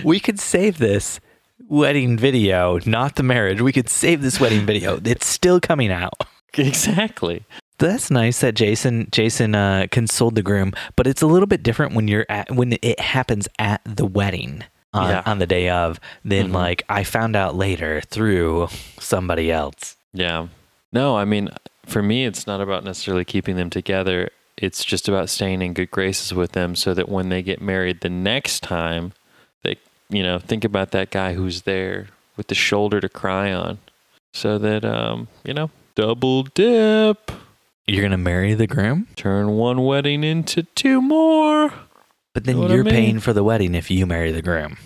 We 0.04 0.20
could 0.20 0.42
save 0.42 0.78
this 0.78 1.22
wedding 1.68 2.18
video, 2.18 2.80
not 2.86 3.16
the 3.16 3.24
marriage. 3.24 3.62
We 3.62 3.72
could 3.74 3.90
save 3.90 4.22
this 4.22 4.40
wedding 4.40 4.66
video. 4.66 5.00
It's 5.06 5.26
still 5.26 5.60
coming 5.60 5.92
out. 5.92 6.14
exactly. 6.54 7.44
That's 7.80 8.10
nice 8.10 8.42
that 8.42 8.56
Jason 8.56 9.08
Jason 9.12 9.54
uh, 9.54 9.88
consoled 9.92 10.36
the 10.36 10.42
groom, 10.42 10.74
but 10.96 11.06
it's 11.08 11.22
a 11.22 11.28
little 11.28 11.48
bit 11.48 11.62
different 11.64 11.94
when 11.94 12.08
you're 12.08 12.26
at 12.30 12.52
when 12.52 12.78
it 12.82 13.00
happens 13.00 13.48
at 13.60 13.82
the 13.86 14.06
wedding 14.06 14.64
on, 14.94 15.10
Yeah. 15.10 15.24
on 15.26 15.38
the 15.40 15.46
day 15.46 15.70
of 15.70 16.00
than 16.26 16.50
Mhm. 16.50 16.54
like 16.54 16.84
I 16.90 17.04
found 17.04 17.36
out 17.36 17.56
later 17.56 18.02
through 18.02 18.70
somebody 19.00 19.52
else. 19.52 19.96
Yeah. 20.14 20.48
No, 20.92 21.18
I 21.18 21.26
mean, 21.26 21.50
for 21.86 22.02
me, 22.02 22.26
it's 22.26 22.48
not 22.48 22.62
about 22.62 22.84
necessarily 22.84 23.26
keeping 23.26 23.58
them 23.58 23.70
together. 23.70 24.30
It's 24.58 24.84
just 24.84 25.08
about 25.08 25.30
staying 25.30 25.62
in 25.62 25.74
good 25.74 25.92
graces 25.92 26.34
with 26.34 26.54
them 26.54 26.76
so 26.76 26.96
that 26.96 27.08
when 27.10 27.30
they 27.30 27.44
get 27.44 27.62
married 27.62 28.02
the 28.02 28.10
next 28.10 28.64
time, 28.64 29.14
you 30.10 30.24
know, 30.24 30.40
think 30.40 30.64
about 30.64 30.92
that 30.92 31.12
guy 31.12 31.34
who's 31.34 31.64
there 31.64 32.08
with 32.36 32.48
the 32.48 32.56
shoulder 32.56 33.00
to 33.02 33.10
cry 33.10 33.52
on. 33.52 33.80
So 34.34 34.58
that, 34.60 34.86
um, 34.86 35.28
you 35.44 35.54
know, 35.54 35.72
double 35.96 36.44
dip, 36.44 37.32
You're 37.88 38.04
gonna 38.04 38.18
marry 38.18 38.54
the 38.54 38.68
groom, 38.68 39.08
turn 39.16 39.52
one 39.58 39.84
wedding 39.84 40.24
into 40.24 40.64
two 40.64 41.02
more. 41.02 41.74
but 42.34 42.44
then 42.44 42.60
Know 42.60 42.68
you're 42.68 42.84
mean? 42.84 42.94
paying 42.94 43.20
for 43.20 43.34
the 43.34 43.44
wedding 43.44 43.74
if 43.74 43.90
you 43.90 44.06
marry 44.06 44.32
the 44.32 44.42
groom, 44.44 44.78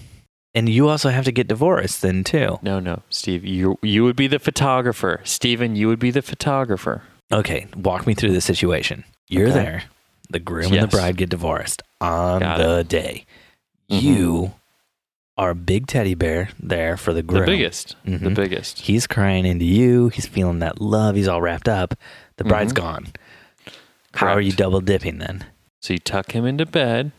and 0.53 0.69
you 0.69 0.88
also 0.88 1.09
have 1.09 1.26
to 1.26 1.32
get 1.34 1.47
divorced 1.47 2.01
then 2.01 2.24
too. 2.24 2.59
No, 2.61 2.80
no, 2.80 3.01
Steve, 3.09 3.43
you 3.43 3.78
you 3.82 4.03
would 4.05 4.15
be 4.15 4.28
the 4.28 4.39
photographer. 4.39 5.19
Steven, 5.26 5.76
you 5.76 5.88
would 5.89 5.99
be 5.99 6.11
the 6.11 6.22
photographer. 6.22 7.01
Okay, 7.34 7.67
walk 7.76 8.05
me 8.07 8.13
through 8.13 8.32
the 8.34 8.41
situation. 8.41 9.03
You're 9.28 9.47
Okay. 9.49 9.53
there. 9.63 9.84
The 10.30 10.39
groom 10.39 10.72
and 10.72 10.84
the 10.84 10.88
bride 10.88 11.17
get 11.17 11.30
divorced 11.30 11.82
on 11.99 12.39
Got 12.39 12.57
the 12.59 12.84
day. 12.86 13.26
Mhm. 13.91 14.01
You 14.01 14.53
a 15.49 15.55
big 15.55 15.87
teddy 15.87 16.13
bear 16.13 16.49
there 16.61 16.95
for 16.97 17.11
the 17.13 17.23
groom. 17.23 17.41
The 17.41 17.45
biggest. 17.51 17.95
The 18.05 18.11
Mhm. 18.29 18.35
biggest. 18.35 18.81
He's 18.81 19.07
crying 19.07 19.45
into 19.45 19.65
you. 19.65 20.09
He's 20.09 20.27
feeling 20.27 20.59
that 20.59 20.79
love. 20.79 21.15
He's 21.15 21.27
all 21.27 21.41
wrapped 21.41 21.67
up. 21.67 21.95
The 22.37 22.43
bride's 22.43 22.71
Mhm. 22.73 22.75
gone. 22.75 23.07
How 24.13 24.27
are 24.27 24.41
you 24.41 24.51
double 24.51 24.81
dipping 24.81 25.17
then? 25.17 25.45
So 25.79 25.93
you 25.93 25.99
tuck 25.99 26.31
him 26.33 26.45
into 26.45 26.65
bed. 26.65 27.11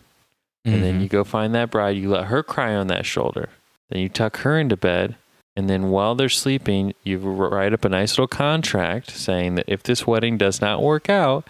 and 0.64 0.80
then 0.84 1.00
Mhm. 1.00 1.02
you 1.02 1.08
go 1.08 1.24
find 1.24 1.52
that 1.56 1.72
bride. 1.72 1.96
You 1.96 2.08
let 2.10 2.26
her 2.26 2.44
cry 2.44 2.72
on 2.76 2.86
that 2.86 3.04
shoulder. 3.04 3.48
Then 3.90 4.00
you 4.00 4.08
tuck 4.08 4.36
her 4.38 4.56
into 4.60 4.76
bed, 4.76 5.16
And 5.56 5.68
then 5.68 5.90
while 5.90 6.14
they're 6.14 6.28
sleeping, 6.30 6.94
you 7.04 7.18
write 7.18 7.72
up 7.74 7.84
a 7.84 7.88
nice 7.88 8.12
little 8.12 8.26
contract 8.28 9.10
saying 9.10 9.56
that 9.56 9.64
if 9.68 9.82
this 9.82 10.06
wedding 10.06 10.38
does 10.38 10.60
not 10.62 10.80
work 10.82 11.10
out, 11.10 11.46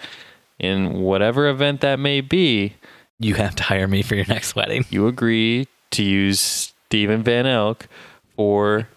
in 0.58 0.94
whatever 1.02 1.46
event 1.46 1.82
that 1.82 1.98
may 2.00 2.20
be, 2.22 2.72
You 3.20 3.34
have 3.34 3.54
to 3.56 3.62
hire 3.64 3.86
me 3.86 4.00
for 4.02 4.14
your 4.16 4.24
next 4.28 4.56
wedding. 4.56 4.86
you 4.90 5.06
agree 5.06 5.68
to 5.93 6.03
use 6.03 6.72
Stephen 6.86 7.22
Van 7.22 7.47
Elk 7.47 7.88
for 8.36 8.88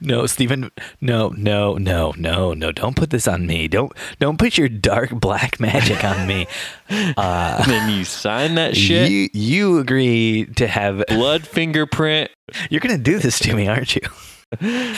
No, 0.00 0.26
Stephen. 0.26 0.70
No, 1.00 1.30
no, 1.30 1.74
no, 1.74 2.14
no, 2.16 2.54
no. 2.54 2.72
Don't 2.72 2.96
put 2.96 3.10
this 3.10 3.26
on 3.26 3.46
me. 3.46 3.68
Don't 3.68 3.92
don't 4.18 4.38
put 4.38 4.56
your 4.56 4.68
dark 4.68 5.10
black 5.10 5.60
magic 5.60 6.04
on 6.04 6.26
me. 6.26 6.46
Uh, 6.88 7.64
then 7.66 7.96
you 7.96 8.04
sign 8.04 8.54
that 8.54 8.76
shit. 8.76 9.10
You 9.10 9.28
you 9.32 9.78
agree 9.78 10.46
to 10.56 10.66
have 10.66 11.04
blood 11.08 11.46
fingerprint. 11.46 12.30
You're 12.70 12.80
going 12.80 12.96
to 12.96 13.02
do 13.02 13.18
this 13.18 13.38
to 13.40 13.54
me, 13.54 13.68
aren't 13.68 13.96
you? 13.96 14.02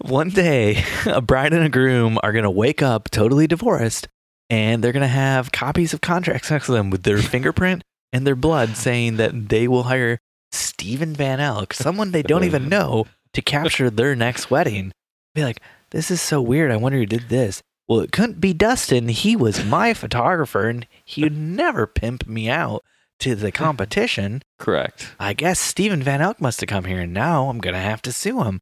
One 0.00 0.30
day, 0.30 0.84
a 1.06 1.20
bride 1.20 1.52
and 1.52 1.64
a 1.64 1.68
groom 1.68 2.18
are 2.22 2.32
going 2.32 2.42
to 2.42 2.50
wake 2.50 2.82
up 2.82 3.10
totally 3.10 3.46
divorced 3.46 4.08
and 4.50 4.82
they're 4.82 4.92
going 4.92 5.02
to 5.02 5.06
have 5.06 5.52
copies 5.52 5.94
of 5.94 6.00
contracts 6.00 6.50
next 6.50 6.66
to 6.66 6.72
them 6.72 6.90
with 6.90 7.04
their 7.04 7.18
fingerprint 7.18 7.82
and 8.12 8.26
their 8.26 8.34
blood 8.34 8.76
saying 8.76 9.16
that 9.16 9.48
they 9.48 9.68
will 9.68 9.84
hire 9.84 10.18
Stephen 10.52 11.14
Van 11.14 11.40
Elk, 11.40 11.72
someone 11.74 12.10
they 12.12 12.22
don't 12.30 12.44
even 12.44 12.68
know, 12.68 13.06
to 13.32 13.42
capture 13.42 13.90
their 13.90 14.14
next 14.14 14.50
wedding. 14.50 14.92
Be 15.34 15.42
like, 15.44 15.60
this 15.90 16.10
is 16.10 16.20
so 16.20 16.40
weird. 16.40 16.70
I 16.70 16.76
wonder 16.76 16.98
who 16.98 17.06
did 17.06 17.28
this. 17.28 17.62
Well, 17.88 18.00
it 18.00 18.12
couldn't 18.12 18.40
be 18.40 18.52
Dustin. 18.52 19.08
He 19.08 19.34
was 19.36 19.64
my 19.64 19.92
photographer 19.94 20.68
and 20.68 20.86
he 21.04 21.22
would 21.22 21.36
never 21.36 21.86
pimp 21.86 22.26
me 22.26 22.48
out 22.48 22.82
to 23.20 23.34
the 23.34 23.52
competition. 23.52 24.42
Correct. 24.58 25.14
I 25.18 25.32
guess 25.32 25.58
Stephen 25.58 26.02
Van 26.02 26.20
Elk 26.20 26.40
must 26.40 26.60
have 26.60 26.68
come 26.68 26.84
here, 26.84 27.00
and 27.00 27.12
now 27.12 27.48
I'm 27.48 27.58
gonna 27.58 27.80
have 27.80 28.02
to 28.02 28.12
sue 28.12 28.42
him. 28.42 28.60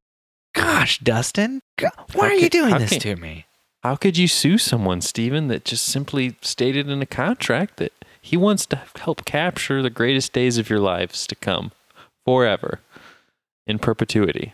Gosh, 0.55 0.99
Dustin, 0.99 1.61
why 1.81 1.91
How 2.13 2.21
are 2.23 2.33
you 2.35 2.49
doing 2.49 2.77
this 2.79 2.91
can- 2.91 3.01
to 3.01 3.17
me? 3.17 3.47
How 3.83 3.97
could 3.97 4.19
you 4.19 4.29
sue 4.29 4.59
someone, 4.59 5.01
Stephen, 5.01 5.49
that 5.49 5.65
just 5.65 5.87
simply 5.87 6.37
stated 6.43 6.91
in 6.91 7.01
a 7.01 7.07
contract 7.07 7.79
that 7.79 7.93
he 8.21 8.37
wants 8.37 8.67
to 8.67 8.83
help 8.97 9.25
capture 9.25 9.81
the 9.83 9.89
greatest 9.89 10.35
days 10.35 10.59
of 10.59 10.69
your 10.69 10.81
lives 10.81 11.27
to 11.29 11.35
come 11.35 11.73
forever 12.25 12.81
in 13.67 13.79
perpetuity? 13.79 14.53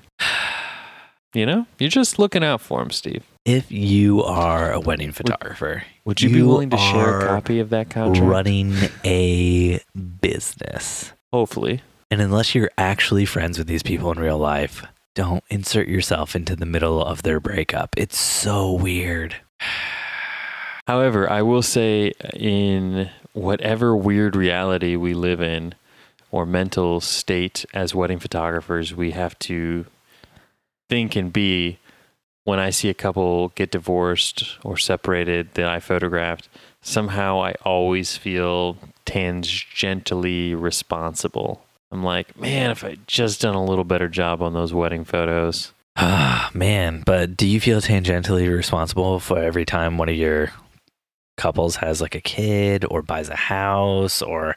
You 1.35 1.45
know, 1.45 1.67
you're 1.79 1.91
just 1.91 2.19
looking 2.19 2.43
out 2.43 2.61
for 2.62 2.81
him, 2.81 2.91
Steve. 2.91 3.23
If 3.45 3.71
you 3.71 4.23
are 4.23 4.73
a 4.73 4.81
wedding 4.81 5.12
photographer, 5.12 5.85
Would 6.05 6.21
you, 6.23 6.31
be 6.31 6.43
willing 6.43 6.71
to 6.71 6.79
share 6.79 7.21
a 7.21 7.27
copy 7.27 7.59
of 7.61 7.71
that 7.71 7.91
contract? 7.91 8.25
running 8.27 8.75
a 9.05 9.81
business, 10.21 11.12
Hopefully. 11.33 11.83
and 12.11 12.21
unless 12.23 12.55
you're 12.55 12.71
actually 12.79 13.25
friends 13.27 13.59
with 13.59 13.67
these 13.67 13.83
people 13.83 14.11
in 14.12 14.19
real 14.19 14.39
life, 14.39 14.85
don't 15.14 15.45
insert 15.51 15.89
yourself 15.89 16.35
into 16.35 16.57
the 16.57 16.67
middle 16.67 17.05
of 17.05 17.23
their 17.23 17.39
breakup. 17.39 17.95
It's 17.99 18.19
so 18.19 18.73
weird. 18.73 19.37
However, 20.87 21.31
I 21.31 21.43
will 21.43 21.62
say, 21.62 22.12
in 22.35 23.11
whatever 23.33 23.97
weird 23.97 24.37
reality 24.37 24.97
we 24.97 25.14
live 25.14 25.41
in 25.41 25.75
or 26.31 26.47
mental 26.47 27.01
state 27.01 27.64
as 27.72 27.95
wedding 27.95 28.18
photographers, 28.18 28.95
we 28.95 29.12
have 29.12 29.39
to 29.41 29.87
think 30.89 31.16
and 31.16 31.33
be 31.33 31.79
when 32.45 32.61
I 32.61 32.70
see 32.70 32.89
a 32.89 32.95
couple 32.95 33.49
get 33.51 33.72
divorced 33.72 34.59
or 34.62 34.77
separated 34.77 35.55
that 35.55 35.66
I 35.66 35.81
photographed, 35.81 36.49
somehow 36.81 37.43
I 37.43 37.55
always 37.64 38.16
feel 38.16 38.79
tangentially 39.05 40.59
responsible. 40.59 41.64
I'm 41.91 42.05
like, 42.05 42.39
man, 42.39 42.70
if 42.70 42.85
I 42.85 42.99
just 43.09 43.41
done 43.41 43.57
a 43.57 43.64
little 43.64 43.85
better 43.85 44.09
job 44.09 44.43
on 44.43 44.53
those 44.53 44.72
wedding 44.72 45.05
photos. 45.05 45.72
Ah, 45.97 46.51
man. 46.55 47.03
But 47.05 47.37
do 47.37 47.49
you 47.49 47.61
feel 47.61 47.81
tangentially 47.81 48.55
responsible 48.55 49.18
for 49.18 49.39
every 49.39 49.64
time 49.64 49.99
one 49.99 50.09
of 50.09 50.16
your 50.16 50.53
couples 51.37 51.77
has 51.77 52.01
like 52.01 52.14
a 52.14 52.20
kid 52.20 52.85
or 52.89 53.03
buys 53.03 53.29
a 53.29 53.37
house 53.37 54.22
or, 54.22 54.57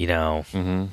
you 0.00 0.06
know, 0.06 0.44
hmm 0.52 0.86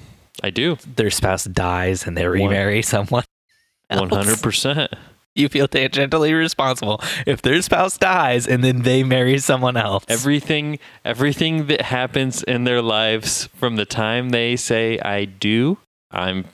I 0.43 0.49
do. 0.51 0.77
their 0.97 1.09
spouse 1.09 1.45
dies 1.45 2.05
and 2.05 2.15
they 2.17 2.27
remarry 2.27 2.81
someone? 2.83 3.23
100%. 3.91 4.87
You 5.33 5.49
feel 5.49 5.67
tangentially 5.67 6.37
responsible 6.37 6.99
if 7.25 7.41
their 7.41 7.61
spouse 7.61 7.97
dies 7.97 8.47
and 8.47 8.63
then 8.63 8.81
they 8.81 9.03
marry 9.03 9.37
someone 9.37 9.77
else. 9.77 10.03
everything 10.09 10.79
everything 11.05 11.67
that 11.67 11.81
happens 11.81 12.43
in 12.43 12.63
their 12.65 12.81
lives 12.81 13.47
from 13.55 13.75
the 13.77 13.85
time 13.85 14.29
they 14.29 14.55
say 14.57 14.99
I 14.99 15.25
do, 15.25 15.77
I'm 16.11 16.45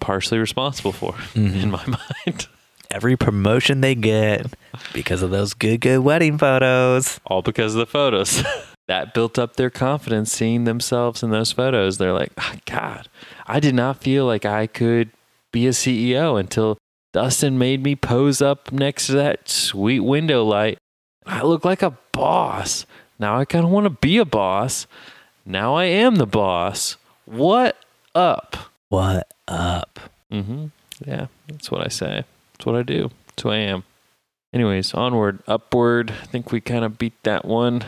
partially 0.00 0.38
responsible 0.38 0.92
for 0.92 1.12
Mhm. 1.34 1.62
in 1.62 1.70
my 1.70 1.84
mind. 2.26 2.48
Every 2.90 3.16
promotion 3.16 3.80
they 3.80 3.94
get 3.94 4.46
because 4.92 5.22
of 5.22 5.30
those 5.30 5.54
good, 5.54 5.80
good 5.80 6.00
wedding 6.00 6.36
photos. 6.38 7.20
All 7.26 7.42
because 7.42 7.74
of 7.74 7.78
the 7.80 7.86
photos. 7.86 8.42
that 8.92 9.14
built 9.14 9.38
up 9.38 9.56
their 9.56 9.70
confidence 9.70 10.30
seeing 10.30 10.64
themselves 10.64 11.22
in 11.22 11.30
those 11.30 11.50
photos. 11.50 11.96
They're 11.96 12.12
like, 12.12 12.30
oh, 12.36 12.56
God, 12.66 13.08
I 13.46 13.58
did 13.58 13.74
not 13.74 14.02
feel 14.02 14.26
like 14.26 14.44
I 14.44 14.66
could 14.66 15.08
be 15.50 15.66
a 15.66 15.70
CEO 15.70 16.38
until 16.38 16.76
Dustin 17.14 17.56
made 17.56 17.82
me 17.82 17.96
pose 17.96 18.42
up 18.42 18.70
next 18.70 19.06
to 19.06 19.12
that 19.12 19.48
sweet 19.48 20.00
window 20.00 20.44
light. 20.44 20.76
I 21.24 21.40
look 21.40 21.64
like 21.64 21.80
a 21.80 21.96
boss. 22.12 22.84
Now 23.18 23.38
I 23.38 23.46
kind 23.46 23.64
of 23.64 23.70
want 23.70 23.84
to 23.84 23.90
be 23.90 24.18
a 24.18 24.26
boss. 24.26 24.86
Now 25.46 25.74
I 25.74 25.84
am 25.84 26.16
the 26.16 26.26
boss. 26.26 26.98
What 27.24 27.78
up? 28.14 28.58
What 28.90 29.26
up? 29.48 30.00
Mm-hmm. 30.30 30.66
Yeah, 31.06 31.28
that's 31.48 31.70
what 31.70 31.80
I 31.80 31.88
say. 31.88 32.24
That's 32.52 32.66
what 32.66 32.76
I 32.76 32.82
do. 32.82 33.10
That's 33.28 33.42
who 33.42 33.48
I 33.48 33.56
am. 33.56 33.84
Anyways, 34.52 34.92
onward, 34.92 35.38
upward. 35.46 36.10
I 36.10 36.26
think 36.26 36.52
we 36.52 36.60
kind 36.60 36.84
of 36.84 36.98
beat 36.98 37.14
that 37.22 37.46
one 37.46 37.84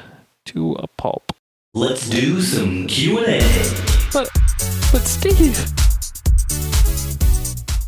to 0.47 0.73
a 0.75 0.87
pulp. 0.87 1.33
Let's 1.75 2.09
do 2.09 2.41
some 2.41 2.87
Q&A. 2.87 3.41
But, 4.13 4.29
but 4.93 5.03
Steve. 5.03 5.57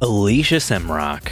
Alicia 0.02 0.56
Semrock 0.56 1.30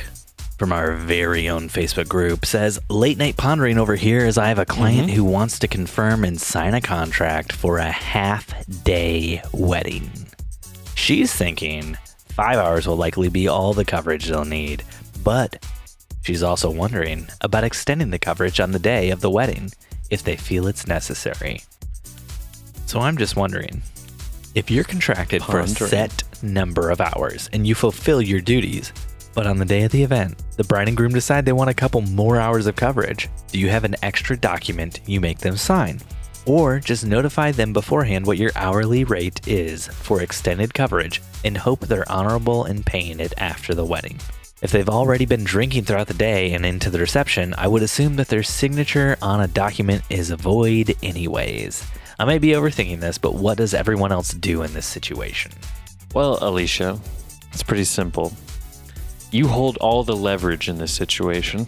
from 0.58 0.72
our 0.72 0.92
very 0.92 1.48
own 1.48 1.68
Facebook 1.68 2.08
group 2.08 2.46
says, 2.46 2.78
Late 2.88 3.18
night 3.18 3.36
pondering 3.36 3.78
over 3.78 3.96
here 3.96 4.20
as 4.24 4.38
I 4.38 4.48
have 4.48 4.58
a 4.58 4.64
client 4.66 5.10
Mhm. 5.10 5.14
who 5.14 5.24
wants 5.24 5.58
to 5.60 5.68
confirm 5.68 6.24
and 6.24 6.40
sign 6.40 6.74
a 6.74 6.80
contract 6.80 7.52
for 7.52 7.78
a 7.78 7.90
half 7.90 8.54
day 8.84 9.42
wedding. 9.52 10.10
She's 10.94 11.32
thinking 11.32 11.98
five 12.28 12.58
hours 12.58 12.86
will 12.86 12.96
likely 12.96 13.28
be 13.28 13.48
all 13.48 13.74
the 13.74 13.84
coverage 13.84 14.26
they'll 14.28 14.44
need, 14.44 14.84
but 15.22 15.64
she's 16.22 16.42
also 16.42 16.70
wondering 16.70 17.26
about 17.40 17.64
extending 17.64 18.10
the 18.10 18.18
coverage 18.18 18.60
on 18.60 18.70
the 18.70 18.78
day 18.78 19.10
of 19.10 19.20
the 19.20 19.30
wedding 19.30 19.72
if 20.14 20.22
they 20.22 20.36
feel 20.36 20.68
it's 20.68 20.86
necessary. 20.86 21.60
So 22.86 23.00
I'm 23.00 23.18
just 23.18 23.36
wondering 23.36 23.82
if 24.54 24.70
you're 24.70 24.84
contracted 24.84 25.42
for 25.42 25.58
a 25.58 25.66
set 25.66 26.22
number 26.42 26.90
of 26.90 27.00
hours 27.00 27.50
and 27.52 27.66
you 27.66 27.74
fulfill 27.74 28.22
your 28.22 28.40
duties, 28.40 28.92
but 29.34 29.48
on 29.48 29.58
the 29.58 29.64
day 29.64 29.82
of 29.82 29.90
the 29.90 30.04
event, 30.04 30.40
the 30.56 30.62
bride 30.62 30.86
and 30.86 30.96
groom 30.96 31.12
decide 31.12 31.44
they 31.44 31.52
want 31.52 31.70
a 31.70 31.74
couple 31.74 32.00
more 32.02 32.38
hours 32.38 32.68
of 32.68 32.76
coverage, 32.76 33.28
do 33.48 33.58
you 33.58 33.68
have 33.68 33.82
an 33.82 33.96
extra 34.02 34.36
document 34.36 35.00
you 35.06 35.20
make 35.20 35.38
them 35.38 35.56
sign? 35.56 36.00
Or 36.46 36.78
just 36.78 37.04
notify 37.04 37.50
them 37.50 37.72
beforehand 37.72 38.24
what 38.24 38.38
your 38.38 38.52
hourly 38.54 39.02
rate 39.02 39.48
is 39.48 39.88
for 39.88 40.22
extended 40.22 40.72
coverage 40.72 41.20
and 41.44 41.56
hope 41.56 41.80
they're 41.80 42.10
honorable 42.10 42.66
in 42.66 42.84
paying 42.84 43.18
it 43.18 43.34
after 43.38 43.74
the 43.74 43.84
wedding. 43.84 44.20
If 44.64 44.70
they've 44.70 44.88
already 44.88 45.26
been 45.26 45.44
drinking 45.44 45.84
throughout 45.84 46.06
the 46.06 46.14
day 46.14 46.54
and 46.54 46.64
into 46.64 46.88
the 46.88 46.98
reception, 46.98 47.54
I 47.58 47.68
would 47.68 47.82
assume 47.82 48.16
that 48.16 48.28
their 48.28 48.42
signature 48.42 49.18
on 49.20 49.42
a 49.42 49.46
document 49.46 50.04
is 50.08 50.30
void 50.30 50.96
anyways. 51.02 51.86
I 52.18 52.24
may 52.24 52.38
be 52.38 52.52
overthinking 52.52 53.00
this, 53.00 53.18
but 53.18 53.34
what 53.34 53.58
does 53.58 53.74
everyone 53.74 54.10
else 54.10 54.32
do 54.32 54.62
in 54.62 54.72
this 54.72 54.86
situation? 54.86 55.52
Well, 56.14 56.38
Alicia, 56.40 56.98
it's 57.52 57.62
pretty 57.62 57.84
simple. 57.84 58.32
You 59.30 59.48
hold 59.48 59.76
all 59.82 60.02
the 60.02 60.16
leverage 60.16 60.70
in 60.70 60.78
this 60.78 60.92
situation. 60.92 61.66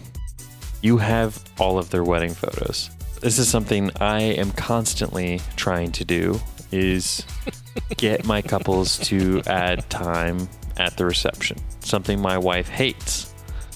You 0.81 0.97
have 0.97 1.39
all 1.59 1.77
of 1.77 1.91
their 1.91 2.03
wedding 2.03 2.33
photos. 2.33 2.89
This 3.21 3.37
is 3.37 3.47
something 3.47 3.91
I 4.01 4.23
am 4.23 4.51
constantly 4.53 5.39
trying 5.55 5.91
to 5.91 6.03
do 6.03 6.41
is 6.71 7.23
get 7.97 8.25
my 8.25 8.41
couples 8.41 8.97
to 9.01 9.43
add 9.45 9.87
time 9.91 10.49
at 10.77 10.97
the 10.97 11.05
reception. 11.05 11.57
Something 11.79 12.21
my 12.21 12.37
wife 12.37 12.69
hates. 12.69 13.33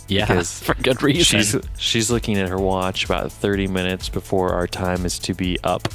Yeah, 0.08 0.26
Because 0.26 0.60
for 0.64 0.74
good 0.76 1.02
reason. 1.04 1.40
She's 1.42 1.56
she's 1.78 2.12
looking 2.12 2.38
at 2.38 2.50
her 2.50 2.58
watch 2.58 3.06
about 3.06 3.32
30 3.32 3.68
minutes 3.68 4.10
before 4.10 4.54
our 4.54 4.68
time 4.68 5.06
is 5.06 5.18
to 5.20 5.34
be 5.34 5.58
up 5.64 5.88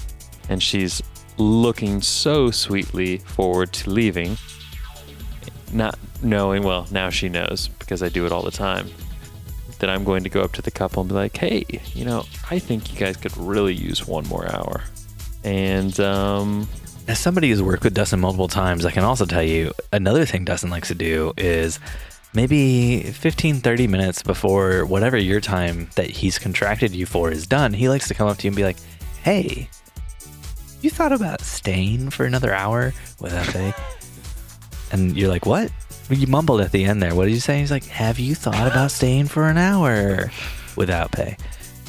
and 0.49 0.63
she's 0.63 1.03
looking 1.39 2.01
so 2.01 2.51
sweetly 2.51 3.19
forward 3.19 3.73
to 3.73 3.91
leaving 3.91 4.39
not 5.73 5.99
knowing 6.23 6.63
well 6.63 6.87
now 6.91 7.11
she 7.11 7.29
knows 7.29 7.69
because 7.69 8.03
I 8.03 8.09
do 8.09 8.25
it 8.25 8.33
all 8.33 8.43
the 8.43 8.51
time 8.51 8.89
that 9.81 9.91
I'm 9.91 10.03
going 10.05 10.23
to 10.23 10.31
go 10.31 10.41
up 10.41 10.53
to 10.53 10.63
the 10.63 10.71
couple 10.71 11.03
and 11.03 11.11
be 11.11 11.15
like 11.15 11.37
hey 11.37 11.65
you 11.93 12.05
know 12.07 12.25
I 12.51 12.59
think 12.59 12.91
you 12.93 12.99
guys 12.99 13.17
could 13.19 13.37
really 13.37 13.75
use 13.75 14.07
one 14.07 14.27
more 14.29 14.51
hour 14.51 14.83
and 15.45 15.99
um 16.01 16.67
As 17.09 17.21
somebody 17.21 17.51
who's 17.51 17.63
worked 17.63 17.85
with 17.85 17.95
Dustin 17.95 18.19
multiple 18.19 18.49
times, 18.49 18.85
I 18.85 18.91
can 18.91 19.05
also 19.05 19.27
tell 19.27 19.43
you 19.43 19.73
another 19.93 20.25
thing 20.25 20.45
Dustin 20.45 20.71
likes 20.71 20.89
to 20.89 20.95
do 20.95 21.33
is 21.37 21.79
maybe 22.35 23.03
15, 23.03 23.61
30 23.61 23.87
minutes 23.87 24.23
before 24.25 24.85
whatever 24.85 25.17
your 25.17 25.41
time 25.41 25.89
that 25.95 26.11
he's 26.11 26.39
contracted 26.39 26.95
you 26.95 27.07
for 27.07 27.31
is 27.31 27.47
done, 27.47 27.73
he 27.73 27.89
likes 27.89 28.09
to 28.09 28.15
come 28.15 28.29
up 28.29 28.39
to 28.39 28.45
you 28.45 28.51
and 28.51 28.57
be 28.57 28.65
like, 28.65 28.79
hey, 29.23 29.69
you 30.81 30.91
thought 30.91 31.13
about 31.13 31.41
staying 31.41 32.11
for 32.11 32.27
another 32.27 32.53
hour 32.53 32.93
without 33.21 33.47
pay? 33.47 33.73
and 34.93 35.17
you're 35.17 35.31
like, 35.31 35.47
what? 35.47 35.71
You 36.11 36.27
mumbled 36.27 36.61
at 36.61 36.73
the 36.73 36.85
end 36.85 37.01
there. 37.03 37.15
What 37.15 37.25
did 37.27 37.35
you 37.35 37.41
say? 37.41 37.61
He's 37.61 37.71
like, 37.71 37.85
have 37.87 38.19
you 38.19 38.35
thought 38.35 38.67
about 38.67 38.91
staying 38.91 39.27
for 39.27 39.49
an 39.49 39.59
hour 39.59 40.31
without 40.77 41.13
pay? 41.13 41.37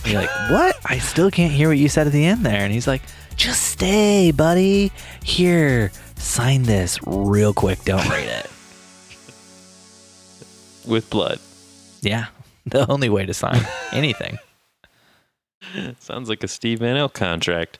And 0.04 0.12
you're 0.12 0.22
like, 0.22 0.52
what? 0.52 0.78
I 0.86 1.00
still 1.00 1.30
can't 1.32 1.52
hear 1.52 1.70
what 1.70 1.78
you 1.78 1.90
said 1.90 2.08
at 2.08 2.14
the 2.14 2.26
end 2.26 2.46
there. 2.46 2.62
And 2.62 2.72
he's 2.72 2.88
like, 2.88 3.02
just 3.38 3.64
stay, 3.64 4.32
buddy. 4.32 4.92
Here, 5.24 5.92
sign 6.16 6.64
this 6.64 7.00
real 7.06 7.54
quick. 7.54 7.84
Don't 7.86 8.08
read 8.10 8.28
it. 8.28 8.50
With 10.88 11.10
blood. 11.10 11.40
Yeah, 12.02 12.28
the 12.66 12.90
only 12.92 13.10
way 13.10 13.26
to 13.26 13.34
sign 13.34 13.66
anything. 13.92 14.38
Sounds 16.00 16.30
like 16.30 16.44
a 16.44 16.48
Steve 16.48 16.80
Van 16.80 17.08
contract. 17.10 17.80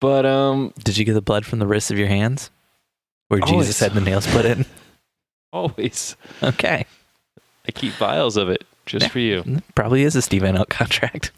But 0.00 0.24
um, 0.26 0.72
Did 0.84 0.96
you 0.96 1.04
get 1.04 1.14
the 1.14 1.20
blood 1.20 1.44
from 1.44 1.58
the 1.58 1.66
wrists 1.66 1.90
of 1.90 1.98
your 1.98 2.08
hands? 2.08 2.50
Where 3.28 3.40
Always. 3.42 3.66
Jesus 3.66 3.80
had 3.80 3.92
the 3.94 4.00
nails 4.00 4.26
put 4.26 4.44
in? 4.44 4.64
always 5.50 6.14
Okay. 6.42 6.84
I 7.66 7.72
keep 7.72 7.92
vials 7.94 8.36
of 8.36 8.48
it 8.50 8.64
just 8.86 9.04
Yeah. 9.06 9.08
for 9.08 9.18
you. 9.18 9.62
Probably 9.74 10.02
is 10.02 10.14
a 10.14 10.22
Steve 10.22 10.42
Van 10.42 10.62
contract. 10.66 11.32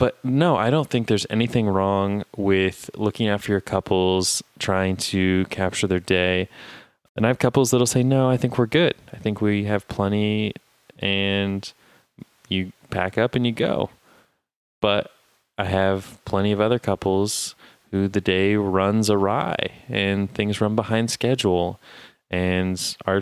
But 0.00 0.16
no, 0.24 0.56
I 0.56 0.70
don't 0.70 0.88
think 0.88 1.08
there's 1.08 1.26
anything 1.28 1.68
wrong 1.68 2.24
with 2.34 2.88
looking 2.96 3.28
after 3.28 3.52
your 3.52 3.60
couples, 3.60 4.42
trying 4.58 4.96
to 4.96 5.44
capture 5.50 5.86
their 5.86 6.00
day. 6.00 6.48
And 7.14 7.26
I 7.26 7.28
have 7.28 7.38
couples 7.38 7.70
that'll 7.70 7.86
say, 7.86 8.02
no, 8.02 8.30
I 8.30 8.38
think 8.38 8.56
we're 8.56 8.64
good. 8.64 8.94
I 9.12 9.18
think 9.18 9.42
we 9.42 9.64
have 9.64 9.86
plenty, 9.88 10.54
and 11.00 11.70
you 12.48 12.72
pack 12.88 13.18
up 13.18 13.34
and 13.34 13.46
you 13.46 13.52
go. 13.52 13.90
But 14.80 15.10
I 15.58 15.66
have 15.66 16.18
plenty 16.24 16.50
of 16.50 16.62
other 16.62 16.78
couples 16.78 17.54
who 17.90 18.08
the 18.08 18.22
day 18.22 18.56
runs 18.56 19.10
awry 19.10 19.54
and 19.86 20.32
things 20.32 20.62
run 20.62 20.74
behind 20.76 21.10
schedule, 21.10 21.78
and 22.30 22.96
our 23.04 23.20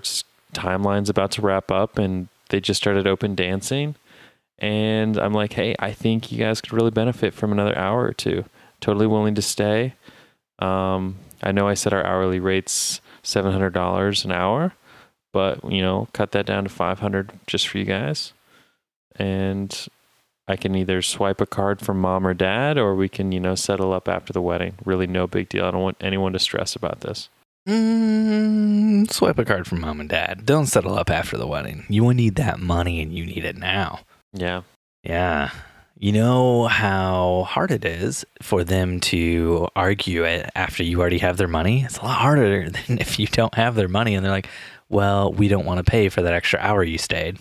timeline's 0.53 1.11
about 1.11 1.33
to 1.33 1.43
wrap 1.43 1.73
up, 1.73 1.99
and 1.99 2.29
they 2.51 2.61
just 2.61 2.81
started 2.81 3.05
open 3.05 3.35
dancing 3.35 3.97
and 4.59 5.17
I'm 5.17 5.33
like, 5.33 5.53
hey, 5.53 5.75
I 5.79 5.93
think 5.93 6.33
you 6.33 6.39
guys 6.39 6.61
could 6.61 6.73
really 6.73 6.91
benefit 6.91 7.35
from 7.35 7.53
another 7.53 7.77
hour 7.77 8.05
or 8.05 8.13
two. 8.13 8.45
Totally 8.81 9.07
willing 9.07 9.35
to 9.37 9.43
stay. 9.43 9.95
Um, 10.59 11.17
I 11.43 11.53
know 11.53 11.69
I 11.69 11.75
said 11.75 11.93
our 11.93 12.05
hourly 12.05 12.41
rate's 12.41 13.01
seven 13.23 13.53
hundred 13.53 13.73
dollars 13.73 14.25
an 14.25 14.33
hour, 14.33 14.75
but 15.33 15.65
you 15.71 15.83
know, 15.83 16.09
cut 16.13 16.33
that 16.33 16.47
down 16.47 16.65
to 16.65 16.71
five 16.71 16.99
hundred 16.99 17.33
just 17.47 17.69
for 17.69 17.79
you 17.79 17.85
guys, 17.85 18.33
and 19.17 19.89
I 20.49 20.57
can 20.57 20.75
either 20.75 21.03
swipe 21.03 21.41
a 21.41 21.47
card 21.47 21.81
from 21.81 22.01
mom 22.01 22.27
or 22.27 22.35
dad, 22.35 22.79
or 22.79 22.95
we 22.95 23.09
can 23.09 23.31
you 23.33 23.41
know 23.41 23.55
settle 23.55 23.93
up 23.93 24.09
after 24.09 24.33
the 24.33 24.43
wedding. 24.43 24.75
Really, 24.85 25.07
no 25.07 25.27
big 25.27 25.49
deal. 25.49 25.65
I 25.65 25.71
don't 25.71 25.83
want 25.83 25.99
anyone 26.01 26.33
to 26.33 26.39
stress 26.39 26.75
about 26.75 27.01
this. 27.01 27.29
Mm, 27.69 29.13
swipe 29.13 29.39
a 29.39 29.45
card 29.45 29.67
from 29.67 29.83
mom 29.83 30.01
and 30.01 30.09
dad. 30.09 30.47
Don't 30.47 30.67
settle 30.67 30.99
up 30.99 31.11
after 31.11 31.37
the 31.37 31.47
wedding. 31.47 31.85
You 31.89 32.03
will 32.03 32.15
need 32.15 32.37
that 32.37 32.59
money 32.59 33.03
and 33.03 33.13
you 33.13 33.27
need 33.27 33.45
it 33.45 33.59
now. 33.59 34.01
Yeah, 34.33 34.63
Yeah. 35.03 35.51
You 36.01 36.13
know 36.13 36.69
how 36.69 37.45
hard 37.49 37.73
it 37.73 37.85
is 37.85 38.25
for 38.41 38.63
them 38.63 39.01
to 39.01 39.67
argue 39.75 40.23
it 40.23 40.49
after 40.55 40.85
you 40.85 41.01
already 41.01 41.19
have 41.19 41.39
their 41.39 41.49
money? 41.49 41.83
It's 41.83 41.99
a 41.99 42.05
lot 42.05 42.19
harder 42.19 42.71
than 42.87 42.99
if 42.99 43.19
you 43.19 43.27
don't 43.27 43.55
have 43.55 43.75
their 43.75 43.89
money 43.89 44.15
and 44.15 44.25
they're 44.25 44.31
like, 44.31 44.49
well, 44.89 45.33
we 45.33 45.49
don't 45.49 45.67
want 45.67 45.79
to 45.79 45.91
pay 45.91 46.09
for 46.09 46.23
that 46.23 46.33
extra 46.35 46.61
hour 46.61 46.85
you 46.85 46.99
stayed. 46.99 47.39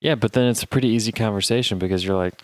Yeah, 0.00 0.16
but 0.16 0.32
then 0.32 0.48
it's 0.48 0.62
a 0.64 0.66
pretty 0.66 0.88
easy 0.88 1.12
conversation 1.12 1.78
because 1.78 2.04
you're 2.04 2.16
like, 2.16 2.34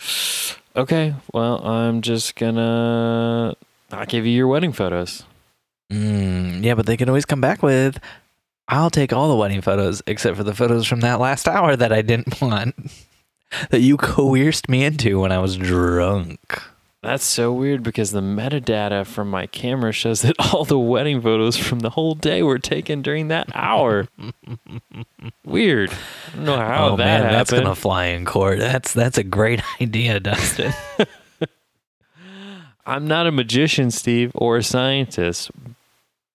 okay, 0.77 1.15
well, 1.33 1.67
I'm 1.67 2.01
just 2.01 2.37
gonna 2.37 3.57
not 3.91 4.09
give 4.09 4.25
you 4.25 4.33
your 4.33 4.47
wedding 4.47 4.73
photos. 4.73 5.25
Mm, 5.91 6.63
yeah, 6.63 6.75
but 6.75 6.87
they 6.87 6.97
can 6.97 7.09
always 7.09 7.25
come 7.25 7.41
back 7.41 7.63
with, 7.63 7.99
I'll 8.69 8.91
take 8.91 9.13
all 9.13 9.29
the 9.29 9.37
wedding 9.37 9.63
photos 9.63 10.01
except 10.07 10.37
for 10.37 10.45
the 10.45 10.55
photos 10.55 10.87
from 10.87 11.01
that 11.01 11.19
last 11.19 11.49
hour 11.49 11.75
that 11.77 11.93
I 11.93 12.03
didn't 12.03 12.41
want, 12.43 12.75
that 13.71 13.81
you 13.81 13.97
coerced 13.97 14.69
me 14.69 14.85
into 14.85 15.21
when 15.21 15.33
I 15.33 15.39
was 15.39 15.57
drunk. 15.57 16.63
That's 17.03 17.25
so 17.25 17.53
weird 17.53 17.85
because 17.85 18.11
the 18.11 18.21
metadata 18.21 19.07
from 19.07 19.31
my 19.31 19.47
camera 19.47 19.93
shows 19.93 20.23
that 20.23 20.35
all 20.39 20.65
the 20.65 20.79
wedding 20.79 21.21
photos 21.21 21.57
from 21.57 21.79
the 21.79 21.91
whole 21.91 22.17
day 22.17 22.43
were 22.43 22.59
taken 22.59 23.01
during 23.01 23.29
that 23.29 23.49
hour. 23.55 24.09
weird. 25.45 25.91
I 25.93 26.37
don't 26.37 26.45
know 26.47 26.57
how 26.57 26.87
oh 26.89 26.97
that 26.97 27.05
man, 27.05 27.21
happened. 27.23 27.37
that's 27.37 27.53
gonna 27.53 27.75
fly 27.77 28.07
in 28.07 28.25
court. 28.25 28.59
That's 28.59 28.93
that's 28.93 29.19
a 29.19 29.23
great 29.23 29.63
idea, 29.81 30.19
Dustin. 30.19 30.73
I'm 32.87 33.07
not 33.07 33.29
a 33.29 33.33
magician, 33.33 33.93
Steve, 33.93 34.33
or 34.35 34.57
a 34.57 34.63
scientist, 34.65 35.53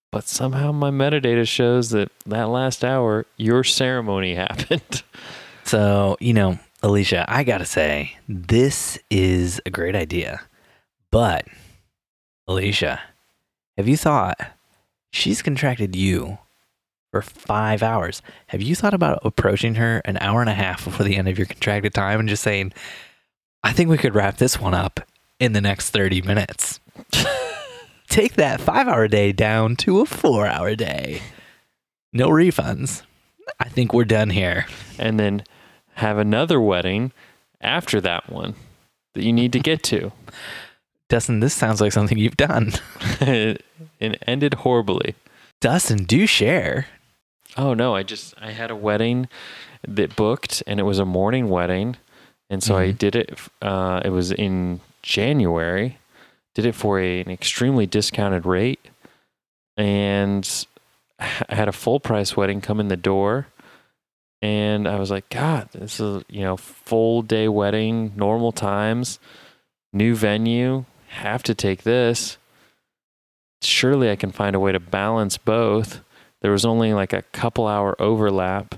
but 0.10 0.26
somehow 0.26 0.72
my 0.72 0.90
metadata 0.90 1.48
shows 1.48 1.90
that 1.90 2.12
that 2.26 2.48
last 2.48 2.86
hour, 2.86 3.26
your 3.36 3.66
ceremony 3.66 4.36
happened. 4.36 5.04
So, 5.64 6.18
you 6.20 6.34
know, 6.34 6.60
Alicia, 6.84 7.26
I 7.28 7.44
gotta 7.44 7.66
say, 7.66 8.18
this 8.28 8.98
is 9.10 9.62
a 9.66 9.70
great 9.70 9.96
idea. 9.96 10.42
But, 11.12 11.46
Alicia, 12.48 13.00
have 13.78 13.88
you 13.88 13.98
thought 13.98 14.40
she's 15.12 15.42
contracted 15.42 15.96
you 15.96 16.40
for 17.12 17.22
five 17.22 17.84
hours? 17.84 18.22
Have 18.48 18.62
you 18.62 18.74
thought 18.76 18.96
about 18.96 19.20
approaching 19.24 19.76
her 19.76 20.02
an 20.06 20.18
hour 20.18 20.42
and 20.42 20.50
a 20.50 20.56
half 20.56 20.86
before 20.86 21.06
the 21.06 21.18
end 21.18 21.28
of 21.28 21.38
your 21.38 21.48
contracted 21.48 21.94
time 21.94 22.20
and 22.20 22.30
just 22.30 22.44
saying, 22.44 22.74
I 23.64 23.74
think 23.74 23.90
we 23.90 23.98
could 23.98 24.16
wrap 24.16 24.38
this 24.38 24.60
one 24.60 24.74
up 24.74 25.02
in 25.40 25.54
the 25.54 25.62
next 25.62 25.92
30 25.92 26.24
minutes? 26.24 26.80
Take 28.10 28.34
that 28.34 28.60
five 28.60 28.88
hour 28.88 29.08
day 29.08 29.32
down 29.32 29.76
to 29.78 30.00
a 30.02 30.06
four 30.06 30.48
hour 30.48 30.76
day. 30.76 31.22
No 32.12 32.30
refunds. 32.30 33.04
I 33.60 33.70
think 33.70 33.94
we're 33.94 34.04
done 34.06 34.32
here. 34.32 34.66
and 34.98 35.20
then 35.20 35.44
have 35.96 36.18
another 36.18 36.60
wedding 36.60 37.12
after 37.60 38.02
that 38.02 38.30
one 38.30 38.56
that 39.14 39.24
you 39.24 39.34
need 39.34 39.52
to 39.54 39.60
get 39.60 39.84
to. 39.84 40.12
Dustin, 41.10 41.42
this 41.42 41.54
sounds 41.54 41.82
like 41.82 41.92
something 41.92 42.18
you've 42.18 42.38
done. 42.38 42.72
it 43.22 43.64
ended 44.00 44.54
horribly. 44.56 45.16
Dustin, 45.60 46.06
do 46.06 46.26
share. 46.26 46.88
Oh 47.58 47.74
no, 47.74 47.94
I 47.96 48.04
just 48.04 48.34
I 48.40 48.52
had 48.52 48.72
a 48.72 48.76
wedding 48.76 49.28
that 49.88 50.16
booked 50.16 50.64
and 50.66 50.80
it 50.80 50.84
was 50.84 51.00
a 51.00 51.06
morning 51.06 51.50
wedding. 51.50 51.98
And 52.50 52.64
so 52.64 52.78
I 52.78 52.88
Mhm. 52.88 52.98
did 52.98 53.16
it 53.16 53.40
uh 53.62 54.02
it 54.06 54.10
was 54.10 54.32
in 54.32 54.80
January. 55.04 55.98
Did 56.56 56.66
it 56.66 56.76
for 56.76 57.00
a, 57.00 57.22
an 57.22 57.30
extremely 57.30 57.86
discounted 57.86 58.46
rate 58.46 58.80
and 59.78 60.66
I 61.20 61.26
had 61.56 61.68
a 61.68 61.72
full 61.74 62.00
price 62.00 62.36
wedding 62.36 62.62
come 62.62 62.80
in 62.80 62.88
the 62.88 62.98
door 62.98 63.48
and 64.42 64.88
I 64.88 65.00
was 65.00 65.12
like, 65.12 65.30
God, 65.30 65.70
this 65.72 66.00
is 66.00 66.24
you 66.30 66.42
know, 66.42 66.58
full 66.58 67.22
day 67.22 67.48
wedding, 67.48 68.14
normal 68.16 68.52
times, 68.52 69.20
new 69.94 70.16
venue, 70.16 70.86
have 71.10 71.44
to 71.44 71.56
take 71.56 71.84
this. 71.84 72.38
Surely 73.62 74.10
I 74.10 74.16
can 74.16 74.32
find 74.32 74.56
a 74.56 74.60
way 74.60 74.72
to 74.72 74.80
balance 74.80 75.38
both 75.38 76.02
there 76.42 76.52
was 76.52 76.66
only 76.66 76.94
like 76.94 77.14
a 77.14 77.22
couple 77.22 77.68
hour 77.68 78.00
overlap 78.02 78.76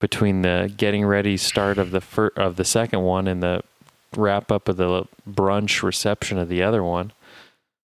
between 0.00 0.42
the 0.42 0.72
getting 0.76 1.04
ready 1.04 1.36
start 1.36 1.78
of 1.78 1.90
the 1.92 2.00
fir- 2.00 2.32
of 2.36 2.56
the 2.56 2.64
second 2.64 3.02
one 3.02 3.26
and 3.26 3.42
the 3.42 3.62
wrap 4.16 4.50
up 4.50 4.68
of 4.68 4.76
the 4.76 5.04
brunch 5.28 5.82
reception 5.82 6.36
of 6.36 6.48
the 6.48 6.62
other 6.62 6.82
one. 6.82 7.12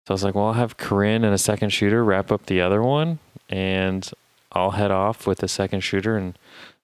So 0.06 0.12
I 0.12 0.14
was 0.14 0.24
like, 0.24 0.36
well, 0.36 0.48
I'll 0.48 0.54
have 0.54 0.78
Corinne 0.78 1.24
and 1.24 1.34
a 1.34 1.38
second 1.38 1.70
shooter 1.70 2.04
wrap 2.04 2.32
up 2.32 2.48
the 2.48 2.62
other 2.62 2.84
one, 2.84 3.20
and 3.48 4.10
I'll 4.52 4.72
head 4.72 4.92
off 4.92 5.26
with 5.26 5.40
the 5.40 5.48
second 5.48 5.82
shooter 5.82 6.18
and 6.18 6.38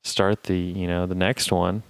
start 0.05 0.43
the 0.43 0.57
you 0.57 0.87
know 0.87 1.05
the 1.05 1.15
next 1.15 1.51
one. 1.51 1.83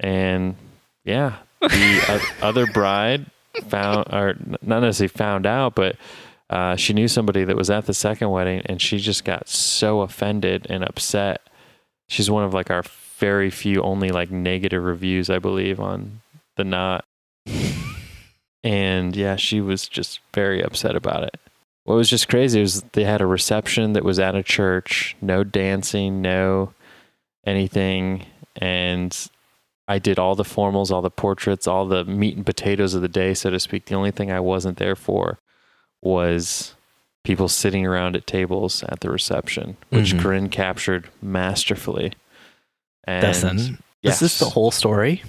And 0.00 0.56
yeah, 1.04 1.36
the 1.60 2.26
other 2.42 2.66
bride 2.66 3.26
found 3.68 4.12
or 4.12 4.36
not 4.62 4.80
necessarily 4.80 5.08
found 5.08 5.46
out, 5.46 5.74
but 5.74 5.96
uh, 6.50 6.76
she 6.76 6.92
knew 6.92 7.08
somebody 7.08 7.44
that 7.44 7.56
was 7.56 7.70
at 7.70 7.86
the 7.86 7.94
second 7.94 8.30
wedding, 8.30 8.62
and 8.66 8.80
she 8.80 8.98
just 8.98 9.24
got 9.24 9.48
so 9.48 10.00
offended 10.00 10.66
and 10.70 10.84
upset. 10.84 11.42
She's 12.08 12.30
one 12.30 12.44
of 12.44 12.54
like 12.54 12.70
our 12.70 12.84
very 13.18 13.50
few 13.50 13.82
only 13.82 14.10
like 14.10 14.30
negative 14.30 14.82
reviews, 14.82 15.28
I 15.28 15.38
believe, 15.38 15.78
on 15.80 16.20
the 16.56 16.64
knot. 16.64 17.04
And 18.64 19.14
yeah, 19.14 19.36
she 19.36 19.60
was 19.60 19.88
just 19.88 20.20
very 20.34 20.62
upset 20.62 20.96
about 20.96 21.24
it. 21.24 21.36
What 21.84 21.96
was 21.96 22.10
just 22.10 22.28
crazy 22.28 22.60
was 22.60 22.82
they 22.92 23.04
had 23.04 23.20
a 23.20 23.26
reception 23.26 23.94
that 23.94 24.04
was 24.04 24.18
at 24.18 24.34
a 24.34 24.42
church, 24.42 25.16
no 25.22 25.42
dancing, 25.42 26.20
no 26.20 26.72
anything, 27.46 28.26
and 28.56 29.16
I 29.86 29.98
did 29.98 30.18
all 30.18 30.34
the 30.34 30.42
formals, 30.44 30.90
all 30.90 31.02
the 31.02 31.10
portraits, 31.10 31.66
all 31.66 31.86
the 31.86 32.04
meat 32.04 32.36
and 32.36 32.44
potatoes 32.46 32.94
of 32.94 33.02
the 33.02 33.08
day, 33.08 33.34
so 33.34 33.50
to 33.50 33.58
speak. 33.60 33.86
The 33.86 33.94
only 33.94 34.10
thing 34.10 34.30
I 34.30 34.40
wasn't 34.40 34.78
there 34.78 34.96
for 34.96 35.38
was 36.02 36.74
people 37.24 37.48
sitting 37.48 37.86
around 37.86 38.16
at 38.16 38.26
tables 38.26 38.82
at 38.84 39.00
the 39.00 39.10
reception, 39.10 39.76
which 39.90 40.14
Mhm. 40.14 40.20
Corinne 40.20 40.48
captured 40.48 41.08
masterfully. 41.20 42.12
And 43.04 43.22
Dustin, 43.22 43.78
yes. 44.02 44.14
is 44.16 44.20
this 44.20 44.38
the 44.38 44.50
whole 44.50 44.70
story? 44.70 45.22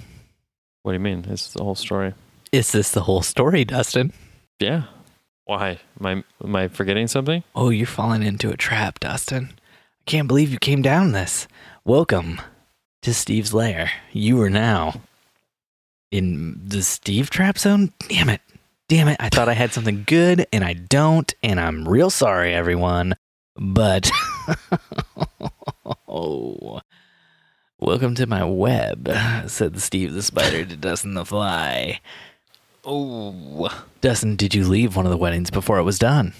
What 0.82 0.92
do 0.92 0.94
you 0.94 1.00
mean? 1.00 1.20
Is 1.20 1.26
this 1.28 1.46
is 1.48 1.52
the 1.54 1.64
whole 1.64 1.74
story. 1.74 2.14
Is 2.52 2.72
this 2.72 2.90
the 2.90 3.02
whole 3.02 3.22
story, 3.22 3.64
Dustin? 3.64 4.12
Yeah. 4.58 4.84
Why? 5.44 5.78
Am 5.98 6.06
I, 6.06 6.24
am 6.44 6.56
I 6.56 6.68
forgetting 6.68 7.06
something? 7.08 7.42
Oh, 7.54 7.70
you're 7.70 7.86
falling 7.86 8.22
into 8.22 8.50
a 8.50 8.56
trap, 8.56 9.00
Dustin. 9.00 9.50
I 9.52 10.02
can't 10.06 10.28
believe 10.28 10.50
you 10.50 10.58
came 10.58 10.82
down 10.82 11.12
this. 11.12 11.46
Welcome 11.86 12.42
to 13.00 13.14
Steve's 13.14 13.54
lair. 13.54 13.90
You 14.12 14.38
are 14.42 14.50
now 14.50 15.00
in 16.10 16.60
the 16.62 16.82
Steve 16.82 17.30
trap 17.30 17.56
zone. 17.56 17.94
Damn 18.06 18.28
it. 18.28 18.42
Damn 18.90 19.08
it. 19.08 19.16
I 19.18 19.30
thought 19.30 19.48
I 19.48 19.54
had 19.54 19.72
something 19.72 20.04
good 20.06 20.46
and 20.52 20.62
I 20.62 20.74
don't, 20.74 21.34
and 21.42 21.58
I'm 21.58 21.88
real 21.88 22.10
sorry, 22.10 22.52
everyone. 22.52 23.14
But 23.56 24.10
oh. 26.06 26.82
Welcome 27.78 28.14
to 28.16 28.26
my 28.26 28.44
web, 28.44 29.10
said 29.46 29.80
Steve 29.80 30.12
the 30.12 30.22
spider 30.22 30.66
to 30.66 30.76
Dustin 30.76 31.14
the 31.14 31.24
fly. 31.24 32.00
Oh. 32.84 33.84
Dustin, 34.02 34.36
did 34.36 34.54
you 34.54 34.68
leave 34.68 34.96
one 34.96 35.06
of 35.06 35.10
the 35.10 35.16
weddings 35.16 35.50
before 35.50 35.78
it 35.78 35.84
was 35.84 35.98
done? 35.98 36.34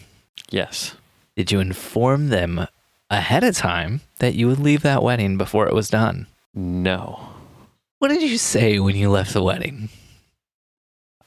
Yes. 0.51 0.97
Did 1.35 1.51
you 1.51 1.61
inform 1.61 2.29
them 2.29 2.67
ahead 3.11 3.45
of 3.45 3.57
time 3.57 4.01
that 4.19 4.35
you 4.35 4.47
would 4.47 4.59
leave 4.61 4.83
that 4.83 5.03
wedding 5.03 5.37
before 5.37 5.67
it 5.67 5.75
was 5.75 5.89
done? 5.91 6.27
No. 6.55 7.29
What 7.99 8.09
did 8.09 8.23
you 8.23 8.39
say 8.39 8.79
when 8.79 8.97
you 8.97 9.11
left 9.11 9.33
the 9.35 9.43
wedding? 9.43 9.89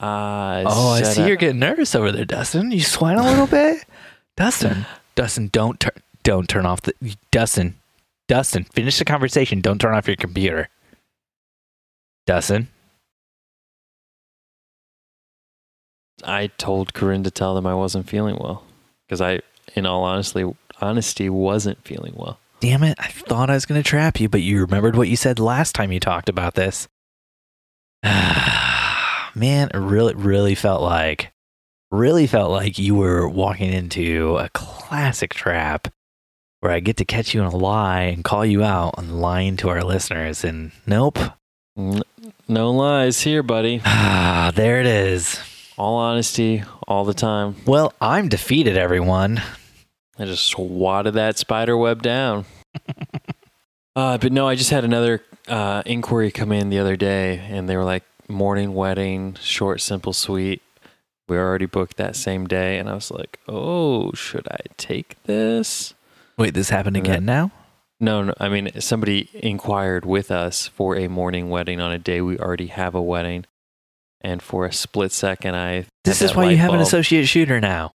Uh, 0.00 0.04
I 0.06 0.64
oh, 0.66 0.88
I 0.94 1.02
see 1.02 1.22
I- 1.22 1.26
you're 1.28 1.36
getting 1.36 1.60
nervous 1.60 1.94
over 1.94 2.10
there, 2.10 2.24
Dustin. 2.24 2.70
You 2.72 2.80
sweating 2.80 3.20
a 3.20 3.26
little 3.30 3.46
bit? 3.46 3.84
Dustin, 4.36 4.84
Dustin, 5.14 5.48
don't 5.52 5.78
turn 5.78 5.92
don't 6.24 6.48
turn 6.48 6.66
off 6.66 6.82
the 6.82 6.94
Dustin. 7.30 7.76
Dustin, 8.26 8.64
finish 8.64 8.98
the 8.98 9.04
conversation. 9.04 9.60
Don't 9.60 9.78
turn 9.80 9.94
off 9.94 10.06
your 10.08 10.16
computer. 10.16 10.68
Dustin. 12.26 12.68
I 16.24 16.46
told 16.58 16.94
Corinne 16.94 17.24
to 17.24 17.30
tell 17.30 17.54
them 17.54 17.66
I 17.66 17.74
wasn't 17.74 18.08
feeling 18.08 18.36
well 18.40 18.64
because 19.06 19.20
I, 19.20 19.40
in 19.74 19.84
all 19.84 20.04
honesty, 20.04 20.44
honesty, 20.84 21.28
wasn't 21.28 21.84
feeling 21.84 22.12
well. 22.16 22.38
Damn 22.60 22.82
it. 22.82 22.96
I 23.00 23.08
thought 23.08 23.50
I 23.50 23.54
was 23.54 23.66
going 23.66 23.82
to 23.82 23.88
trap 23.88 24.20
you, 24.20 24.28
but 24.28 24.42
you 24.42 24.60
remembered 24.60 24.96
what 24.96 25.08
you 25.08 25.16
said 25.16 25.38
last 25.38 25.74
time 25.74 25.92
you 25.92 26.00
talked 26.00 26.28
about 26.28 26.54
this. 26.54 26.88
Man, 28.04 29.68
it 29.74 29.78
really, 29.78 30.14
really 30.14 30.54
felt 30.54 30.82
like, 30.82 31.32
really 31.90 32.26
felt 32.26 32.50
like 32.50 32.78
you 32.78 32.94
were 32.94 33.28
walking 33.28 33.72
into 33.72 34.36
a 34.36 34.48
classic 34.50 35.34
trap 35.34 35.88
where 36.60 36.72
I 36.72 36.80
get 36.80 36.96
to 36.98 37.04
catch 37.04 37.34
you 37.34 37.40
in 37.40 37.46
a 37.46 37.56
lie 37.56 38.02
and 38.02 38.24
call 38.24 38.46
you 38.46 38.62
out 38.62 38.94
on 38.96 39.20
lying 39.20 39.56
to 39.58 39.68
our 39.68 39.82
listeners. 39.82 40.44
And 40.44 40.72
nope. 40.86 41.18
No 41.76 42.70
lies 42.70 43.20
here, 43.22 43.42
buddy. 43.42 43.82
Ah, 43.86 44.52
there 44.54 44.80
it 44.80 44.86
is. 44.86 45.40
All 45.76 45.96
honesty, 45.96 46.62
all 46.86 47.04
the 47.04 47.14
time. 47.14 47.56
Well, 47.66 47.92
I'm 48.00 48.28
defeated, 48.28 48.76
everyone. 48.76 49.42
I 50.18 50.24
just 50.26 50.44
swatted 50.44 51.14
that 51.14 51.38
spider 51.38 51.76
web 51.76 52.02
down. 52.02 52.44
uh, 53.96 54.18
but 54.18 54.32
no, 54.32 54.46
I 54.46 54.54
just 54.54 54.70
had 54.70 54.84
another 54.84 55.22
uh, 55.48 55.82
inquiry 55.86 56.30
come 56.30 56.52
in 56.52 56.70
the 56.70 56.78
other 56.78 56.96
day, 56.96 57.38
and 57.48 57.68
they 57.68 57.76
were 57.76 57.84
like, 57.84 58.04
morning 58.28 58.74
wedding, 58.74 59.36
short, 59.40 59.80
simple, 59.80 60.12
sweet. 60.12 60.62
We 61.28 61.36
already 61.38 61.66
booked 61.66 61.96
that 61.96 62.16
same 62.16 62.46
day, 62.46 62.78
and 62.78 62.88
I 62.88 62.94
was 62.94 63.10
like, 63.10 63.40
oh, 63.48 64.12
should 64.12 64.46
I 64.48 64.58
take 64.76 65.22
this? 65.24 65.94
Wait, 66.36 66.54
this 66.54 66.70
happened 66.70 66.96
again 66.96 67.24
now? 67.24 67.50
No, 68.00 68.22
no. 68.22 68.34
I 68.38 68.48
mean, 68.48 68.80
somebody 68.80 69.30
inquired 69.32 70.04
with 70.04 70.30
us 70.30 70.66
for 70.66 70.96
a 70.96 71.08
morning 71.08 71.48
wedding 71.48 71.80
on 71.80 71.92
a 71.92 71.98
day 71.98 72.20
we 72.20 72.38
already 72.38 72.66
have 72.66 72.94
a 72.94 73.02
wedding. 73.02 73.46
And 74.20 74.42
for 74.42 74.66
a 74.66 74.72
split 74.72 75.12
second, 75.12 75.54
I. 75.54 75.86
This 76.04 76.22
is 76.22 76.34
why 76.34 76.50
you 76.50 76.56
have 76.56 76.72
an 76.72 76.80
associate 76.80 77.26
shooter 77.26 77.60
now. 77.60 77.92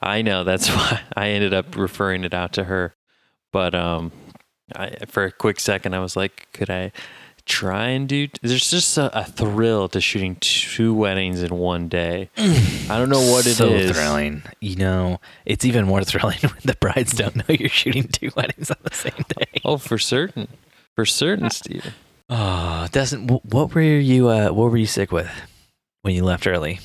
I 0.00 0.22
know. 0.22 0.44
That's 0.44 0.68
why 0.74 1.00
I 1.16 1.28
ended 1.30 1.54
up 1.54 1.76
referring 1.76 2.24
it 2.24 2.34
out 2.34 2.52
to 2.54 2.64
her. 2.64 2.94
But 3.52 3.74
um, 3.74 4.12
I, 4.74 4.90
for 5.06 5.24
a 5.24 5.32
quick 5.32 5.60
second, 5.60 5.94
I 5.94 6.00
was 6.00 6.16
like, 6.16 6.48
could 6.52 6.70
I 6.70 6.92
try 7.50 7.88
and 7.88 8.08
do. 8.08 8.28
There's 8.42 8.70
just 8.70 8.96
a, 8.96 9.18
a 9.18 9.24
thrill 9.24 9.88
to 9.88 10.00
shooting 10.00 10.36
two 10.40 10.94
weddings 10.94 11.42
in 11.42 11.56
one 11.56 11.88
day. 11.88 12.30
I 12.36 12.86
don't 12.88 13.08
know 13.10 13.30
what 13.32 13.46
it 13.46 13.50
is. 13.50 13.56
so 13.58 13.92
thrilling. 13.92 14.42
You 14.60 14.76
know, 14.76 15.20
it's 15.44 15.64
even 15.64 15.86
more 15.86 16.04
thrilling 16.04 16.38
when 16.40 16.60
the 16.64 16.76
brides 16.80 17.12
don't 17.12 17.36
know 17.36 17.44
you're 17.48 17.68
shooting 17.68 18.08
two 18.08 18.30
weddings 18.36 18.70
on 18.70 18.78
the 18.82 18.94
same 18.94 19.24
day. 19.36 19.60
Oh, 19.64 19.76
for 19.78 19.98
certain. 19.98 20.48
For 20.94 21.04
certain, 21.04 21.50
Steven. 21.50 21.92
Oh, 22.28 22.86
doesn't 22.92 23.28
what 23.44 23.74
were 23.74 23.82
you 23.82 24.28
uh 24.28 24.50
what 24.50 24.70
were 24.70 24.76
you 24.76 24.86
sick 24.86 25.10
with 25.10 25.28
when 26.02 26.14
you 26.14 26.24
left 26.24 26.46
early? 26.46 26.78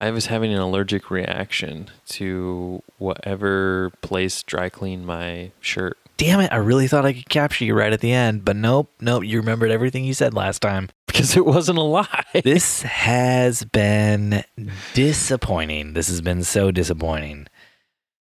I 0.00 0.10
was 0.10 0.26
having 0.26 0.52
an 0.52 0.58
allergic 0.60 1.10
reaction 1.10 1.90
to 2.10 2.82
whatever 2.98 3.90
place 4.00 4.42
dry 4.42 4.68
cleaned 4.68 5.06
my 5.06 5.52
shirt. 5.60 5.98
Damn 6.16 6.40
it, 6.40 6.52
I 6.52 6.56
really 6.56 6.86
thought 6.88 7.06
I 7.06 7.12
could 7.14 7.28
capture 7.28 7.64
you 7.64 7.74
right 7.74 7.92
at 7.92 8.00
the 8.00 8.12
end, 8.12 8.44
but 8.44 8.56
nope, 8.56 8.90
nope, 9.00 9.24
you 9.24 9.38
remembered 9.38 9.70
everything 9.70 10.04
you 10.04 10.14
said 10.14 10.34
last 10.34 10.60
time. 10.60 10.88
Because 11.10 11.36
it 11.36 11.44
wasn't 11.44 11.76
a 11.76 11.82
lie. 11.82 12.24
This 12.44 12.82
has 12.82 13.64
been 13.64 14.44
disappointing. 14.94 15.92
This 15.92 16.08
has 16.08 16.20
been 16.22 16.44
so 16.44 16.70
disappointing. 16.70 17.48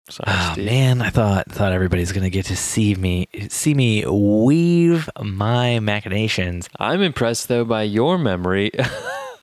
Sorry, 0.10 0.26
Oh 0.28 0.50
Steve. 0.54 0.66
man, 0.66 1.02
I 1.02 1.10
thought 1.12 1.50
thought 1.52 1.72
everybody's 1.72 2.12
gonna 2.12 2.32
get 2.32 2.46
to 2.48 2.56
see 2.58 2.96
me 2.96 3.28
see 3.48 3.74
me 3.76 4.06
weave 4.06 5.08
my 5.22 5.80
machinations. 5.80 6.68
I'm 6.80 7.02
impressed 7.04 7.48
though 7.48 7.64
by 7.64 7.84
your 7.84 8.18
memory. 8.18 8.72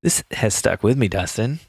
This 0.02 0.24
has 0.32 0.54
stuck 0.54 0.82
with 0.82 0.96
me, 0.98 1.08
Dustin. 1.08 1.60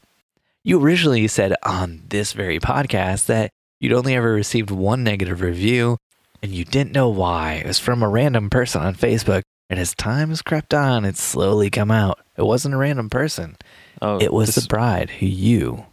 You 0.64 0.80
originally 0.80 1.26
said 1.28 1.54
on 1.64 2.02
this 2.08 2.32
very 2.32 2.60
podcast 2.60 3.26
that 3.26 3.50
you'd 3.80 3.92
only 3.92 4.14
ever 4.14 4.32
received 4.32 4.70
one 4.70 5.02
negative 5.02 5.40
review, 5.40 5.98
and 6.42 6.52
you 6.52 6.64
didn't 6.64 6.92
know 6.92 7.08
why. 7.08 7.54
It 7.54 7.66
was 7.66 7.78
from 7.80 8.02
a 8.02 8.08
random 8.08 8.48
person 8.48 8.80
on 8.82 8.94
Facebook, 8.94 9.42
and 9.68 9.80
as 9.80 9.94
time 9.94 10.28
has 10.28 10.40
crept 10.40 10.72
on, 10.72 11.04
it's 11.04 11.20
slowly 11.20 11.68
come 11.68 11.90
out. 11.90 12.20
It 12.36 12.42
wasn't 12.42 12.74
a 12.74 12.78
random 12.78 13.10
person. 13.10 13.56
oh, 14.00 14.18
It 14.20 14.32
was 14.32 14.54
this- 14.54 14.64
the 14.64 14.68
bride 14.68 15.10
who 15.10 15.26
you 15.26 15.86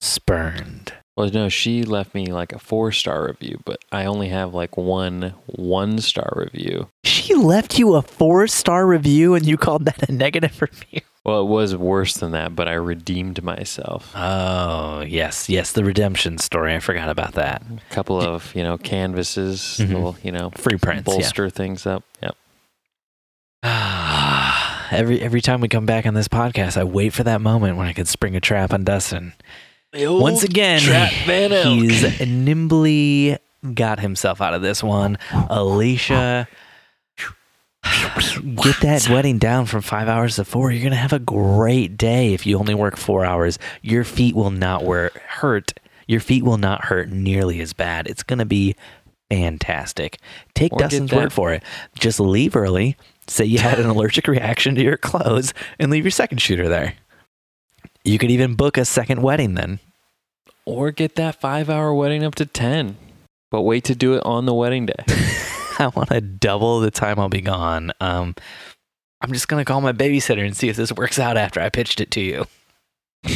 spurned. 0.00 0.92
Well, 1.16 1.28
no, 1.30 1.48
she 1.48 1.82
left 1.82 2.14
me 2.14 2.26
like 2.26 2.52
a 2.52 2.60
four 2.60 2.92
star 2.92 3.26
review, 3.26 3.60
but 3.64 3.80
I 3.90 4.04
only 4.04 4.28
have 4.28 4.54
like 4.54 4.76
one 4.76 5.34
one 5.46 5.98
star 5.98 6.32
review. 6.36 6.90
She 7.02 7.34
left 7.34 7.76
you 7.76 7.96
a 7.96 8.02
four 8.02 8.46
star 8.46 8.86
review, 8.86 9.34
and 9.34 9.44
you 9.44 9.56
called 9.56 9.84
that 9.86 10.08
a 10.08 10.12
negative 10.12 10.62
review. 10.62 11.00
Well, 11.28 11.42
it 11.42 11.46
was 11.48 11.76
worse 11.76 12.14
than 12.14 12.32
that, 12.32 12.56
but 12.56 12.68
I 12.68 12.72
redeemed 12.74 13.42
myself. 13.42 14.10
Oh 14.16 15.00
yes, 15.00 15.48
yes, 15.48 15.72
the 15.72 15.84
redemption 15.84 16.38
story. 16.38 16.74
I 16.74 16.80
forgot 16.80 17.08
about 17.10 17.34
that. 17.34 17.62
A 17.90 17.94
couple 17.94 18.20
of 18.20 18.54
you 18.54 18.62
know 18.62 18.78
canvases, 18.78 19.60
Mhm. 19.80 19.88
little 19.88 20.16
you 20.22 20.32
know 20.32 20.50
Free 20.56 20.76
prints. 20.78 21.06
yeah. 21.08 21.14
bolster 21.14 21.50
things 21.50 21.86
up. 21.86 22.02
Yep. 22.22 22.34
every 24.90 25.20
every 25.20 25.40
time 25.40 25.60
we 25.60 25.68
come 25.68 25.86
back 25.86 26.06
on 26.06 26.14
this 26.14 26.28
podcast, 26.28 26.76
I 26.76 26.84
wait 26.84 27.12
for 27.12 27.24
that 27.24 27.40
moment 27.40 27.76
when 27.76 27.86
I 27.86 27.92
could 27.92 28.08
spring 28.08 28.36
a 28.36 28.40
trap 28.40 28.72
on 28.72 28.84
Dustin. 28.84 29.32
Once 29.94 30.42
again, 30.42 30.80
Trap 30.80 31.12
Van 31.26 31.50
Elk. 31.52 31.66
he's 31.66 32.20
nimbly 32.20 33.38
got 33.74 34.00
himself 34.00 34.40
out 34.40 34.54
of 34.54 34.62
this 34.62 34.82
one. 34.82 35.18
Alicia, 35.50 36.46
get 37.82 38.80
that 38.82 39.08
wedding 39.10 39.38
down 39.38 39.66
from 39.66 39.82
five 39.82 40.08
hours 40.08 40.36
to 40.36 40.44
four. 40.44 40.70
You're 40.70 40.82
gonna 40.82 40.96
have 40.96 41.12
a 41.12 41.18
great 41.18 41.96
day 41.96 42.34
if 42.34 42.46
you 42.46 42.58
only 42.58 42.74
work 42.74 42.96
four 42.96 43.24
hours. 43.24 43.58
Your 43.82 44.04
feet 44.04 44.34
will 44.34 44.50
not 44.50 44.84
wear, 44.84 45.10
hurt. 45.28 45.72
Your 46.06 46.20
feet 46.20 46.42
will 46.44 46.58
not 46.58 46.86
hurt 46.86 47.10
nearly 47.10 47.60
as 47.60 47.72
bad. 47.72 48.06
It's 48.08 48.22
gonna 48.22 48.46
be 48.46 48.74
fantastic. 49.30 50.18
Take 50.54 50.72
Or 50.72 50.78
Dustin's 50.78 51.12
word 51.12 51.32
for 51.32 51.52
it. 51.52 51.62
Just 51.98 52.18
leave 52.18 52.56
early. 52.56 52.96
Say 53.26 53.44
you 53.44 53.58
had 53.58 53.78
an 53.78 53.86
allergic 53.86 54.26
reaction 54.28 54.74
to 54.74 54.82
your 54.82 54.96
clothes, 54.96 55.52
and 55.78 55.90
leave 55.90 56.04
your 56.04 56.10
second 56.10 56.38
shooter 56.38 56.68
there. 56.68 56.94
You 58.04 58.18
could 58.18 58.30
even 58.30 58.54
book 58.54 58.78
a 58.78 58.84
second 58.86 59.20
wedding 59.22 59.54
then. 59.54 59.80
or 60.64 60.90
get 60.90 61.14
that 61.16 61.38
five 61.40 61.68
hour 61.68 61.92
wedding 61.92 62.24
up 62.24 62.34
to 62.36 62.46
ten, 62.46 62.96
but 63.50 63.62
wait 63.62 63.84
to 63.84 63.94
do 63.94 64.14
it 64.14 64.22
on 64.24 64.46
the 64.46 64.54
wedding 64.54 64.86
day. 64.86 65.04
I 65.80 65.88
want 65.88 66.08
to 66.10 66.20
double 66.20 66.80
the 66.80 66.90
time 66.90 67.18
I'll 67.18 67.28
be 67.28 67.40
gone. 67.40 67.92
Um, 68.00 68.34
I'm 69.20 69.32
just 69.32 69.48
gonna 69.48 69.64
call 69.64 69.80
my 69.80 69.92
babysitter 69.92 70.44
and 70.44 70.56
see 70.56 70.68
if 70.68 70.76
this 70.76 70.92
works 70.92 71.18
out 71.18 71.36
after 71.36 71.60
I 71.60 71.68
pitched 71.70 72.00
it 72.00 72.10
to 72.12 72.20
you. 72.20 72.46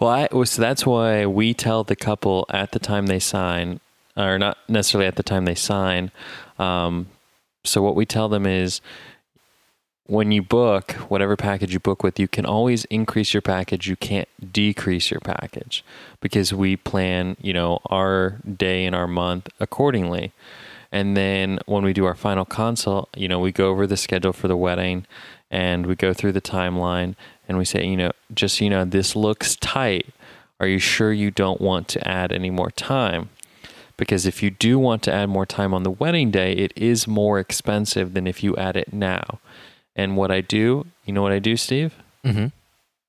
well, 0.00 0.10
I, 0.10 0.44
so 0.44 0.60
that's 0.60 0.86
why 0.86 1.26
we 1.26 1.54
tell 1.54 1.84
the 1.84 1.96
couple 1.96 2.46
at 2.50 2.72
the 2.72 2.78
time 2.78 3.06
they 3.06 3.18
sign, 3.18 3.80
or 4.16 4.38
not 4.38 4.58
necessarily 4.68 5.06
at 5.06 5.16
the 5.16 5.22
time 5.22 5.44
they 5.44 5.54
sign. 5.54 6.10
Um, 6.58 7.08
so 7.64 7.82
what 7.82 7.94
we 7.94 8.06
tell 8.06 8.28
them 8.28 8.46
is, 8.46 8.80
when 10.06 10.32
you 10.32 10.42
book 10.42 10.92
whatever 11.08 11.36
package 11.36 11.72
you 11.72 11.80
book 11.80 12.02
with, 12.02 12.18
you 12.18 12.28
can 12.28 12.44
always 12.44 12.84
increase 12.86 13.32
your 13.32 13.42
package. 13.42 13.88
You 13.88 13.96
can't 13.96 14.28
decrease 14.52 15.10
your 15.10 15.20
package 15.20 15.84
because 16.20 16.52
we 16.52 16.76
plan, 16.76 17.36
you 17.40 17.54
know, 17.54 17.80
our 17.86 18.40
day 18.56 18.84
and 18.84 18.94
our 18.94 19.06
month 19.06 19.48
accordingly. 19.60 20.32
And 20.94 21.16
then 21.16 21.58
when 21.66 21.82
we 21.82 21.92
do 21.92 22.04
our 22.04 22.14
final 22.14 22.44
consult, 22.44 23.08
you 23.16 23.26
know, 23.26 23.40
we 23.40 23.50
go 23.50 23.68
over 23.68 23.84
the 23.84 23.96
schedule 23.96 24.32
for 24.32 24.46
the 24.46 24.56
wedding 24.56 25.06
and 25.50 25.86
we 25.86 25.96
go 25.96 26.14
through 26.14 26.30
the 26.30 26.40
timeline 26.40 27.16
and 27.48 27.58
we 27.58 27.64
say, 27.64 27.84
you 27.84 27.96
know, 27.96 28.12
just 28.32 28.60
you 28.60 28.70
know, 28.70 28.84
this 28.84 29.16
looks 29.16 29.56
tight. 29.56 30.06
Are 30.60 30.68
you 30.68 30.78
sure 30.78 31.12
you 31.12 31.32
don't 31.32 31.60
want 31.60 31.88
to 31.88 32.08
add 32.08 32.30
any 32.30 32.48
more 32.48 32.70
time? 32.70 33.30
Because 33.96 34.24
if 34.24 34.40
you 34.40 34.50
do 34.52 34.78
want 34.78 35.02
to 35.02 35.12
add 35.12 35.28
more 35.28 35.44
time 35.44 35.74
on 35.74 35.82
the 35.82 35.90
wedding 35.90 36.30
day, 36.30 36.52
it 36.52 36.72
is 36.76 37.08
more 37.08 37.40
expensive 37.40 38.14
than 38.14 38.28
if 38.28 38.44
you 38.44 38.54
add 38.54 38.76
it 38.76 38.92
now. 38.92 39.40
And 39.96 40.16
what 40.16 40.30
I 40.30 40.42
do, 40.42 40.86
you 41.04 41.12
know 41.12 41.22
what 41.22 41.32
I 41.32 41.40
do, 41.40 41.56
Steve? 41.56 41.96
Mm-hmm. 42.24 42.46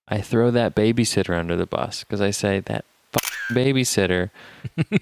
I 0.08 0.22
throw 0.22 0.50
that 0.50 0.74
babysitter 0.74 1.38
under 1.38 1.56
the 1.56 1.68
bus 1.68 2.04
because 2.04 2.20
I 2.20 2.32
say 2.32 2.62
that 2.62 2.84
babysitter, 3.50 4.30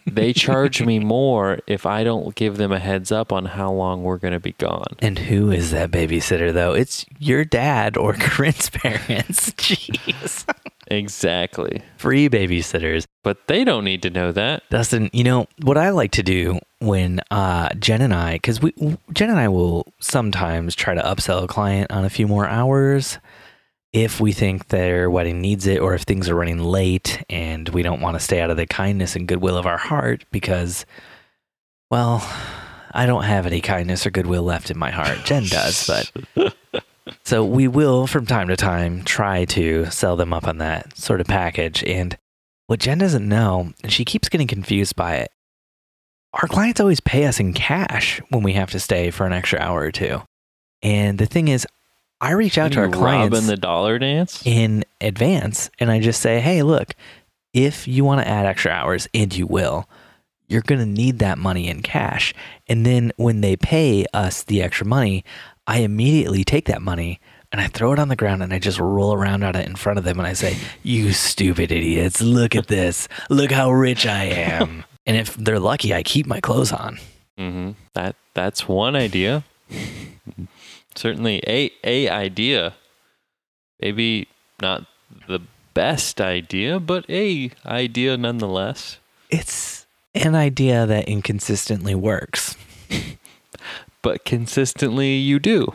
they 0.06 0.34
charge 0.34 0.82
me 0.82 1.00
more 1.00 1.60
if 1.68 1.86
I 1.86 2.04
don't 2.04 2.36
give 2.36 2.58
them 2.58 2.72
a 2.72 2.80
heads 2.80 3.12
up 3.12 3.32
on 3.32 3.46
how 3.46 3.72
long 3.72 4.04
we're 4.04 4.18
going 4.18 4.34
to 4.34 4.40
be 4.40 4.54
gone. 4.54 4.96
And 5.00 5.18
who 5.20 5.52
is 5.52 5.72
that 5.72 5.92
babysitter 5.92 6.54
though? 6.54 6.74
It's 6.74 7.06
your 7.20 7.46
dad 7.46 7.98
or 7.98 8.14
Corinne's 8.20 8.70
parents. 8.70 9.52
Jeez. 9.52 10.46
Exactly. 10.88 11.82
Free 11.98 12.30
babysitters. 12.30 13.06
But 13.24 13.48
they 13.48 13.64
don't 13.64 13.86
need 13.86 14.02
to 14.04 14.10
know 14.10 14.32
that. 14.34 14.64
Dustin, 14.70 15.10
you 15.14 15.24
know 15.24 15.48
what 15.62 15.78
I 15.78 15.90
like 15.90 16.12
to 16.12 16.24
do 16.24 16.60
when 16.80 17.22
uh, 17.32 17.70
Jen 17.80 18.02
and 18.02 18.14
I, 18.14 18.34
because 18.34 18.62
we 18.62 18.74
Jen 19.14 19.30
and 19.30 19.40
I 19.40 19.48
will 19.48 19.88
sometimes 20.00 20.76
try 20.76 20.94
to 20.94 21.02
upsell 21.02 21.44
a 21.44 21.48
client 21.48 21.90
on 21.92 22.04
a 22.04 22.10
few 22.10 22.28
more 22.28 22.48
hours 22.48 23.18
if 23.94 24.20
we 24.20 24.32
think 24.32 24.68
their 24.68 25.10
wedding 25.10 25.40
needs 25.40 25.68
it, 25.68 25.80
or 25.80 25.94
if 25.94 26.02
things 26.02 26.28
are 26.28 26.36
running 26.36 26.60
late 26.60 27.24
and 27.30 27.70
we 27.70 27.84
don't 27.84 28.02
want 28.02 28.18
to 28.18 28.24
stay 28.24 28.42
out 28.42 28.50
of 28.50 28.58
the 28.58 28.66
kindness 28.66 29.16
and 29.16 29.28
goodwill 29.28 29.56
of 29.56 29.68
our 29.68 29.78
heart 29.78 30.26
because, 30.32 30.86
well, 31.92 32.28
I 32.92 33.06
don't 33.06 33.24
have 33.24 33.46
any 33.46 33.62
kindness 33.62 34.06
or 34.06 34.12
goodwill 34.12 34.44
left 34.44 34.72
in 34.72 34.78
my 34.80 34.90
heart. 34.90 35.20
Jen 35.24 35.46
does, 35.46 35.88
but 35.88 36.56
so 37.24 37.46
we 37.46 37.68
will 37.68 38.08
from 38.08 38.26
time 38.26 38.48
to 38.48 38.58
time 38.58 39.04
try 39.04 39.46
to 39.46 39.86
sell 39.92 40.16
them 40.16 40.34
up 40.34 40.48
on 40.48 40.58
that 40.58 40.98
sort 40.98 41.22
of 41.22 41.28
package 41.28 41.84
and 41.84 42.18
what 42.68 42.80
Jen 42.80 42.98
doesn't 42.98 43.28
know, 43.28 43.74
and 43.84 43.92
she 43.92 44.06
keeps 44.06 44.30
getting 44.30 44.48
confused 44.48 44.96
by 44.96 45.18
it, 45.18 45.32
our 46.34 46.48
clients 46.48 46.80
always 46.80 47.00
pay 47.00 47.26
us 47.26 47.40
in 47.40 47.54
cash 47.54 48.22
when 48.30 48.42
we 48.42 48.54
have 48.54 48.72
to 48.72 48.80
stay 48.80 49.12
for 49.12 49.28
an 49.28 49.34
extra 49.34 49.60
hour 49.60 49.82
or 49.82 49.92
two. 49.92 50.22
And 50.82 51.18
the 51.20 51.26
thing 51.26 51.50
is, 51.50 51.68
I 52.24 52.32
reach 52.32 52.58
out 52.58 52.72
to 52.72 52.80
our 52.80 52.90
clients 52.90 53.34
robbing 53.36 53.48
the 53.48 53.58
dollar 53.58 54.00
dance. 54.00 54.42
in 54.46 54.86
advance 55.02 55.70
and 55.80 55.92
I 55.92 56.00
just 56.00 56.22
say, 56.22 56.40
hey, 56.40 56.64
look, 56.64 56.96
if 57.54 57.88
you 57.88 58.04
want 58.06 58.22
to 58.22 58.28
add 58.28 58.46
extra 58.46 58.72
hours, 58.72 59.08
and 59.14 59.36
you 59.36 59.46
will, 59.46 59.88
you're 60.48 60.62
going 60.62 60.80
to 60.80 60.86
need 60.86 61.20
that 61.20 61.38
money 61.38 61.68
in 61.68 61.82
cash. 61.82 62.34
And 62.68 62.86
then 62.86 63.12
when 63.18 63.42
they 63.42 63.56
pay 63.56 64.06
us 64.14 64.42
the 64.44 64.62
extra 64.62 64.86
money, 64.88 65.24
I 65.68 65.80
immediately 65.80 66.44
take 66.44 66.66
that 66.66 66.82
money 66.82 67.20
and 67.52 67.62
I 67.62 67.68
throw 67.68 67.94
it 67.94 68.00
on 68.00 68.08
the 68.08 68.16
ground 68.16 68.42
and 68.42 68.52
I 68.54 68.60
just 68.60 68.80
roll 68.80 69.14
around 69.14 69.44
on 69.44 69.56
it 69.56 69.68
in 69.68 69.76
front 69.76 70.00
of 70.00 70.06
them 70.06 70.18
and 70.18 70.28
I 70.28 70.34
say, 70.34 70.58
You 70.82 71.12
stupid 71.14 71.72
idiots, 71.72 72.22
look 72.22 72.56
at 72.56 72.68
this. 72.68 73.08
Look 73.30 73.52
how 73.52 73.70
rich 73.72 74.06
I 74.08 74.24
am. 74.24 74.84
and 75.06 75.16
if 75.18 75.36
they're 75.36 75.60
lucky, 75.60 75.94
I 75.94 76.02
keep 76.04 76.26
my 76.26 76.40
clothes 76.40 76.72
on. 76.72 77.00
hmm 77.38 77.72
That 77.94 78.16
that's 78.34 78.68
one 78.68 78.96
idea. 78.96 79.44
Certainly 80.96 81.44
a 81.48 81.72
a 81.84 82.10
idea. 82.10 82.76
Maybe 83.82 84.28
not 84.62 84.86
the 85.28 85.40
best 85.74 86.22
idea, 86.22 86.80
but 86.80 87.10
a 87.10 87.52
idea 87.66 88.18
nonetheless. 88.18 89.00
It's 89.30 89.86
an 90.14 90.36
idea 90.36 90.86
that 90.86 91.08
inconsistently 91.08 91.96
works. 91.96 92.56
But 94.04 94.26
consistently, 94.26 95.16
you 95.16 95.40
do. 95.40 95.74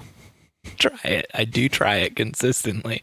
try 0.79 1.01
it. 1.03 1.31
I 1.35 1.45
do 1.45 1.69
try 1.69 1.97
it 1.97 2.15
consistently. 2.15 3.03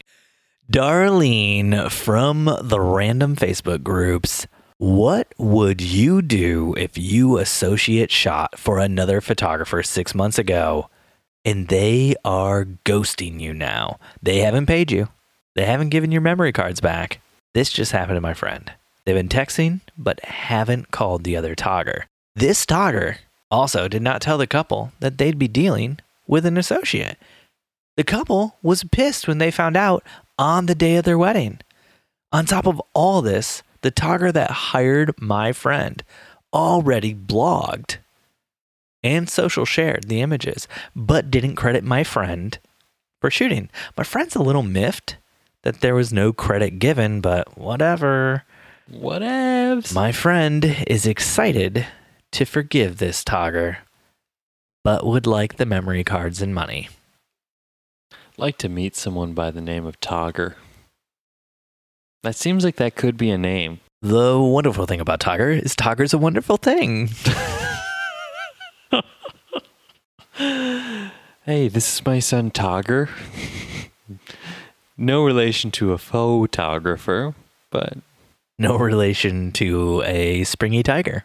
Darlene 0.72 1.90
from 1.90 2.44
the 2.62 2.80
random 2.80 3.34
Facebook 3.34 3.82
groups. 3.82 4.46
What 4.78 5.34
would 5.36 5.80
you 5.80 6.22
do 6.22 6.74
if 6.76 6.96
you 6.96 7.38
associate 7.38 8.12
shot 8.12 8.58
for 8.58 8.78
another 8.78 9.20
photographer 9.20 9.82
six 9.82 10.14
months 10.14 10.38
ago 10.38 10.88
and 11.46 11.68
they 11.68 12.14
are 12.24 12.66
ghosting 12.84 13.40
you 13.40 13.54
now? 13.54 13.98
They 14.22 14.40
haven't 14.40 14.66
paid 14.66 14.92
you, 14.92 15.08
they 15.54 15.64
haven't 15.64 15.88
given 15.88 16.12
your 16.12 16.20
memory 16.20 16.52
cards 16.52 16.80
back. 16.82 17.20
This 17.54 17.72
just 17.72 17.92
happened 17.92 18.18
to 18.18 18.20
my 18.20 18.34
friend. 18.34 18.70
They've 19.04 19.14
been 19.14 19.28
texting, 19.28 19.80
but 19.96 20.22
haven't 20.24 20.90
called 20.90 21.24
the 21.24 21.36
other 21.36 21.54
togger. 21.54 22.02
This 22.34 22.66
togger 22.66 23.18
also 23.50 23.88
did 23.88 24.02
not 24.02 24.20
tell 24.20 24.36
the 24.36 24.46
couple 24.46 24.92
that 25.00 25.16
they'd 25.16 25.38
be 25.38 25.48
dealing 25.48 25.98
with 26.26 26.44
an 26.44 26.58
associate. 26.58 27.16
The 27.96 28.04
couple 28.04 28.56
was 28.62 28.84
pissed 28.84 29.26
when 29.26 29.38
they 29.38 29.50
found 29.50 29.76
out 29.76 30.02
on 30.38 30.66
the 30.66 30.74
day 30.74 30.96
of 30.96 31.04
their 31.04 31.16
wedding. 31.16 31.60
On 32.32 32.44
top 32.44 32.66
of 32.66 32.82
all 32.92 33.22
this, 33.22 33.62
the 33.80 33.92
togger 33.92 34.32
that 34.32 34.50
hired 34.50 35.14
my 35.20 35.52
friend 35.52 36.02
already 36.52 37.14
blogged 37.14 37.98
and 39.06 39.28
social 39.28 39.64
shared 39.64 40.08
the 40.08 40.20
images, 40.20 40.66
but 40.94 41.30
didn't 41.30 41.56
credit 41.56 41.84
my 41.84 42.04
friend 42.04 42.58
for 43.20 43.30
shooting. 43.30 43.70
My 43.96 44.04
friend's 44.04 44.34
a 44.36 44.42
little 44.42 44.62
miffed 44.62 45.16
that 45.62 45.80
there 45.80 45.94
was 45.94 46.12
no 46.12 46.32
credit 46.32 46.78
given, 46.78 47.20
but 47.20 47.56
whatever. 47.56 48.44
Whatevs. 48.92 49.94
My 49.94 50.12
friend 50.12 50.76
is 50.86 51.06
excited 51.06 51.86
to 52.32 52.44
forgive 52.44 52.98
this 52.98 53.24
togger, 53.24 53.78
but 54.84 55.06
would 55.06 55.26
like 55.26 55.56
the 55.56 55.66
memory 55.66 56.04
cards 56.04 56.42
and 56.42 56.54
money. 56.54 56.88
like 58.38 58.58
to 58.58 58.68
meet 58.68 58.94
someone 58.94 59.32
by 59.32 59.50
the 59.50 59.62
name 59.62 59.86
of 59.86 59.98
Togger. 60.00 60.56
That 62.22 62.36
seems 62.36 62.64
like 62.64 62.76
that 62.76 62.94
could 62.94 63.16
be 63.16 63.30
a 63.30 63.38
name. 63.38 63.80
The 64.02 64.38
wonderful 64.38 64.84
thing 64.86 65.00
about 65.00 65.20
Togger 65.20 65.58
is 65.60 65.74
Togger's 65.74 66.12
a 66.12 66.18
wonderful 66.18 66.58
thing. 66.58 67.08
Hey, 71.44 71.68
this 71.68 71.94
is 71.94 72.04
my 72.04 72.18
son 72.18 72.50
Togger. 72.50 73.08
no 74.96 75.24
relation 75.24 75.70
to 75.72 75.92
a 75.92 75.98
photographer, 75.98 77.34
but 77.70 77.98
No 78.58 78.76
relation 78.76 79.52
to 79.52 80.02
a 80.04 80.42
springy 80.42 80.82
tiger. 80.82 81.24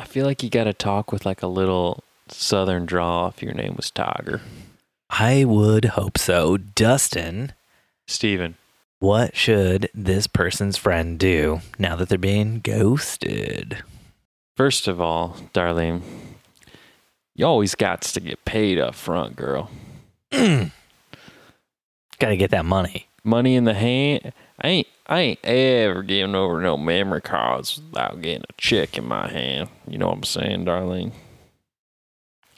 I 0.00 0.04
feel 0.06 0.26
like 0.26 0.42
you 0.42 0.50
got 0.50 0.64
to 0.64 0.72
talk 0.72 1.12
with 1.12 1.24
like 1.24 1.42
a 1.42 1.46
little 1.46 2.02
southern 2.28 2.84
draw 2.84 3.28
if 3.28 3.42
your 3.42 3.52
name 3.54 3.74
was 3.76 3.92
Togger. 3.92 4.40
I 5.08 5.44
would 5.44 5.84
hope 5.84 6.18
so. 6.18 6.56
Dustin, 6.56 7.52
Steven. 8.08 8.56
what 8.98 9.36
should 9.36 9.88
this 9.94 10.26
person's 10.26 10.76
friend 10.76 11.16
do 11.18 11.60
now 11.78 11.94
that 11.96 12.08
they're 12.08 12.18
being 12.18 12.58
ghosted? 12.58 13.84
First 14.56 14.88
of 14.88 15.00
all, 15.00 15.36
Darlene, 15.54 16.02
you 17.40 17.46
always 17.46 17.74
got 17.74 18.02
to 18.02 18.20
get 18.20 18.44
paid 18.44 18.78
up 18.78 18.94
front, 18.94 19.34
girl. 19.34 19.70
Got 20.30 20.70
to 22.18 22.36
get 22.36 22.50
that 22.50 22.66
money. 22.66 23.08
Money 23.24 23.54
in 23.54 23.64
the 23.64 23.72
hand. 23.72 24.34
I 24.60 24.68
ain't 24.68 24.86
I 25.06 25.20
ain't 25.20 25.38
ever 25.42 26.02
giving 26.02 26.34
over 26.34 26.60
no 26.60 26.76
memory 26.76 27.22
cards 27.22 27.78
without 27.78 28.20
getting 28.20 28.42
a 28.42 28.52
check 28.58 28.98
in 28.98 29.06
my 29.06 29.30
hand. 29.30 29.70
You 29.88 29.96
know 29.96 30.08
what 30.08 30.16
I'm 30.16 30.24
saying, 30.24 30.66
Darlene? 30.66 31.12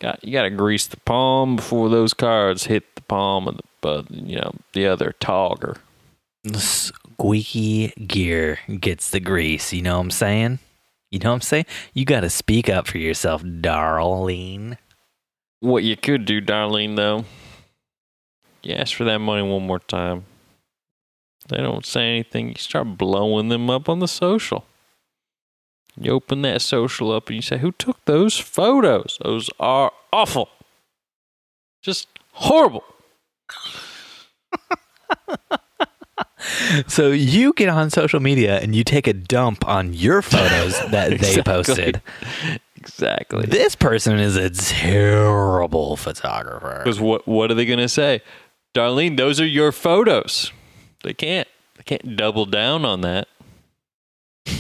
Got 0.01 0.25
you 0.25 0.33
got 0.33 0.43
to 0.43 0.51
grease 0.51 0.89
the 0.89 0.97
palm 0.97 1.55
before 1.55 1.89
those 1.89 2.13
cards 2.13 2.65
hit 2.65 2.97
the 2.97 3.03
palm 3.03 3.47
of 3.47 3.59
the, 3.59 3.63
but 3.81 4.11
you 4.11 4.35
know 4.35 4.53
the 4.73 4.89
other 4.89 5.15
togger. 5.21 5.77
Squeaky 6.57 7.91
gear 8.05 8.59
gets 8.81 9.11
the 9.11 9.21
grease. 9.21 9.73
You 9.73 9.83
know 9.83 9.99
what 9.99 10.07
I'm 10.07 10.11
saying? 10.11 10.59
You 11.13 11.19
know 11.19 11.29
what 11.29 11.35
I'm 11.35 11.41
saying? 11.43 11.67
You 11.93 12.07
got 12.07 12.21
to 12.21 12.31
speak 12.31 12.71
up 12.71 12.89
for 12.89 12.97
yourself, 12.97 13.45
darling. 13.61 14.79
What 15.61 15.85
you 15.85 15.95
could 15.95 16.25
do, 16.25 16.41
darling, 16.41 16.95
though, 16.95 17.27
you 18.63 18.75
ask 18.75 18.97
for 18.97 19.05
that 19.05 19.19
money 19.19 19.43
one 19.43 19.67
more 19.67 19.79
time. 19.79 20.25
They 21.51 21.59
don't 21.59 21.85
say 21.85 22.09
anything. 22.09 22.49
You 22.49 22.55
start 22.55 22.97
blowing 22.97 23.51
them 23.51 23.69
up 23.69 23.91
on 23.91 23.99
the 23.99 24.09
social. 24.09 24.65
You 26.01 26.13
open 26.13 26.41
that 26.43 26.63
social 26.63 27.13
up 27.13 27.29
and 27.29 27.37
you 27.37 27.43
say, 27.43 27.59
Who 27.59 27.73
took 27.73 28.03
those 28.07 28.39
photos? 28.39 29.19
Those 29.23 29.51
are 29.61 29.93
awful. 30.15 30.49
Just 31.83 32.09
horrible. 32.33 32.85
So 36.89 37.11
you 37.11 37.53
get 37.53 37.69
on 37.69 37.91
social 37.91 38.21
media 38.21 38.59
and 38.59 38.75
you 38.75 38.85
take 38.85 39.07
a 39.07 39.13
dump 39.13 39.67
on 39.67 39.95
your 39.95 40.23
photos 40.23 40.79
that 40.91 41.19
they 41.19 41.43
posted. 41.43 42.03
Exactly. 42.77 43.47
This 43.47 43.77
person 43.77 44.19
is 44.19 44.37
a 44.37 44.51
terrible 44.51 45.97
photographer. 45.97 46.81
Because 46.83 47.01
what, 47.01 47.27
what 47.27 47.51
are 47.51 47.55
they 47.55 47.65
going 47.65 47.79
to 47.79 47.89
say? 47.89 48.23
Darlene, 48.75 49.17
those 49.17 49.41
are 49.41 49.47
your 49.47 49.73
photos. 49.73 50.53
They 51.05 51.15
can't 51.15 51.49
they 51.77 51.83
can't 51.85 52.17
double 52.17 52.47
down 52.47 52.85
on 52.85 53.01
that. 53.03 53.29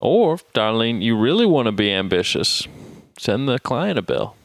or, 0.00 0.36
Darlene, 0.54 1.02
you 1.02 1.16
really 1.16 1.46
want 1.46 1.66
to 1.66 1.72
be 1.72 1.92
ambitious, 1.92 2.66
send 3.18 3.48
the 3.48 3.58
client 3.58 3.98
a 3.98 4.02
bill. 4.02 4.36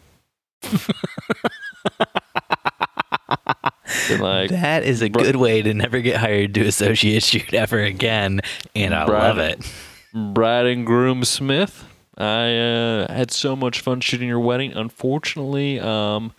Be 4.08 4.18
like, 4.18 4.50
that 4.52 4.84
is 4.84 5.02
a 5.02 5.10
good 5.10 5.36
way 5.36 5.62
to 5.62 5.74
never 5.74 6.00
get 6.02 6.18
hired 6.18 6.54
to 6.56 6.62
associate 6.62 7.24
shoot 7.24 7.54
ever 7.54 7.80
again, 7.80 8.42
and 8.76 8.94
I 8.94 9.06
Bride- 9.06 9.28
love 9.28 9.38
it. 9.40 9.74
Bride 10.14 10.66
and 10.66 10.86
groom 10.86 11.24
Smith. 11.24 11.86
I 12.18 12.56
uh, 12.58 13.14
had 13.14 13.30
so 13.32 13.56
much 13.56 13.82
fun 13.82 14.02
shooting 14.02 14.28
your 14.28 14.40
wedding. 14.40 14.74
Unfortunately, 14.74 15.80
um, 15.80 16.34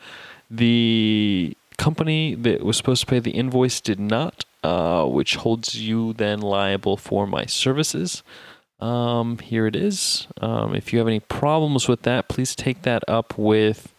the 0.51 1.57
company 1.77 2.35
that 2.35 2.65
was 2.65 2.77
supposed 2.77 3.01
to 3.03 3.07
pay 3.07 3.21
the 3.21 3.31
invoice 3.31 3.81
did 3.81 4.01
not, 4.01 4.45
uh, 4.65 5.05
which 5.05 5.37
holds 5.37 5.81
you 5.81 6.13
then 6.15 6.41
liable 6.41 6.97
for 6.97 7.27
my 7.27 7.47
services. 7.47 8.25
Um, 8.81 9.39
here 9.39 9.67
it 9.67 9.77
is. 9.77 10.27
Um, 10.41 10.75
if 10.75 10.93
you 10.93 10.99
have 10.99 11.09
any 11.09 11.21
problems 11.21 11.87
with 11.89 12.03
that, 12.03 12.29
please 12.29 12.57
take 12.57 12.83
that 12.83 13.05
up 13.09 13.37
with, 13.39 13.93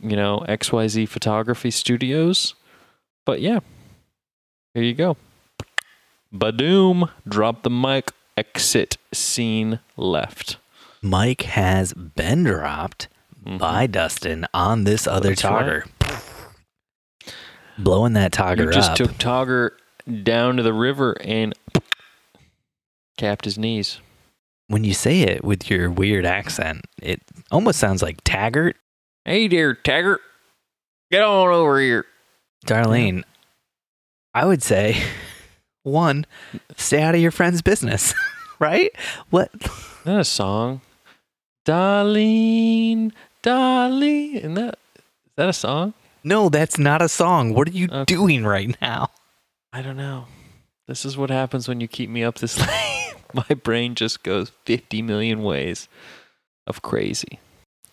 you 0.00 0.16
know, 0.16 0.44
XYZ 0.48 1.08
Photography 1.08 1.70
Studios. 1.70 2.54
But 3.24 3.40
yeah, 3.40 3.60
here 4.74 4.82
you 4.82 4.94
go. 4.94 5.16
Badoom, 6.34 7.10
drop 7.28 7.62
the 7.62 7.70
mic, 7.70 8.10
exit 8.36 8.96
scene 9.12 9.80
left. 9.96 10.56
Mike 11.02 11.42
has 11.42 11.92
been 11.92 12.44
dropped 12.44 13.08
Mhm. 13.44 13.58
by 13.58 13.86
Dustin 13.86 14.46
on 14.54 14.84
this 14.84 15.06
other 15.06 15.30
That's 15.30 15.42
togger. 15.42 15.84
Blowing 17.78 18.12
that 18.14 18.36
You 18.36 18.42
togger 18.44 18.72
just 18.72 18.90
up. 18.92 18.96
took 18.96 19.12
Togger 19.18 19.70
down 20.22 20.56
to 20.56 20.62
the 20.62 20.72
river 20.72 21.16
and 21.20 21.54
capped 23.16 23.44
his 23.44 23.58
knees. 23.58 24.00
when 24.68 24.84
you 24.84 24.94
say 24.94 25.20
it 25.20 25.44
with 25.44 25.68
your 25.68 25.90
weird 25.90 26.24
accent, 26.24 26.80
it 27.02 27.20
almost 27.50 27.78
sounds 27.78 28.00
like 28.02 28.18
Taggart. 28.24 28.76
Hey 29.26 29.46
there, 29.46 29.74
Taggart. 29.74 30.20
Get 31.10 31.22
on 31.22 31.48
over 31.52 31.78
here. 31.78 32.06
Darlene, 32.66 33.24
I 34.34 34.46
would 34.46 34.62
say, 34.62 35.02
one, 35.82 36.26
stay 36.76 37.02
out 37.02 37.14
of 37.14 37.20
your 37.20 37.30
friend's 37.30 37.62
business, 37.62 38.14
right? 38.58 38.90
What? 39.30 39.50
Isn't 39.54 39.72
that 40.04 40.20
a 40.20 40.24
song? 40.24 40.80
Darlene, 41.66 43.12
Darlene. 43.42 44.34
Isn't 44.36 44.54
that, 44.54 44.78
is 44.96 45.32
that 45.36 45.48
a 45.48 45.52
song? 45.52 45.94
No, 46.24 46.48
that's 46.48 46.78
not 46.78 47.02
a 47.02 47.08
song. 47.08 47.54
What 47.54 47.68
are 47.68 47.72
you 47.72 47.88
Okay. 47.90 48.04
doing 48.14 48.44
right 48.44 48.76
now? 48.80 49.10
I 49.72 49.82
don't 49.82 49.96
know. 49.96 50.26
This 50.86 51.04
is 51.04 51.16
what 51.16 51.30
happens 51.30 51.68
when 51.68 51.80
you 51.80 51.88
keep 51.88 52.10
me 52.10 52.22
up 52.22 52.36
this 52.38 52.58
late. 52.66 53.14
My 53.34 53.54
brain 53.54 53.94
just 53.94 54.22
goes 54.22 54.50
50 54.66 55.02
million 55.02 55.42
ways 55.42 55.88
of 56.66 56.82
crazy. 56.82 57.40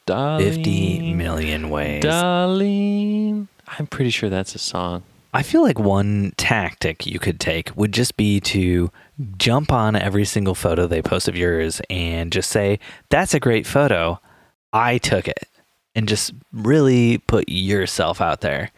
Darlene, 0.05 0.55
50 0.55 1.13
million 1.13 1.69
ways. 1.69 2.03
Darlene. 2.03 3.47
I'm 3.77 3.87
pretty 3.87 4.09
sure 4.09 4.29
that's 4.29 4.55
a 4.55 4.59
song. 4.59 5.03
I 5.33 5.43
feel 5.43 5.61
like 5.61 5.77
one 5.77 6.33
tactic 6.37 7.05
you 7.05 7.19
could 7.19 7.39
take 7.39 7.75
would 7.75 7.91
just 7.91 8.17
be 8.17 8.39
to 8.41 8.91
jump 9.37 9.71
on 9.71 9.95
every 9.95 10.25
single 10.25 10.55
photo 10.55 10.87
they 10.87 11.03
post 11.03 11.27
of 11.27 11.37
yours 11.37 11.81
and 11.89 12.31
just 12.31 12.49
say, 12.49 12.79
That's 13.09 13.35
a 13.35 13.39
great 13.39 13.67
photo. 13.67 14.19
I 14.73 14.97
took 14.97 15.27
it. 15.27 15.47
And 15.95 16.07
just 16.07 16.33
really 16.53 17.17
put 17.17 17.49
yourself 17.49 18.21
out 18.21 18.41
there. 18.41 18.71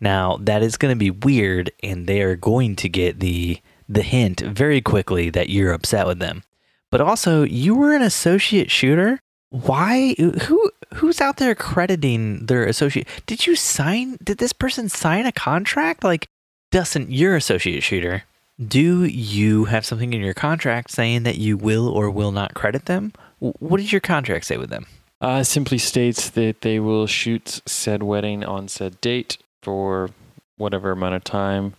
Now, 0.00 0.38
that 0.40 0.62
is 0.62 0.76
going 0.76 0.92
to 0.92 0.98
be 0.98 1.10
weird, 1.10 1.70
and 1.82 2.06
they 2.06 2.22
are 2.22 2.36
going 2.36 2.76
to 2.76 2.88
get 2.88 3.20
the, 3.20 3.60
the 3.88 4.02
hint 4.02 4.40
very 4.40 4.80
quickly 4.80 5.28
that 5.30 5.50
you're 5.50 5.72
upset 5.72 6.06
with 6.06 6.20
them. 6.20 6.42
But 6.90 7.02
also, 7.02 7.42
you 7.42 7.74
were 7.74 7.94
an 7.94 8.02
associate 8.02 8.70
shooter. 8.70 9.20
Why? 9.50 10.14
Who? 10.14 10.70
Who's 10.94 11.20
out 11.20 11.36
there 11.36 11.54
crediting 11.54 12.46
their 12.46 12.64
associate? 12.64 13.06
Did 13.26 13.46
you 13.46 13.54
sign? 13.54 14.18
Did 14.22 14.38
this 14.38 14.52
person 14.52 14.88
sign 14.88 15.26
a 15.26 15.32
contract? 15.32 16.02
Like, 16.02 16.26
Dustin, 16.70 17.06
you're 17.10 17.36
associate 17.36 17.82
shooter. 17.82 18.24
Do 18.64 19.04
you 19.04 19.66
have 19.66 19.86
something 19.86 20.12
in 20.12 20.20
your 20.20 20.34
contract 20.34 20.90
saying 20.90 21.22
that 21.22 21.38
you 21.38 21.56
will 21.56 21.88
or 21.88 22.10
will 22.10 22.32
not 22.32 22.54
credit 22.54 22.86
them? 22.86 23.12
What 23.38 23.78
does 23.78 23.92
your 23.92 24.02
contract 24.02 24.44
say 24.44 24.56
with 24.58 24.68
them? 24.68 24.86
Uh, 25.20 25.42
simply 25.42 25.78
states 25.78 26.30
that 26.30 26.62
they 26.62 26.80
will 26.80 27.06
shoot 27.06 27.60
said 27.66 28.02
wedding 28.02 28.44
on 28.44 28.68
said 28.68 29.00
date 29.00 29.38
for 29.62 30.10
whatever 30.56 30.92
amount 30.92 31.14
of 31.14 31.24
time, 31.24 31.74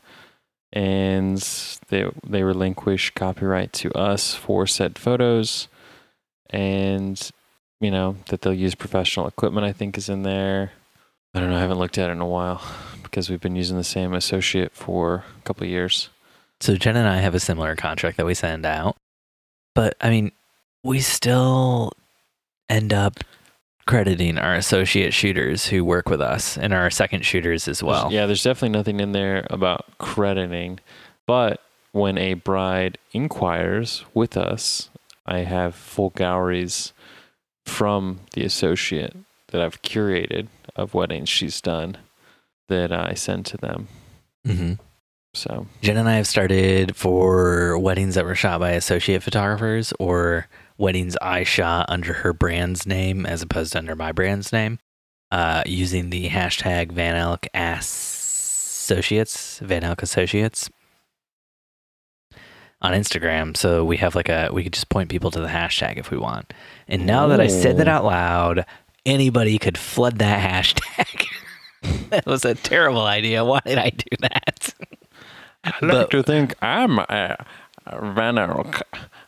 and 0.71 1.37
they 1.89 2.09
they 2.25 2.43
relinquish 2.43 3.11
copyright 3.11 3.73
to 3.73 3.91
us 3.93 4.35
for 4.35 4.67
said 4.67 4.97
photos, 4.97 5.67
and 6.49 7.31
you 7.81 7.91
know 7.91 8.15
that 8.27 8.41
they'll 8.41 8.53
use 8.53 8.75
professional 8.75 9.27
equipment. 9.27 9.65
I 9.65 9.73
think 9.73 9.97
is 9.97 10.07
in 10.07 10.23
there. 10.23 10.71
I 11.33 11.39
don't 11.41 11.49
know. 11.49 11.57
I 11.57 11.59
haven't 11.59 11.79
looked 11.79 11.97
at 11.97 12.09
it 12.09 12.13
in 12.13 12.21
a 12.21 12.27
while 12.27 12.61
because 13.03 13.29
we've 13.29 13.41
been 13.41 13.55
using 13.57 13.75
the 13.77 13.83
same 13.83 14.13
associate 14.13 14.71
for 14.73 15.25
a 15.39 15.41
couple 15.43 15.63
of 15.65 15.69
years. 15.69 16.09
So 16.59 16.75
Jen 16.75 16.95
and 16.95 17.07
I 17.07 17.17
have 17.17 17.35
a 17.35 17.39
similar 17.39 17.75
contract 17.75 18.17
that 18.17 18.25
we 18.25 18.33
send 18.33 18.65
out. 18.65 18.95
But 19.73 19.95
I 19.99 20.09
mean, 20.09 20.31
we 20.83 20.99
still 20.99 21.93
end 22.69 22.93
up 22.93 23.19
crediting 23.87 24.37
our 24.37 24.53
associate 24.53 25.13
shooters 25.13 25.65
who 25.67 25.83
work 25.83 26.07
with 26.07 26.21
us 26.21 26.57
and 26.57 26.71
our 26.73 26.89
second 26.89 27.25
shooters 27.25 27.67
as 27.67 27.79
There's- 27.79 28.03
well. 28.03 28.11
yeah, 28.13 28.25
there's 28.25 28.43
definitely 28.43 28.77
nothing 28.77 28.99
in 28.99 29.11
there 29.11 29.45
about 29.49 29.85
crediting, 29.97 30.79
but 31.25 31.61
when 31.91 32.17
a 32.17 32.35
bride 32.35 32.97
inquires 33.11 34.05
with 34.13 34.37
us, 34.37 34.89
I 35.25 35.39
have 35.39 35.75
full 35.75 36.11
galleries 36.11 36.93
from 37.65 38.21
the 38.33 38.43
associate 38.43 39.15
that 39.47 39.61
I've 39.61 39.81
curated 39.81 40.47
of 40.75 40.93
weddings 40.93 41.29
she's 41.29 41.61
done 41.61 41.97
that 42.69 42.91
I 42.91 43.13
send 43.13 43.45
to 43.47 43.57
them. 43.57 43.87
hmm 44.45 44.73
So. 45.33 45.67
Jen 45.81 45.97
and 45.97 46.09
I 46.09 46.15
have 46.15 46.27
started 46.27 46.95
for 46.95 47.77
weddings 47.77 48.15
that 48.15 48.25
were 48.25 48.35
shot 48.35 48.59
by 48.59 48.71
associate 48.71 49.23
photographers 49.23 49.93
or 49.99 50.47
weddings 50.77 51.17
I 51.21 51.43
shot 51.43 51.85
under 51.89 52.13
her 52.13 52.33
brand's 52.33 52.85
name 52.85 53.25
as 53.25 53.41
opposed 53.41 53.73
to 53.73 53.79
under 53.79 53.95
my 53.95 54.11
brand's 54.11 54.51
name, 54.51 54.79
uh, 55.31 55.63
using 55.65 56.09
the 56.09 56.29
hashtag 56.29 56.91
Van 56.91 57.15
Elk 57.15 57.47
Associates, 57.53 59.59
Van 59.59 59.83
Elk 59.83 60.01
Associates 60.01 60.69
on 62.81 62.93
Instagram. 62.93 63.55
So 63.55 63.83
we 63.85 63.97
have 63.97 64.15
like 64.15 64.29
a, 64.29 64.49
we 64.51 64.63
could 64.63 64.73
just 64.73 64.89
point 64.89 65.09
people 65.09 65.31
to 65.31 65.39
the 65.39 65.47
hashtag 65.47 65.97
if 65.97 66.09
we 66.11 66.17
want. 66.17 66.53
And 66.87 67.05
now 67.05 67.27
that 67.27 67.39
I 67.39 67.47
said 67.47 67.77
that 67.77 67.87
out 67.87 68.03
loud, 68.05 68.65
anybody 69.05 69.57
could 69.59 69.77
flood 69.77 70.17
that 70.19 70.41
hashtag. 70.65 71.27
that 72.09 72.25
was 72.25 72.43
a 72.45 72.55
terrible 72.55 73.01
idea. 73.05 73.43
Why 73.45 73.59
did 73.65 73.77
I 73.77 73.89
do 73.91 74.15
that? 74.21 74.73
I 75.63 75.69
like 75.81 75.91
But- 75.91 76.11
to 76.11 76.23
think 76.23 76.55
I'm 76.61 76.99
a 76.99 77.37
Van 77.99 78.37
Elk. 78.37 78.81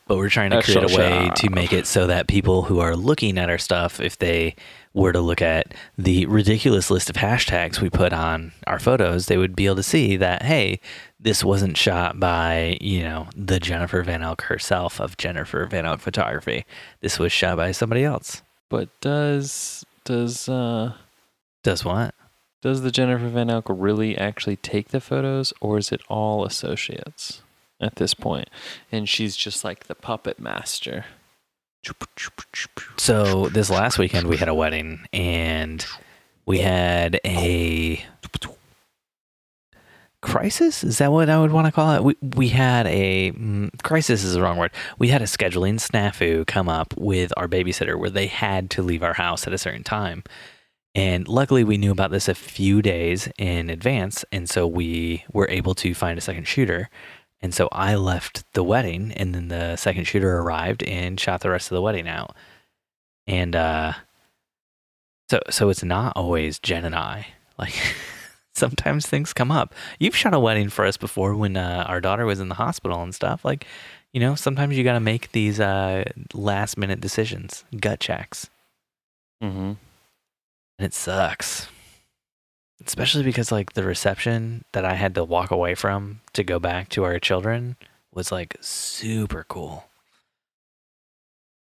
But 0.06 0.18
we're 0.18 0.30
trying 0.30 0.52
to 0.52 0.62
create 0.62 0.92
a 0.92 0.98
way 0.98 1.30
to 1.38 1.50
make 1.50 1.72
it 1.72 1.88
so 1.88 2.08
that 2.08 2.28
people 2.28 2.64
who 2.64 2.80
are 2.80 2.96
looking 2.96 3.38
at 3.38 3.50
our 3.50 3.58
stuff, 3.58 4.02
if 4.02 4.18
they 4.18 4.56
were 4.94 5.14
to 5.14 5.22
look 5.22 5.42
at 5.42 5.74
the 5.98 6.26
ridiculous 6.26 6.92
list 6.92 7.10
of 7.10 7.16
hashtags 7.16 7.80
we 7.80 7.90
put 7.90 8.12
on 8.12 8.52
our 8.68 8.80
photos, 8.80 9.28
they 9.28 9.38
would 9.38 9.56
be 9.56 9.66
able 9.66 9.78
to 9.78 9.84
see 9.84 10.18
that, 10.18 10.44
hey, 10.44 10.80
this 11.20 11.44
wasn't 11.44 11.78
shot 11.78 12.20
by, 12.20 12.78
you 12.82 13.02
know, 13.02 13.28
the 13.36 13.60
Jennifer 13.60 14.04
Van 14.04 14.22
Elk 14.22 14.44
herself 14.44 15.00
of 15.00 15.16
Jennifer 15.16 15.66
Van 15.68 15.86
Elk 15.86 16.02
Photography. 16.02 16.66
This 17.00 17.18
was 17.18 17.32
shot 17.32 17.58
by 17.58 17.72
somebody 17.72 18.04
else. 18.04 18.42
But 18.70 18.90
does 19.00 19.86
does 20.04 20.50
uh 20.50 20.94
Does 21.64 21.86
what? 21.86 22.14
does 22.64 22.82
the 22.82 22.92
Jennifer 22.92 23.28
Van 23.28 23.50
Elk 23.50 23.66
really 23.68 24.18
actually 24.18 24.56
take 24.56 24.88
the 24.90 25.02
photos, 25.02 25.54
or 25.60 25.78
is 25.78 25.92
it 25.92 26.02
all 26.08 26.46
associates 26.46 27.43
at 27.84 27.96
this? 27.96 28.16
And 28.92 29.08
she's 29.08 29.36
just 29.36 29.64
like 29.64 29.86
the 29.86 29.96
puppet 29.96 30.40
master. 30.40 31.06
So 32.98 33.50
this 33.50 33.70
last 33.70 33.98
weekend 33.98 34.28
we 34.28 34.38
had 34.38 34.48
a 34.48 34.54
wedding 34.54 35.06
and 35.12 35.86
we 36.46 36.60
had 36.60 37.20
a 37.26 38.04
crisis. 40.24 40.84
Is 40.84 40.98
that 40.98 41.12
what 41.12 41.30
I 41.30 41.40
would 41.40 41.52
want 41.52 41.68
to 41.68 41.72
call 41.72 41.94
it? 41.94 42.04
We 42.04 42.16
we 42.36 42.50
had 42.50 42.88
a 42.88 43.32
mm, 43.34 43.70
crisis 43.84 44.24
is 44.24 44.34
the 44.34 44.42
wrong 44.42 44.58
word. 44.58 44.72
We 44.98 45.10
had 45.10 45.22
a 45.22 45.26
scheduling 45.26 45.76
snafu 45.76 46.48
come 46.48 46.70
up 46.70 46.94
with 46.98 47.32
our 47.38 47.48
babysitter 47.48 48.00
where 48.00 48.10
they 48.10 48.28
had 48.28 48.70
to 48.72 48.82
leave 48.82 49.04
our 49.04 49.14
house 49.14 49.46
at 49.46 49.54
a 49.54 49.58
certain 49.58 49.84
time. 49.84 50.24
And 50.96 51.28
luckily 51.28 51.64
we 51.64 51.78
knew 51.78 51.92
about 51.92 52.12
this 52.12 52.28
a 52.28 52.36
few 52.36 52.82
days 52.82 53.28
in 53.38 53.70
advance 53.70 54.24
and 54.32 54.50
so 54.50 54.66
we 54.66 55.26
were 55.32 55.50
able 55.50 55.76
to 55.76 55.94
find 55.94 56.18
a 56.18 56.22
second 56.22 56.48
shooter. 56.48 56.90
And 57.44 57.54
so 57.54 57.70
I 57.72 57.94
left 57.96 58.44
the 58.54 58.64
wedding 58.64 59.12
and 59.12 59.36
then 59.36 59.50
the 59.50 59.76
second 59.76 60.06
shooter 60.06 60.40
arrived 60.40 60.82
and 60.84 61.20
shot 61.20 61.42
the 61.42 61.52
rest 61.52 61.70
of 61.72 61.76
the 61.76 61.82
wedding 61.82 62.08
out. 62.08 62.36
And 63.28 63.56
uh 63.56 63.94
so 65.30 65.40
so 65.50 65.70
it's 65.70 65.84
not 65.84 66.14
always 66.16 66.58
Jen 66.58 66.86
and 66.86 66.96
I. 66.96 67.28
Like 67.60 67.76
sometimes 68.56 69.06
things 69.06 69.34
come 69.34 69.52
up. 69.52 69.76
You've 70.00 70.16
shot 70.16 70.34
a 70.34 70.40
wedding 70.40 70.70
for 70.70 70.86
us 70.86 70.96
before 70.98 71.36
when 71.36 71.58
uh, 71.58 71.86
our 71.88 72.00
daughter 72.02 72.26
was 72.26 72.40
in 72.40 72.48
the 72.50 72.56
hospital 72.56 73.02
and 73.04 73.14
stuff. 73.14 73.44
Like, 73.44 73.66
you 74.14 74.20
know, 74.20 74.36
sometimes 74.36 74.78
you 74.78 74.84
got 74.84 74.94
to 74.94 75.00
make 75.00 75.32
these 75.34 75.60
uh, 75.60 76.04
last 76.34 76.78
minute 76.78 77.02
decisions, 77.02 77.64
gut 77.80 78.00
checks, 78.00 78.50
Mm-hmm. 79.44 79.60
and 79.60 79.78
it 80.80 80.94
sucks. 80.94 81.68
Especially 82.86 83.24
because 83.24 83.52
like 83.52 83.74
the 83.74 83.84
reception 83.84 84.66
that 84.74 84.86
I 84.86 84.96
had 84.96 85.16
to 85.16 85.24
walk 85.24 85.52
away 85.52 85.76
from 85.76 86.22
to 86.34 86.44
go 86.44 86.60
back 86.60 86.90
to 86.90 87.04
our 87.04 87.20
children 87.20 87.76
was 88.14 88.32
like 88.32 88.58
super 88.62 89.46
cool. 89.48 89.86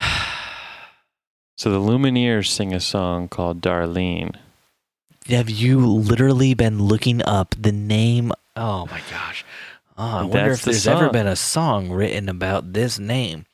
So 1.57 1.73
the 1.73 1.81
Lumineers 1.81 2.47
sing 2.47 2.73
a 2.73 2.79
song 2.79 3.27
called 3.27 3.61
Darlene. 3.61 4.37
Have 5.27 5.51
you 5.51 5.85
literally 5.85 6.55
been 6.55 6.81
looking 6.85 7.21
up 7.25 7.57
the 7.59 7.73
name? 7.73 8.31
Oh 8.55 8.87
my 8.87 9.01
gosh. 9.11 9.45
Oh, 9.97 10.05
I 10.05 10.23
wonder 10.23 10.51
That's 10.51 10.61
if 10.61 10.65
the 10.65 10.71
there's 10.71 10.87
ever 10.87 11.11
been 11.11 11.27
a 11.27 11.35
song 11.35 11.91
written 11.91 12.29
about 12.29 12.75
this 12.75 13.01
name. 13.01 13.47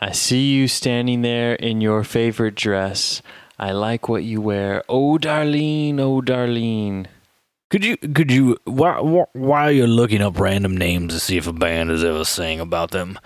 I 0.00 0.12
see 0.12 0.52
you 0.52 0.68
standing 0.68 1.22
there 1.22 1.54
in 1.54 1.80
your 1.80 2.04
favorite 2.04 2.54
dress. 2.54 3.20
I 3.58 3.72
like 3.72 4.08
what 4.08 4.22
you 4.22 4.40
wear. 4.40 4.84
Oh, 4.88 5.18
Darlene, 5.18 5.98
oh, 5.98 6.20
Darlene. 6.20 7.06
Could 7.70 7.84
you, 7.84 7.96
could 7.96 8.30
you, 8.30 8.56
while, 8.64 9.28
while 9.32 9.70
you're 9.70 9.86
looking 9.86 10.22
up 10.22 10.38
random 10.38 10.76
names 10.76 11.12
to 11.12 11.20
see 11.20 11.36
if 11.36 11.46
a 11.46 11.52
band 11.52 11.90
has 11.90 12.04
ever 12.04 12.24
sang 12.24 12.60
about 12.60 12.92
them, 12.92 13.18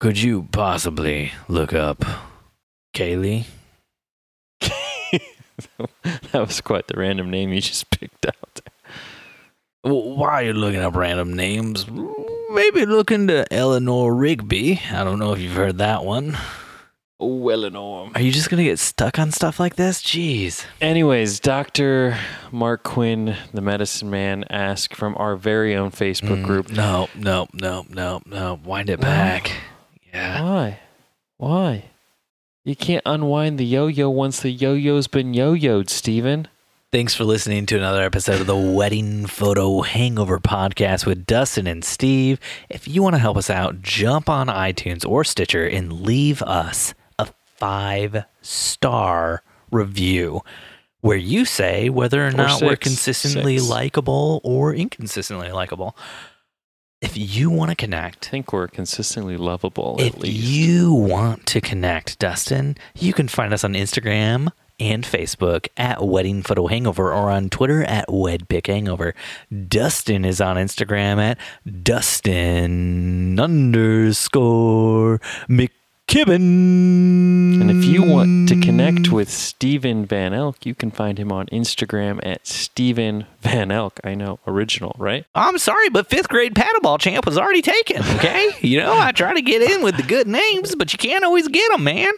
could 0.00 0.20
you 0.20 0.48
possibly 0.52 1.32
look 1.48 1.72
up 1.74 2.04
Kaylee? 2.94 3.44
that 4.60 5.20
was 6.32 6.60
quite 6.60 6.86
the 6.86 6.98
random 6.98 7.30
name 7.30 7.52
you 7.52 7.60
just 7.60 7.90
picked 7.90 8.26
out. 8.26 8.60
Well, 9.84 10.16
while 10.16 10.42
you're 10.42 10.54
looking 10.54 10.80
up 10.80 10.96
random 10.96 11.34
names, 11.34 11.86
maybe 12.50 12.84
look 12.86 13.12
into 13.12 13.46
Eleanor 13.52 14.14
Rigby. 14.14 14.80
I 14.90 15.04
don't 15.04 15.18
know 15.18 15.32
if 15.32 15.40
you've 15.40 15.52
heard 15.52 15.78
that 15.78 16.04
one. 16.04 16.36
Oh, 17.20 17.48
Eleanor. 17.48 18.10
Are 18.14 18.20
you 18.20 18.30
just 18.30 18.48
gonna 18.48 18.62
get 18.62 18.78
stuck 18.78 19.18
on 19.18 19.32
stuff 19.32 19.58
like 19.58 19.74
this? 19.74 20.00
Jeez. 20.02 20.64
Anyways, 20.80 21.40
Dr. 21.40 22.16
Mark 22.52 22.84
Quinn, 22.84 23.36
the 23.52 23.60
medicine 23.60 24.08
man, 24.08 24.44
asked 24.50 24.94
from 24.94 25.16
our 25.18 25.34
very 25.34 25.74
own 25.74 25.90
Facebook 25.90 26.42
Mm, 26.42 26.44
group, 26.44 26.70
No, 26.70 27.08
no, 27.16 27.48
no, 27.52 27.84
no, 27.88 28.22
no. 28.24 28.60
Wind 28.64 28.88
it 28.88 29.00
No. 29.00 29.06
back. 29.08 29.50
Yeah. 30.14 30.42
Why? 30.44 30.78
Why? 31.38 31.84
You 32.64 32.76
can't 32.76 33.02
unwind 33.04 33.58
the 33.58 33.64
yo-yo 33.64 34.10
once 34.10 34.40
the 34.40 34.50
yo-yo's 34.50 35.08
been 35.08 35.34
yo-yoed, 35.34 35.90
Steven. 35.90 36.46
Thanks 36.92 37.14
for 37.14 37.24
listening 37.24 37.66
to 37.66 37.76
another 37.76 38.02
episode 38.02 38.40
of 38.40 38.46
the 38.46 38.56
Wedding 38.56 39.26
Photo 39.26 39.80
Hangover 39.82 40.38
Podcast 40.38 41.04
with 41.04 41.26
Dustin 41.26 41.66
and 41.66 41.84
Steve. 41.84 42.38
If 42.70 42.86
you 42.88 43.02
want 43.02 43.14
to 43.16 43.20
help 43.20 43.36
us 43.36 43.50
out, 43.50 43.82
jump 43.82 44.28
on 44.30 44.46
iTunes 44.46 45.06
or 45.06 45.24
Stitcher 45.24 45.66
and 45.66 46.00
leave 46.02 46.42
us 46.42 46.94
a 47.07 47.07
five 47.58 48.24
star 48.40 49.42
review 49.70 50.42
where 51.00 51.16
you 51.16 51.44
say 51.44 51.88
whether 51.88 52.26
or, 52.26 52.30
not 52.30 52.60
we're 52.60 52.76
consistently 52.76 53.58
likable 53.58 54.40
or 54.42 54.74
inconsistently 54.74 55.52
likable. 55.52 55.96
If 57.00 57.16
you 57.16 57.50
want 57.50 57.70
to 57.70 57.76
connect, 57.76 58.26
I 58.26 58.30
think 58.30 58.52
we're 58.52 58.66
consistently 58.66 59.36
lovable 59.36 59.96
if 60.00 60.14
at 60.14 60.20
least. 60.20 60.36
you 60.36 60.92
want 60.92 61.46
to 61.46 61.60
connect, 61.60 62.18
Dustin, 62.18 62.76
you 62.96 63.12
can 63.12 63.28
find 63.28 63.54
us 63.54 63.62
on 63.62 63.74
Instagram 63.74 64.50
and 64.80 65.04
Facebook 65.04 65.68
at 65.76 66.04
Wedding 66.04 66.42
Photo 66.42 66.66
Hangover 66.66 67.12
or 67.12 67.30
on 67.30 67.50
Twitter 67.50 67.84
at 67.84 68.08
WedPick 68.08 68.66
Hangover. 68.66 69.14
Dustin 69.68 70.24
is 70.24 70.40
on 70.40 70.56
Instagram 70.56 71.18
at 71.18 71.38
Dustin 71.84 73.38
underscore 73.38 75.20
McKibben. 76.08 77.60
And 77.60 77.70
if 77.70 77.84
you 77.84 78.02
want 78.02 78.48
to 78.48 78.58
connect 78.58 79.10
with 79.10 79.28
Stephen 79.28 80.06
Van 80.06 80.32
Elk, 80.32 80.64
you 80.64 80.74
can 80.74 80.90
find 80.90 81.18
him 81.18 81.30
on 81.30 81.46
Instagram 81.48 82.18
at 82.24 82.46
Stephen 82.46 83.26
Van 83.42 83.70
Elk. 83.70 84.00
I 84.02 84.14
know, 84.14 84.38
original, 84.46 84.96
right? 84.98 85.26
I'm 85.34 85.58
sorry, 85.58 85.90
but 85.90 86.08
fifth 86.08 86.30
grade 86.30 86.54
paddleball 86.54 86.98
champ 86.98 87.26
was 87.26 87.36
already 87.36 87.60
taken. 87.60 87.98
Okay, 88.16 88.50
you 88.62 88.78
know 88.78 88.98
I 88.98 89.12
try 89.12 89.34
to 89.34 89.42
get 89.42 89.60
in 89.60 89.82
with 89.82 89.98
the 89.98 90.02
good 90.02 90.26
names, 90.26 90.74
but 90.74 90.92
you 90.92 90.98
can't 90.98 91.24
always 91.24 91.46
get 91.46 91.70
them, 91.72 91.84
man. 91.84 92.12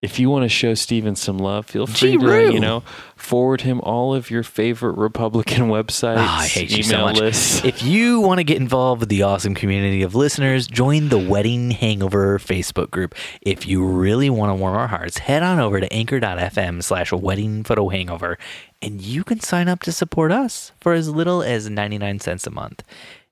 If 0.00 0.20
you 0.20 0.30
want 0.30 0.44
to 0.44 0.48
show 0.48 0.74
Steven 0.74 1.16
some 1.16 1.38
love, 1.38 1.66
feel 1.66 1.88
free 1.88 2.12
to, 2.12 2.18
Gee-roo. 2.18 2.52
you 2.52 2.60
know, 2.60 2.84
forward 3.16 3.62
him 3.62 3.80
all 3.80 4.14
of 4.14 4.30
your 4.30 4.44
favorite 4.44 4.92
Republican 4.96 5.62
websites, 5.68 6.18
Ah, 6.18 6.38
I 6.42 6.46
hate 6.46 6.70
you 6.76 6.84
so 6.84 7.00
much. 7.06 7.18
lists. 7.18 7.64
If 7.64 7.82
you 7.82 8.20
want 8.20 8.38
to 8.38 8.44
get 8.44 8.58
involved 8.58 9.00
with 9.00 9.08
the 9.08 9.22
awesome 9.24 9.54
community 9.56 10.02
of 10.02 10.14
listeners, 10.14 10.68
join 10.68 11.08
the 11.08 11.18
Wedding 11.18 11.72
Hangover 11.72 12.38
Facebook 12.38 12.92
group. 12.92 13.16
If 13.42 13.66
you 13.66 13.84
really 13.84 14.30
want 14.30 14.50
to 14.50 14.54
warm 14.54 14.76
our 14.76 14.86
hearts, 14.86 15.18
head 15.18 15.42
on 15.42 15.58
over 15.58 15.80
to 15.80 15.92
anchor.fm 15.92 16.84
slash 16.84 17.10
wedding 17.12 17.64
photo 17.64 17.88
hangover 17.88 18.38
and 18.80 19.00
you 19.00 19.24
can 19.24 19.40
sign 19.40 19.66
up 19.66 19.80
to 19.80 19.90
support 19.90 20.30
us 20.30 20.70
for 20.80 20.92
as 20.92 21.08
little 21.08 21.42
as 21.42 21.68
99 21.68 22.20
cents 22.20 22.46
a 22.46 22.50
month. 22.52 22.84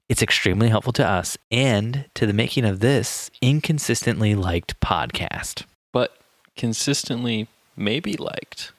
It's 0.09 0.21
extremely 0.23 0.69
helpful 0.69 0.93
to 0.95 1.07
us 1.07 1.39
and 1.53 2.07
to 2.15 2.27
the 2.27 2.33
making 2.33 2.65
of 2.65 2.81
this 2.81 3.31
inconsistently 3.41 4.35
liked 4.35 4.81
podcast. 4.81 5.63
But 6.57 6.61
consistently 6.61 7.49
maybe 7.77 8.15
liked. 8.15 8.73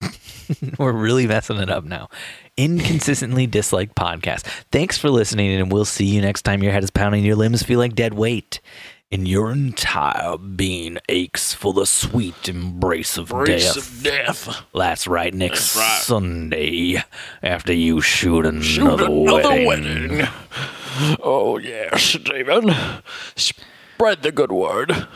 We're 0.78 0.92
really 0.92 1.26
messing 1.26 1.58
it 1.58 1.70
up 1.70 1.84
now. 1.84 2.08
Inconsistently 2.56 3.46
disliked 3.46 3.94
podcast. 3.94 4.42
Thanks 4.70 4.98
for 4.98 5.10
listening, 5.10 5.52
and 5.54 5.72
we'll 5.72 5.84
see 5.84 6.06
you 6.06 6.20
next 6.20 6.42
time 6.42 6.62
your 6.62 6.72
head 6.72 6.84
is 6.84 6.90
pounding, 6.90 7.24
your 7.24 7.36
limbs 7.36 7.62
feel 7.62 7.78
like 7.78 7.94
dead 7.94 8.14
weight, 8.14 8.60
and 9.10 9.26
your 9.26 9.50
entire 9.52 10.36
being 10.36 10.98
aches 11.08 11.52
for 11.52 11.72
the 11.72 11.86
sweet 11.86 12.48
embrace 12.48 13.16
of 13.16 13.30
death. 13.44 14.02
death. 14.02 14.62
That's 14.74 15.06
right, 15.06 15.32
next 15.34 15.74
That's 15.74 15.76
right. 15.76 16.02
Sunday 16.02 17.02
after 17.42 17.72
you 17.72 18.00
shoot 18.00 18.46
another, 18.46 19.10
wedding. 19.10 20.26
Oh, 21.22 21.58
yes, 21.58 22.02
Stephen. 22.02 22.74
Spread 23.34 24.22
the 24.22 24.32
good 24.32 24.52
word. 24.52 25.06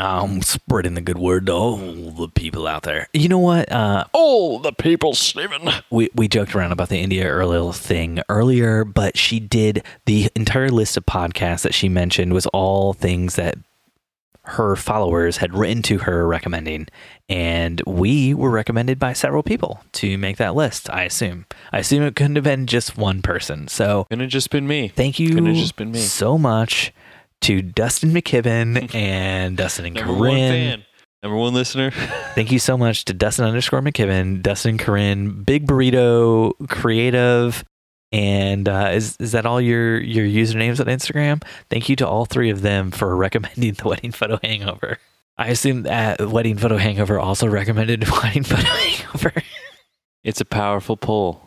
I'm 0.00 0.42
spreading 0.42 0.94
the 0.94 1.00
good 1.00 1.18
word 1.18 1.46
to 1.46 1.52
all 1.52 1.76
the 1.76 2.28
people 2.28 2.66
out 2.66 2.82
there. 2.84 3.08
You 3.12 3.28
know 3.28 3.38
what? 3.38 3.70
Uh, 3.70 4.04
All 4.12 4.58
the 4.58 4.72
people, 4.72 5.14
Stephen. 5.14 5.68
we, 5.90 6.08
we 6.14 6.28
joked 6.28 6.54
around 6.54 6.72
about 6.72 6.88
the 6.88 6.98
India 6.98 7.26
Earl 7.28 7.72
thing 7.72 8.20
earlier, 8.28 8.84
but 8.84 9.16
she 9.16 9.40
did 9.40 9.84
the 10.06 10.30
entire 10.34 10.70
list 10.70 10.96
of 10.96 11.06
podcasts 11.06 11.62
that 11.62 11.74
she 11.74 11.88
mentioned 11.88 12.32
was 12.32 12.46
all 12.46 12.92
things 12.92 13.36
that 13.36 13.56
her 14.44 14.74
followers 14.74 15.36
had 15.36 15.54
written 15.54 15.82
to 15.82 15.98
her 15.98 16.26
recommending. 16.26 16.88
And 17.28 17.80
we 17.86 18.34
were 18.34 18.50
recommended 18.50 18.98
by 18.98 19.12
several 19.12 19.42
people 19.42 19.80
to 19.92 20.16
make 20.18 20.38
that 20.38 20.54
list, 20.56 20.88
I 20.90 21.04
assume. 21.04 21.46
I 21.72 21.78
assume 21.78 22.02
it 22.02 22.16
couldn't 22.16 22.36
have 22.36 22.44
been 22.44 22.66
just 22.66 22.96
one 22.96 23.22
person. 23.22 23.68
So 23.68 24.04
Couldn't 24.04 24.22
have 24.24 24.30
just 24.30 24.50
been 24.50 24.66
me. 24.66 24.88
thank 24.88 25.20
you 25.20 25.28
Couldn't 25.28 25.46
have 25.46 25.56
just 25.56 25.76
been 25.76 25.92
me. 25.92 26.00
so 26.00 26.36
much 26.38 26.92
to 27.42 27.62
Dustin 27.62 28.10
McKibben 28.10 28.94
and 28.94 29.56
Dustin 29.56 29.86
and 29.86 29.94
Number 29.96 30.12
one 30.12 30.20
Corinne. 30.30 30.52
fan. 30.70 30.84
Number 31.22 31.36
one 31.36 31.52
listener. 31.54 31.90
Thank 32.34 32.50
you 32.50 32.58
so 32.58 32.78
much 32.78 33.04
to 33.06 33.14
Dustin 33.14 33.44
underscore 33.44 33.82
McKibben, 33.82 34.42
Dustin 34.42 34.78
Corinne, 34.78 35.42
Big 35.42 35.66
Burrito 35.66 36.52
Creative, 36.68 37.62
and 38.10 38.68
uh, 38.68 38.90
is 38.92 39.16
is 39.20 39.32
that 39.32 39.44
all 39.46 39.60
your 39.60 40.00
your 40.00 40.24
usernames 40.26 40.80
on 40.80 40.86
Instagram? 40.86 41.42
Thank 41.68 41.88
you 41.88 41.96
to 41.96 42.08
all 42.08 42.24
three 42.24 42.50
of 42.50 42.62
them 42.62 42.90
for 42.90 43.14
recommending 43.14 43.74
the 43.74 43.86
Wedding 43.88 44.12
Photo 44.12 44.38
Hangover. 44.42 44.98
I 45.36 45.48
assume 45.48 45.82
that 45.82 46.20
Wedding 46.28 46.56
Photo 46.58 46.76
Hangover 46.76 47.18
also 47.18 47.46
recommended 47.46 48.08
Wedding 48.22 48.42
Photo 48.42 48.62
Hangover. 48.62 49.32
It's 50.24 50.40
a 50.40 50.44
powerful 50.44 50.96
pull. 50.96 51.46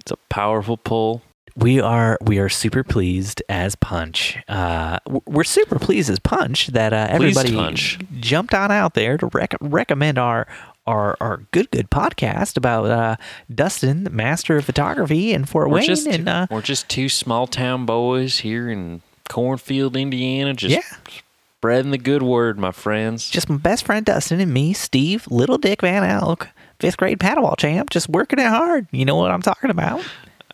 It's 0.00 0.10
a 0.12 0.16
powerful 0.30 0.76
pull. 0.76 1.22
We 1.56 1.80
are 1.80 2.18
we 2.22 2.38
are 2.38 2.48
super 2.48 2.82
pleased 2.82 3.42
as 3.48 3.74
Punch. 3.76 4.38
Uh, 4.48 4.98
we're 5.26 5.44
super 5.44 5.78
pleased 5.78 6.08
as 6.08 6.18
Punch 6.18 6.68
that 6.68 6.92
uh, 6.92 7.06
everybody 7.10 7.54
Punch. 7.54 7.98
jumped 8.20 8.54
on 8.54 8.70
out 8.70 8.94
there 8.94 9.18
to 9.18 9.26
rec- 9.26 9.56
recommend 9.60 10.18
our 10.18 10.46
our 10.86 11.16
our 11.20 11.38
good 11.50 11.70
good 11.70 11.90
podcast 11.90 12.56
about 12.56 12.86
uh, 12.86 13.16
Dustin, 13.54 14.04
the 14.04 14.10
master 14.10 14.56
of 14.56 14.64
photography 14.64 15.32
in 15.32 15.44
Fort 15.44 15.68
We're 15.68 15.76
Wayne, 15.76 15.86
just, 15.86 16.06
and 16.06 16.28
uh, 16.28 16.46
we're 16.50 16.62
just 16.62 16.88
two 16.88 17.08
small 17.08 17.46
town 17.46 17.84
boys 17.84 18.38
here 18.38 18.70
in 18.70 19.02
Cornfield, 19.28 19.94
Indiana, 19.94 20.54
just 20.54 20.74
yeah, 20.74 21.20
spreading 21.58 21.90
the 21.90 21.98
good 21.98 22.22
word, 22.22 22.58
my 22.58 22.72
friends. 22.72 23.28
just 23.28 23.50
my 23.50 23.58
best 23.58 23.84
friend 23.84 24.06
Dustin 24.06 24.40
and 24.40 24.52
me, 24.52 24.72
Steve, 24.72 25.26
Little 25.30 25.58
Dick 25.58 25.82
Van 25.82 26.02
Elk, 26.02 26.48
fifth 26.80 26.96
grade 26.96 27.18
paddleball 27.20 27.58
champ, 27.58 27.90
just 27.90 28.08
working 28.08 28.38
it 28.38 28.46
hard. 28.46 28.86
You 28.90 29.04
know 29.04 29.16
what 29.16 29.30
I'm 29.30 29.42
talking 29.42 29.70
about. 29.70 30.02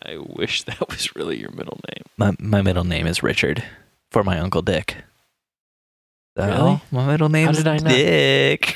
I 0.05 0.17
wish 0.17 0.63
that 0.63 0.87
was 0.89 1.15
really 1.15 1.39
your 1.39 1.51
middle 1.51 1.79
name. 1.89 2.03
My 2.17 2.35
my 2.39 2.61
middle 2.61 2.83
name 2.83 3.07
is 3.07 3.21
Richard 3.23 3.63
for 4.11 4.23
my 4.23 4.39
uncle 4.39 4.61
Dick. 4.61 4.97
So, 6.37 6.45
Really? 6.47 6.81
My 6.91 7.05
middle 7.07 7.29
name 7.29 7.45
How 7.45 7.51
is 7.51 7.57
did 7.57 7.67
I 7.67 7.77
not- 7.77 7.89
Dick. 7.89 8.75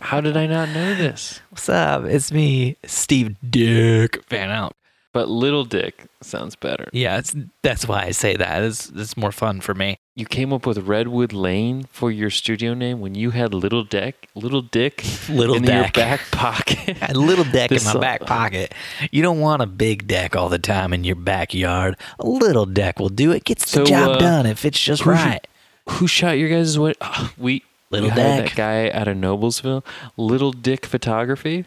How 0.00 0.20
did 0.20 0.36
I 0.36 0.46
not 0.46 0.68
know 0.70 0.94
this? 0.96 1.40
What's 1.50 1.68
up? 1.68 2.04
It's 2.04 2.30
me, 2.32 2.76
Steve 2.84 3.36
Dick 3.48 4.22
Van 4.28 4.50
Elk. 4.50 4.74
But 5.12 5.28
Little 5.28 5.64
Dick 5.64 6.06
sounds 6.22 6.56
better. 6.56 6.88
Yeah, 6.92 7.18
it's, 7.18 7.34
that's 7.62 7.86
why 7.86 8.04
I 8.04 8.10
say 8.12 8.34
that. 8.36 8.62
It's, 8.62 8.88
it's 8.90 9.16
more 9.16 9.32
fun 9.32 9.60
for 9.60 9.74
me. 9.74 9.98
You 10.14 10.26
came 10.26 10.52
up 10.52 10.66
with 10.66 10.76
Redwood 10.86 11.32
Lane 11.32 11.84
for 11.90 12.10
your 12.10 12.28
studio 12.28 12.74
name 12.74 13.00
when 13.00 13.14
you 13.14 13.30
had 13.30 13.54
Little 13.54 13.82
Dick, 13.82 14.28
Little 14.34 14.60
Dick 14.60 15.02
Little 15.30 15.54
in 15.56 15.64
your 15.64 15.88
back 15.90 16.20
pocket. 16.30 16.98
A 17.08 17.14
little 17.14 17.44
deck 17.44 17.70
This 17.70 17.82
in 17.82 17.86
my 17.86 17.92
song- 17.92 18.00
back 18.02 18.20
pocket. 18.26 18.74
You 19.10 19.22
don't 19.22 19.40
want 19.40 19.62
a 19.62 19.66
big 19.66 20.06
deck 20.06 20.36
all 20.36 20.50
the 20.50 20.58
time 20.58 20.92
in 20.92 21.02
your 21.04 21.16
backyard. 21.16 21.96
A 22.18 22.26
little 22.26 22.66
deck 22.66 22.98
will 22.98 23.08
do 23.08 23.32
it. 23.32 23.44
Gets 23.44 23.70
So, 23.70 23.80
the 23.84 23.86
job 23.88 24.10
uh, 24.10 24.18
done 24.18 24.44
if 24.44 24.66
it's 24.66 24.78
just 24.78 25.06
right. 25.06 25.46
Who 25.88 26.06
shot 26.06 26.32
your 26.32 26.50
guys' 26.50 26.78
what? 26.78 26.98
ah, 27.00 27.32
we 27.38 27.62
Little 27.90 28.10
we 28.10 28.14
Dick. 28.14 28.50
that 28.50 28.54
guy 28.54 28.90
out 28.90 29.08
of 29.08 29.16
Noblesville. 29.16 29.82
Little 30.18 30.52
Dick 30.52 30.84
Photography. 30.84 31.64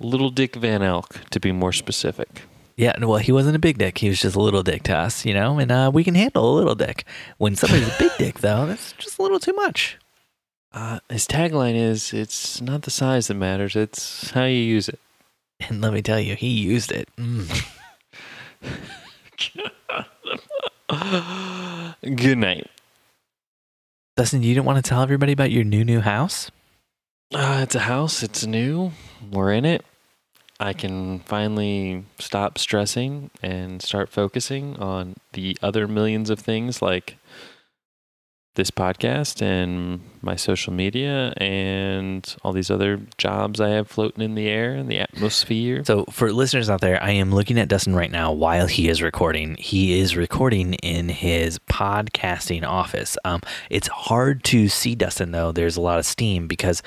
Little 0.00 0.30
Dick 0.30 0.56
Van 0.56 0.82
Elk, 0.82 1.20
to 1.30 1.38
be 1.38 1.52
more 1.52 1.72
specific. 1.72 2.42
Yeah, 2.76 2.92
well, 3.04 3.18
he 3.18 3.30
wasn't 3.30 3.54
a 3.54 3.60
big 3.60 3.78
dick. 3.78 3.98
He 3.98 4.08
was 4.08 4.20
just 4.20 4.34
a 4.34 4.40
little 4.40 4.64
dick 4.64 4.82
to 4.84 4.96
us, 4.96 5.24
you 5.24 5.32
know, 5.32 5.58
and 5.58 5.70
uh, 5.70 5.90
we 5.94 6.02
can 6.02 6.16
handle 6.16 6.52
a 6.52 6.56
little 6.56 6.74
dick. 6.74 7.04
When 7.38 7.54
somebody's 7.54 7.88
a 7.88 7.98
big 7.98 8.10
dick, 8.18 8.40
though, 8.40 8.66
that's 8.66 8.92
just 8.94 9.18
a 9.18 9.22
little 9.22 9.38
too 9.38 9.52
much. 9.52 9.96
Uh, 10.72 10.98
his 11.08 11.28
tagline 11.28 11.76
is 11.76 12.12
"It's 12.12 12.60
not 12.60 12.82
the 12.82 12.90
size 12.90 13.28
that 13.28 13.34
matters; 13.34 13.76
it's 13.76 14.30
how 14.30 14.44
you 14.44 14.58
use 14.58 14.88
it." 14.88 14.98
And 15.60 15.80
let 15.80 15.92
me 15.92 16.02
tell 16.02 16.18
you, 16.18 16.34
he 16.34 16.48
used 16.48 16.90
it. 16.90 17.08
Mm. 17.16 17.64
Good 22.16 22.38
night. 22.38 22.68
Dustin, 24.16 24.42
you 24.42 24.52
didn't 24.54 24.66
want 24.66 24.84
to 24.84 24.88
tell 24.88 25.00
everybody 25.00 25.32
about 25.32 25.52
your 25.52 25.64
new 25.64 25.84
new 25.84 26.00
house? 26.00 26.50
Uh, 27.32 27.60
it's 27.62 27.74
a 27.76 27.80
house. 27.80 28.22
It's 28.24 28.44
new. 28.44 28.90
We're 29.30 29.52
in 29.52 29.64
it. 29.64 29.84
I 30.60 30.72
can 30.72 31.20
finally 31.20 32.04
stop 32.18 32.58
stressing 32.58 33.30
and 33.42 33.82
start 33.82 34.08
focusing 34.08 34.76
on 34.76 35.14
the 35.32 35.58
other 35.62 35.88
millions 35.88 36.30
of 36.30 36.38
things 36.38 36.80
like 36.80 37.16
this 38.54 38.70
podcast 38.70 39.42
and 39.42 40.00
my 40.22 40.36
social 40.36 40.72
media 40.72 41.32
and 41.38 42.36
all 42.42 42.52
these 42.52 42.70
other 42.70 43.00
jobs 43.18 43.60
I 43.60 43.70
have 43.70 43.88
floating 43.88 44.22
in 44.22 44.36
the 44.36 44.48
air 44.48 44.74
and 44.74 44.88
the 44.88 45.00
atmosphere. 45.00 45.82
So, 45.84 46.04
for 46.04 46.32
listeners 46.32 46.70
out 46.70 46.80
there, 46.80 47.02
I 47.02 47.10
am 47.10 47.34
looking 47.34 47.58
at 47.58 47.68
Dustin 47.68 47.96
right 47.96 48.10
now 48.10 48.32
while 48.32 48.68
he 48.68 48.88
is 48.88 49.02
recording. 49.02 49.56
He 49.56 49.98
is 49.98 50.16
recording 50.16 50.74
in 50.74 51.08
his 51.08 51.58
podcasting 51.58 52.64
office. 52.64 53.18
Um, 53.24 53.40
it's 53.70 53.88
hard 53.88 54.44
to 54.44 54.68
see 54.68 54.94
Dustin 54.94 55.32
though. 55.32 55.50
There's 55.50 55.76
a 55.76 55.80
lot 55.80 55.98
of 55.98 56.06
steam 56.06 56.46
because 56.46 56.80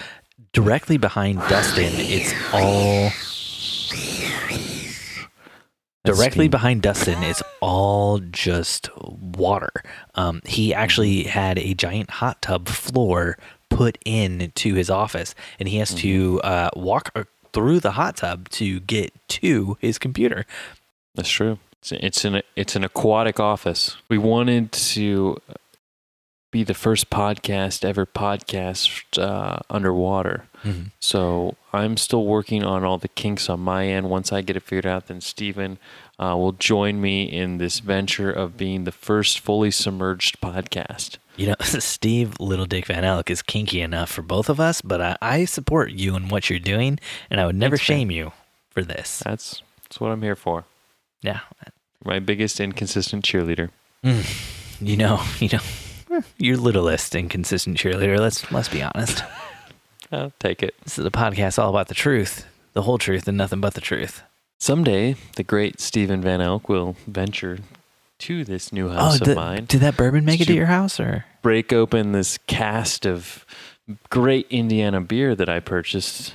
directly 0.53 0.97
behind 0.97 1.39
Dustin, 1.49 1.91
it's 1.95 2.34
all 2.53 3.11
directly 6.03 6.45
steam. 6.45 6.51
behind 6.51 6.81
Dustin 6.81 7.21
is 7.23 7.43
all 7.61 8.19
just 8.19 8.89
water. 8.97 9.69
Um, 10.15 10.41
he 10.45 10.73
actually 10.73 11.23
had 11.23 11.59
a 11.59 11.73
giant 11.73 12.09
hot 12.09 12.41
tub 12.41 12.67
floor 12.67 13.38
put 13.69 13.97
in 14.05 14.51
to 14.55 14.73
his 14.73 14.89
office, 14.89 15.35
and 15.59 15.67
he 15.67 15.77
has 15.77 15.93
to 15.95 16.41
uh, 16.41 16.69
walk 16.75 17.11
uh, 17.15 17.25
through 17.53 17.79
the 17.79 17.91
hot 17.91 18.17
tub 18.17 18.49
to 18.49 18.79
get 18.81 19.13
to 19.27 19.77
his 19.81 19.97
computer. 19.97 20.45
That's 21.15 21.29
true. 21.29 21.59
It's, 21.79 21.91
it's 21.91 22.25
an 22.25 22.41
it's 22.55 22.75
an 22.75 22.83
aquatic 22.83 23.39
office. 23.39 23.97
We 24.09 24.17
wanted 24.17 24.71
to 24.71 25.38
be 26.51 26.63
the 26.63 26.73
first 26.73 27.09
podcast 27.09 27.83
ever 27.83 28.05
podcast 28.05 29.01
uh, 29.21 29.59
underwater. 29.69 30.45
So 30.99 31.55
I'm 31.71 31.95
still 31.95 32.25
working 32.25 32.63
on 32.63 32.83
all 32.83 32.97
the 32.97 33.07
kinks 33.07 33.49
on 33.49 33.61
my 33.61 33.87
end. 33.87 34.09
Once 34.09 34.33
I 34.33 34.41
get 34.41 34.57
it 34.57 34.63
figured 34.63 34.85
out, 34.85 35.07
then 35.07 35.21
Steven 35.21 35.77
uh, 36.19 36.35
will 36.37 36.51
join 36.51 36.99
me 36.99 37.23
in 37.23 37.57
this 37.57 37.79
venture 37.79 38.29
of 38.31 38.57
being 38.57 38.83
the 38.83 38.91
first 38.91 39.39
fully 39.39 39.71
submerged 39.71 40.41
podcast. 40.41 41.19
You 41.37 41.47
know, 41.47 41.55
Steve 41.61 42.33
Little 42.39 42.65
Dick 42.65 42.87
Van 42.87 43.05
Elk 43.05 43.29
is 43.29 43.41
kinky 43.41 43.79
enough 43.79 44.09
for 44.11 44.23
both 44.23 44.49
of 44.49 44.59
us, 44.59 44.81
but 44.81 44.99
I, 44.99 45.17
I 45.21 45.45
support 45.45 45.91
you 45.91 46.15
and 46.15 46.29
what 46.29 46.49
you're 46.49 46.59
doing, 46.59 46.99
and 47.29 47.39
I 47.39 47.45
would 47.45 47.55
never 47.55 47.77
shame 47.77 48.11
you 48.11 48.33
for 48.69 48.83
this. 48.83 49.21
That's 49.23 49.61
that's 49.83 50.01
what 50.01 50.11
I'm 50.11 50.21
here 50.21 50.35
for. 50.35 50.65
Yeah, 51.21 51.41
My 52.03 52.19
biggest 52.19 52.59
inconsistent 52.59 53.23
cheerleader. 53.23 53.69
you 54.81 54.97
know, 54.97 55.23
you 55.39 55.49
know, 55.53 55.59
you're 56.38 56.58
littlest 56.58 57.16
inconsistent 57.16 57.78
cheerleader. 57.78 58.20
Let's 58.20 58.51
let's 58.51 58.70
be 58.70 58.82
honest. 58.82 59.24
I'll 60.12 60.32
take 60.39 60.64
it. 60.64 60.76
This 60.84 60.97
is 60.97 61.05
a 61.05 61.12
podcast 61.12 61.62
all 61.62 61.70
about 61.70 61.89
the 61.89 61.95
truth, 61.95 62.45
the 62.74 62.84
whole 62.84 62.97
truth, 62.97 63.28
and 63.28 63.38
nothing 63.38 63.60
but 63.60 63.74
the 63.74 63.82
truth. 63.82 64.24
Someday, 64.60 65.16
the 65.36 65.43
great 65.43 65.80
Stephen 65.80 66.22
Van 66.22 66.41
Elk 66.41 66.70
will 66.70 66.95
venture 67.05 67.60
to 68.20 68.43
this 68.43 68.72
new 68.72 68.89
house 68.89 69.14
oh, 69.14 69.22
of 69.22 69.28
did, 69.28 69.36
mine. 69.36 69.66
did 69.66 69.82
that 69.82 69.97
bourbon 69.97 70.26
make 70.26 70.41
it 70.41 70.45
to 70.45 70.53
your 70.53 70.66
house, 70.66 70.99
or 70.99 71.26
break 71.41 71.72
open 71.72 72.14
this 72.14 72.38
cast 72.47 73.05
of 73.05 73.45
great 74.10 74.47
Indiana 74.49 75.01
beer 75.01 75.36
that 75.36 75.49
I 75.49 75.60
purchased 75.60 76.34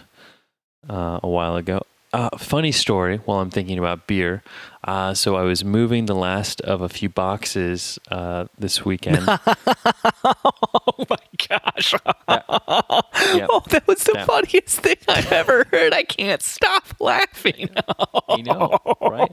uh, 0.89 1.20
a 1.23 1.29
while 1.29 1.57
ago. 1.57 1.83
Uh, 2.12 2.37
funny 2.37 2.73
story 2.73 3.18
while 3.25 3.41
I'm 3.41 3.51
thinking 3.51 3.79
about 3.79 4.07
beer. 4.07 4.43
Uh, 4.85 5.14
so 5.14 5.37
I 5.37 5.43
was 5.43 5.64
moving 5.64 6.07
the 6.07 6.14
last 6.14 6.61
of 6.62 6.80
a 6.83 6.89
few 6.89 7.09
boxes 7.09 8.01
uh, 8.11 8.47
this 8.59 8.85
weekend. 8.85 9.28
oh 9.28 11.07
my 11.09 11.16
gosh! 11.49 11.95
yeah. 12.28 13.47
Oh, 13.49 13.62
that 13.68 13.85
was 13.87 14.03
the 14.03 14.24
funniest 14.26 14.80
thing 14.80 14.97
I've 15.09 15.30
ever 15.30 15.68
heard. 15.70 15.93
I 15.95 16.03
can't 16.03 16.43
stop 16.43 16.85
laughing. 16.99 17.70
you 18.37 18.43
know, 18.43 18.76
right? 19.01 19.30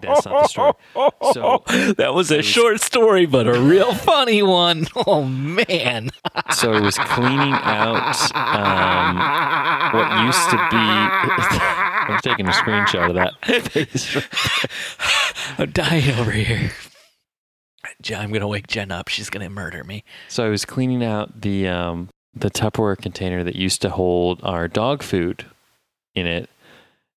That's 0.00 0.24
not 0.24 0.42
the 0.42 0.48
story. 0.48 0.72
So 1.32 1.62
that 1.98 2.14
was 2.14 2.30
a 2.30 2.38
was- 2.38 2.46
short 2.46 2.80
story, 2.80 3.26
but 3.26 3.46
a 3.46 3.60
real 3.60 3.92
funny 3.94 4.42
one. 4.42 4.86
Oh 5.04 5.24
man! 5.24 6.08
so 6.54 6.72
I 6.72 6.80
was 6.80 6.96
cleaning 6.96 7.52
out 7.52 8.16
um, 8.34 9.92
what 9.92 10.24
used 10.24 10.50
to 10.50 10.56
be. 10.70 10.76
I'm 12.08 12.20
taking 12.22 12.46
a 12.48 12.52
screenshot 12.52 13.10
of 13.10 13.14
that. 13.16 13.34
I'm 15.58 15.70
dying 15.70 16.10
over 16.18 16.30
here. 16.30 16.72
I'm 18.14 18.32
gonna 18.32 18.48
wake 18.48 18.66
Jen 18.66 18.90
up. 18.90 19.08
She's 19.08 19.30
gonna 19.30 19.50
murder 19.50 19.84
me. 19.84 20.04
So 20.28 20.44
I 20.44 20.48
was 20.48 20.64
cleaning 20.64 21.04
out 21.04 21.40
the 21.40 21.68
um, 21.68 22.08
the 22.34 22.50
Tupperware 22.50 22.98
container 22.98 23.42
that 23.44 23.56
used 23.56 23.80
to 23.82 23.90
hold 23.90 24.40
our 24.42 24.68
dog 24.68 25.02
food 25.02 25.46
in 26.14 26.26
it, 26.26 26.50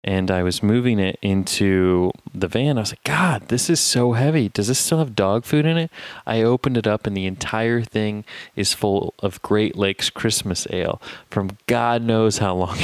and 0.04 0.32
I 0.32 0.44
was 0.44 0.64
moving 0.64 1.00
it 1.00 1.18
into 1.22 2.12
the 2.34 2.48
van. 2.48 2.78
I 2.78 2.82
was 2.82 2.92
like, 2.92 3.04
God, 3.04 3.50
this 3.50 3.70
is 3.70 3.80
so 3.80 4.14
heavy. 4.14 4.50
Does 4.50 4.68
this 4.68 4.80
still 4.80 5.00
have 5.00 5.16
dog 5.16 5.44
food 5.44 5.66
in 5.66 5.78
it? 5.78 5.92
I 6.26 6.42
opened 6.42 6.78
it 6.78 6.88
up, 6.88 7.06
and 7.06 7.16
the 7.18 7.26
entire 7.26 7.82
thing 7.82 8.24
is 8.56 8.74
full 8.74 9.14
of 9.20 9.41
Great 9.41 9.76
Lakes 9.76 10.10
Christmas 10.10 10.68
ale 10.70 11.02
from 11.30 11.58
God 11.68 12.02
knows 12.02 12.38
how 12.38 12.56
long 12.56 12.78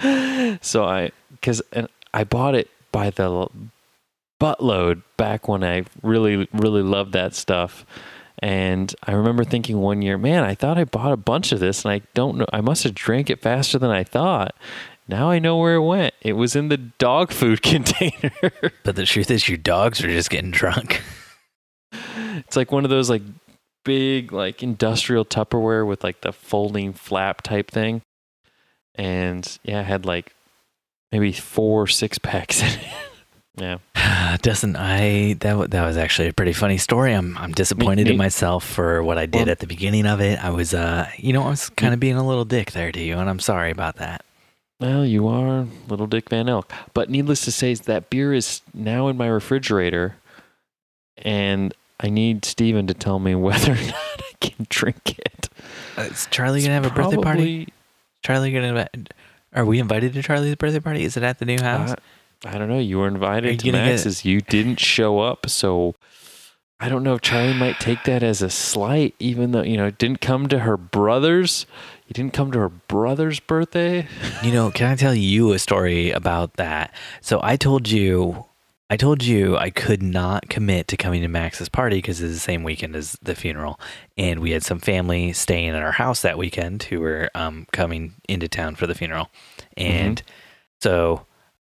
ago. 0.00 0.58
so 0.60 0.84
I, 0.84 1.12
because 1.30 1.62
and 1.72 1.88
I 2.12 2.24
bought 2.24 2.54
it 2.54 2.68
by 2.92 3.10
the 3.10 3.48
buttload 4.40 5.02
back 5.16 5.48
when 5.48 5.62
I 5.62 5.84
really, 6.02 6.48
really 6.52 6.82
loved 6.82 7.12
that 7.12 7.34
stuff. 7.34 7.84
And 8.42 8.94
I 9.04 9.12
remember 9.12 9.44
thinking 9.44 9.78
one 9.78 10.00
year, 10.00 10.16
man, 10.16 10.44
I 10.44 10.54
thought 10.54 10.78
I 10.78 10.84
bought 10.84 11.12
a 11.12 11.16
bunch 11.16 11.52
of 11.52 11.60
this 11.60 11.84
and 11.84 11.92
I 11.92 12.00
don't 12.14 12.38
know, 12.38 12.46
I 12.52 12.62
must 12.62 12.84
have 12.84 12.94
drank 12.94 13.28
it 13.28 13.42
faster 13.42 13.78
than 13.78 13.90
I 13.90 14.02
thought. 14.02 14.54
Now 15.06 15.28
I 15.28 15.38
know 15.38 15.58
where 15.58 15.74
it 15.74 15.82
went. 15.82 16.14
It 16.22 16.34
was 16.34 16.56
in 16.56 16.68
the 16.68 16.76
dog 16.76 17.32
food 17.32 17.62
container. 17.62 18.32
But 18.84 18.96
the 18.96 19.04
truth 19.04 19.30
is, 19.30 19.48
your 19.48 19.58
dogs 19.58 20.02
are 20.02 20.08
just 20.08 20.30
getting 20.30 20.52
drunk. 20.52 21.02
it's 21.92 22.56
like 22.56 22.72
one 22.72 22.84
of 22.84 22.90
those 22.90 23.10
like 23.10 23.22
big 23.84 24.32
like 24.32 24.62
industrial 24.62 25.24
Tupperware 25.24 25.86
with 25.86 26.04
like 26.04 26.20
the 26.22 26.32
folding 26.32 26.92
flap 26.92 27.42
type 27.42 27.70
thing. 27.70 28.02
And 28.94 29.58
yeah, 29.62 29.80
I 29.80 29.82
had 29.82 30.06
like 30.06 30.32
maybe 31.12 31.32
four 31.32 31.86
six 31.86 32.18
packs 32.18 32.62
in 32.62 32.68
it. 32.80 33.78
yeah. 33.96 34.36
Doesn't 34.42 34.76
I? 34.76 35.34
That 35.40 35.56
wa- 35.56 35.66
that 35.66 35.84
was 35.84 35.96
actually 35.96 36.28
a 36.28 36.32
pretty 36.32 36.52
funny 36.52 36.78
story. 36.78 37.12
I'm 37.12 37.36
I'm 37.38 37.52
disappointed 37.52 38.06
in 38.06 38.12
me- 38.14 38.18
myself 38.18 38.64
for 38.64 39.02
what 39.02 39.18
I 39.18 39.26
did 39.26 39.42
Well- 39.46 39.50
at 39.50 39.58
the 39.58 39.66
beginning 39.66 40.06
of 40.06 40.20
it. 40.20 40.42
I 40.42 40.50
was 40.50 40.72
uh, 40.74 41.08
you 41.16 41.32
know, 41.32 41.42
I 41.42 41.50
was 41.50 41.68
kind 41.70 41.92
of 41.94 42.00
being 42.00 42.16
a 42.16 42.26
little 42.26 42.44
dick 42.44 42.72
there 42.72 42.92
to 42.92 43.00
you, 43.00 43.16
and 43.18 43.28
I'm 43.28 43.40
sorry 43.40 43.70
about 43.70 43.96
that. 43.96 44.24
Well, 44.80 45.04
you 45.04 45.28
are 45.28 45.66
little 45.88 46.06
Dick 46.06 46.30
Van 46.30 46.48
Elk. 46.48 46.72
But 46.94 47.10
needless 47.10 47.44
to 47.44 47.52
say, 47.52 47.74
that 47.74 48.08
beer 48.08 48.32
is 48.32 48.62
now 48.72 49.08
in 49.08 49.16
my 49.18 49.26
refrigerator, 49.26 50.16
and 51.18 51.74
I 51.98 52.08
need 52.08 52.46
Steven 52.46 52.86
to 52.86 52.94
tell 52.94 53.18
me 53.18 53.34
whether 53.34 53.72
or 53.72 53.74
not 53.74 53.94
I 53.94 54.32
can 54.40 54.66
drink 54.70 55.18
it. 55.18 55.50
Uh, 55.98 56.02
is 56.02 56.26
Charlie 56.30 56.62
gonna 56.62 56.72
have 56.74 56.86
a 56.86 56.90
birthday 56.90 57.16
party? 57.18 57.68
Charlie 58.22 58.52
gonna? 58.52 58.88
Are 59.54 59.64
we 59.64 59.78
invited 59.80 60.12
to 60.14 60.22
Charlie's 60.22 60.54
birthday 60.56 60.80
party? 60.80 61.02
Is 61.04 61.16
it 61.16 61.22
at 61.22 61.38
the 61.38 61.44
new 61.44 61.60
house? 61.60 61.94
I, 62.44 62.54
I 62.54 62.58
don't 62.58 62.68
know. 62.68 62.78
You 62.78 62.98
were 62.98 63.04
Are 63.04 63.08
you 63.08 63.14
invited 63.14 63.58
to 63.60 63.66
gonna 63.72 63.84
get- 63.84 63.90
Max's. 63.90 64.24
You 64.24 64.40
didn't 64.40 64.78
show 64.80 65.18
up, 65.20 65.48
so 65.50 65.94
I 66.78 66.88
don't 66.88 67.02
know 67.02 67.14
if 67.14 67.20
Charlie 67.20 67.52
might 67.54 67.78
take 67.80 68.04
that 68.04 68.22
as 68.22 68.42
a 68.42 68.48
slight, 68.50 69.14
even 69.18 69.50
though 69.52 69.62
you 69.62 69.76
know 69.76 69.86
it 69.86 69.98
didn't 69.98 70.20
come 70.20 70.48
to 70.48 70.60
her 70.60 70.76
brother's. 70.76 71.66
You 72.06 72.14
didn't 72.14 72.32
come 72.32 72.50
to 72.52 72.58
her 72.58 72.68
brother's 72.68 73.38
birthday. 73.40 74.06
You 74.42 74.52
know, 74.52 74.70
can 74.70 74.88
I 74.90 74.96
tell 74.96 75.14
you 75.14 75.52
a 75.52 75.58
story 75.58 76.10
about 76.10 76.54
that? 76.54 76.92
So 77.20 77.38
I 77.42 77.56
told 77.56 77.88
you, 77.88 78.46
I 78.92 78.96
told 78.96 79.22
you 79.22 79.56
I 79.56 79.70
could 79.70 80.02
not 80.02 80.48
commit 80.48 80.88
to 80.88 80.96
coming 80.96 81.22
to 81.22 81.28
Max's 81.28 81.68
party 81.68 81.98
because 81.98 82.20
it's 82.20 82.34
the 82.34 82.40
same 82.40 82.64
weekend 82.64 82.96
as 82.96 83.12
the 83.22 83.36
funeral, 83.36 83.78
and 84.18 84.40
we 84.40 84.50
had 84.50 84.64
some 84.64 84.80
family 84.80 85.32
staying 85.32 85.68
at 85.70 85.82
our 85.82 85.92
house 85.92 86.22
that 86.22 86.36
weekend 86.36 86.82
who 86.84 86.98
were 87.00 87.30
um, 87.36 87.66
coming 87.72 88.14
into 88.28 88.48
town 88.48 88.74
for 88.74 88.88
the 88.88 88.94
funeral, 88.96 89.30
and 89.76 90.22
so 90.82 91.24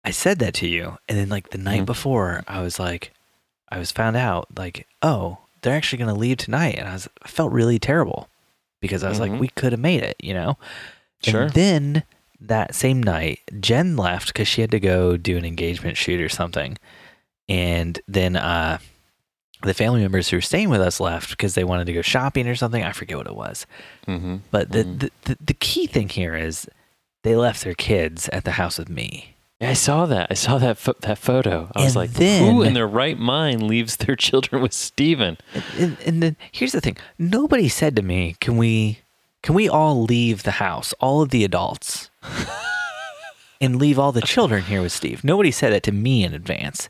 I 0.05 0.11
said 0.11 0.39
that 0.39 0.53
to 0.55 0.67
you, 0.67 0.97
and 1.09 1.17
then 1.17 1.27
like 1.27 1.49
the 1.49 1.57
night 1.57 1.81
Mhm. 1.81 1.87
before, 1.87 2.41
I 2.47 2.61
was 2.61 2.79
like, 2.79 3.11
I 3.69 3.77
was 3.79 3.91
found 3.91 4.15
out 4.15 4.47
like, 4.57 4.87
oh, 5.01 5.39
they're 5.61 5.75
actually 5.75 5.99
gonna 5.99 6.13
leave 6.15 6.37
tonight, 6.37 6.75
and 6.79 6.87
I 6.87 6.93
was 6.93 7.09
I 7.21 7.27
felt 7.27 7.51
really 7.51 7.79
terrible 7.79 8.29
because 8.79 9.03
I 9.03 9.09
was 9.09 9.17
Mhm. 9.17 9.31
like, 9.31 9.39
we 9.41 9.49
could 9.49 9.73
have 9.73 9.81
made 9.81 10.03
it, 10.03 10.15
you 10.21 10.33
know. 10.33 10.57
Sure. 11.21 11.41
And 11.43 11.51
then 11.51 12.03
that 12.39 12.73
same 12.75 13.03
night, 13.03 13.39
Jen 13.59 13.97
left 13.97 14.27
because 14.27 14.47
she 14.47 14.61
had 14.61 14.71
to 14.71 14.79
go 14.79 15.17
do 15.17 15.35
an 15.35 15.43
engagement 15.43 15.97
shoot 15.97 16.21
or 16.21 16.29
something. 16.29 16.77
And 17.49 17.99
then 18.07 18.35
uh, 18.37 18.77
the 19.63 19.73
family 19.73 19.99
members 20.01 20.29
who 20.29 20.37
were 20.37 20.41
staying 20.41 20.69
with 20.69 20.79
us 20.81 20.99
left 21.01 21.31
because 21.31 21.55
they 21.55 21.63
wanted 21.65 21.85
to 21.87 21.93
go 21.93 22.01
shopping 22.01 22.47
or 22.47 22.55
something. 22.55 22.83
I 22.83 22.91
forget 22.93 23.17
what 23.17 23.27
it 23.27 23.35
was. 23.35 23.65
Mm-hmm. 24.07 24.37
But 24.51 24.71
the, 24.71 24.83
Mhm. 24.85 24.99
the, 24.99 25.11
the, 25.25 25.37
the 25.47 25.53
key 25.55 25.87
thing 25.87 26.07
here 26.09 26.35
is 26.35 26.69
they 27.23 27.35
left 27.35 27.63
their 27.65 27.73
kids 27.73 28.29
at 28.29 28.45
the 28.45 28.51
house 28.51 28.77
with 28.77 28.87
me. 28.89 29.35
Yeah, 29.59 29.71
I 29.71 29.73
saw 29.73 30.05
that. 30.05 30.27
I 30.29 30.35
saw 30.35 30.57
that 30.59 30.77
pho- 30.77 30.95
that 31.01 31.17
photo. 31.17 31.69
I 31.75 31.83
was 31.83 31.93
like, 31.95 32.11
then- 32.11 32.45
who 32.53 32.61
in 32.61 32.73
their 32.75 32.87
right 32.87 33.17
mind 33.19 33.63
leaves 33.63 33.97
their 33.97 34.15
children 34.27 34.61
with 34.61 34.71
Steven? 34.71 35.37
And, 35.53 35.63
and, 35.77 35.97
and 36.05 36.23
then 36.23 36.37
here's 36.53 36.71
the 36.71 36.79
thing 36.79 36.95
nobody 37.17 37.67
said 37.67 37.95
to 37.97 38.01
me, 38.01 38.35
can 38.39 38.55
we, 38.55 38.99
can 39.43 39.55
we 39.55 39.67
all 39.67 40.03
leave 40.03 40.43
the 40.43 40.51
house, 40.51 40.93
all 41.01 41.21
of 41.21 41.31
the 41.31 41.43
adults, 41.43 42.09
and 43.61 43.75
leave 43.77 43.99
all 43.99 44.11
the 44.11 44.21
children 44.21 44.63
here 44.63 44.81
with 44.81 44.91
Steve? 44.91 45.23
Nobody 45.23 45.51
said 45.51 45.73
that 45.73 45.83
to 45.83 45.91
me 45.91 46.23
in 46.23 46.33
advance. 46.33 46.87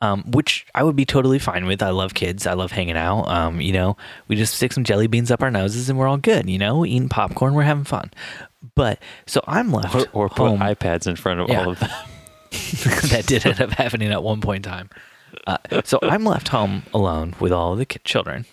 Um, 0.00 0.22
which 0.30 0.64
I 0.76 0.84
would 0.84 0.94
be 0.94 1.04
totally 1.04 1.40
fine 1.40 1.66
with. 1.66 1.82
I 1.82 1.90
love 1.90 2.14
kids. 2.14 2.46
I 2.46 2.52
love 2.52 2.70
hanging 2.70 2.96
out. 2.96 3.24
Um, 3.28 3.60
you 3.60 3.72
know, 3.72 3.96
we 4.28 4.36
just 4.36 4.54
stick 4.54 4.72
some 4.72 4.84
jelly 4.84 5.08
beans 5.08 5.30
up 5.32 5.42
our 5.42 5.50
noses 5.50 5.90
and 5.90 5.98
we're 5.98 6.06
all 6.06 6.16
good. 6.18 6.48
You 6.48 6.56
know, 6.58 6.86
eating 6.86 7.08
popcorn, 7.08 7.54
we're 7.54 7.62
having 7.64 7.82
fun. 7.82 8.12
But 8.76 9.00
so 9.26 9.40
I'm 9.48 9.72
left 9.72 9.94
Or, 9.96 10.06
or 10.12 10.28
put 10.28 10.48
home. 10.50 10.60
iPads 10.60 11.08
in 11.08 11.16
front 11.16 11.40
of 11.40 11.48
Yeah. 11.48 11.64
all 11.64 11.70
of 11.72 11.80
them. 11.80 11.90
that 13.10 13.24
did 13.26 13.44
end 13.44 13.60
up 13.60 13.70
happening 13.72 14.12
at 14.12 14.22
one 14.22 14.40
point 14.40 14.64
in 14.64 14.70
time. 14.70 14.90
Uh, 15.48 15.58
so 15.84 15.98
I'm 16.02 16.24
left 16.24 16.48
home 16.48 16.84
alone 16.94 17.34
with 17.40 17.50
all 17.52 17.72
of 17.72 17.78
the 17.78 17.84
children. 17.86 18.46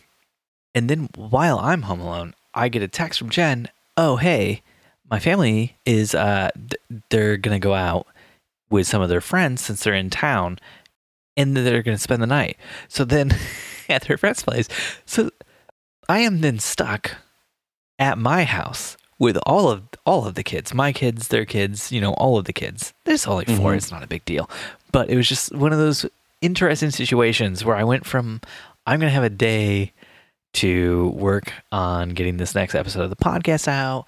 And 0.73 0.89
then 0.89 1.09
while 1.15 1.59
I'm 1.59 1.83
home 1.83 2.01
alone, 2.01 2.33
I 2.55 2.69
get 2.69 2.81
a 2.81 2.87
text 2.87 3.19
from 3.19 3.29
Jen. 3.29 3.69
Oh, 3.97 4.15
hey, 4.17 4.63
my 5.11 5.19
family 5.19 5.77
is, 5.85 6.15
uh, 6.15 6.49
th- 6.55 7.01
they're 7.09 7.37
going 7.37 7.55
to 7.59 7.63
go 7.63 7.73
out 7.75 8.07
with 8.71 8.87
some 8.87 9.01
of 9.03 9.09
their 9.09 9.21
friends 9.21 9.61
since 9.61 9.83
they're 9.83 9.93
in 9.93 10.09
town 10.09 10.57
and 11.37 11.55
then 11.55 11.63
they're 11.65 11.83
going 11.83 11.97
to 11.97 12.01
spend 12.01 12.21
the 12.21 12.27
night. 12.27 12.57
So 12.87 13.05
then 13.05 13.35
at 13.89 14.03
their 14.03 14.17
friend's 14.17 14.43
place. 14.43 14.67
So 15.05 15.29
I 16.09 16.19
am 16.19 16.41
then 16.41 16.59
stuck 16.59 17.15
at 17.99 18.17
my 18.17 18.43
house 18.43 18.97
with 19.17 19.37
all 19.45 19.69
of 19.69 19.83
all 20.05 20.27
of 20.27 20.35
the 20.35 20.43
kids, 20.43 20.73
my 20.73 20.91
kids, 20.91 21.29
their 21.29 21.45
kids, 21.45 21.91
you 21.91 22.01
know, 22.01 22.13
all 22.13 22.37
of 22.37 22.45
the 22.45 22.53
kids. 22.53 22.93
There's 23.05 23.25
only 23.27 23.45
4 23.45 23.71
Mhm. 23.71 23.77
It's 23.77 23.91
not 23.91 24.03
a 24.03 24.07
big 24.07 24.25
deal, 24.25 24.49
but 24.91 25.09
it 25.09 25.15
was 25.15 25.27
just 25.27 25.55
one 25.55 25.71
of 25.71 25.79
those 25.79 26.05
interesting 26.41 26.91
situations 26.91 27.63
where 27.63 27.75
I 27.75 27.83
went 27.83 28.05
from 28.05 28.41
I'm 28.85 28.99
gonna 28.99 29.11
have 29.11 29.23
a 29.23 29.29
day 29.29 29.93
to 30.53 31.07
work 31.15 31.51
on 31.71 32.09
getting 32.09 32.37
this 32.37 32.53
next 32.55 32.75
episode 32.75 33.01
of 33.03 33.09
the 33.09 33.15
podcast 33.15 33.67
out, 33.67 34.05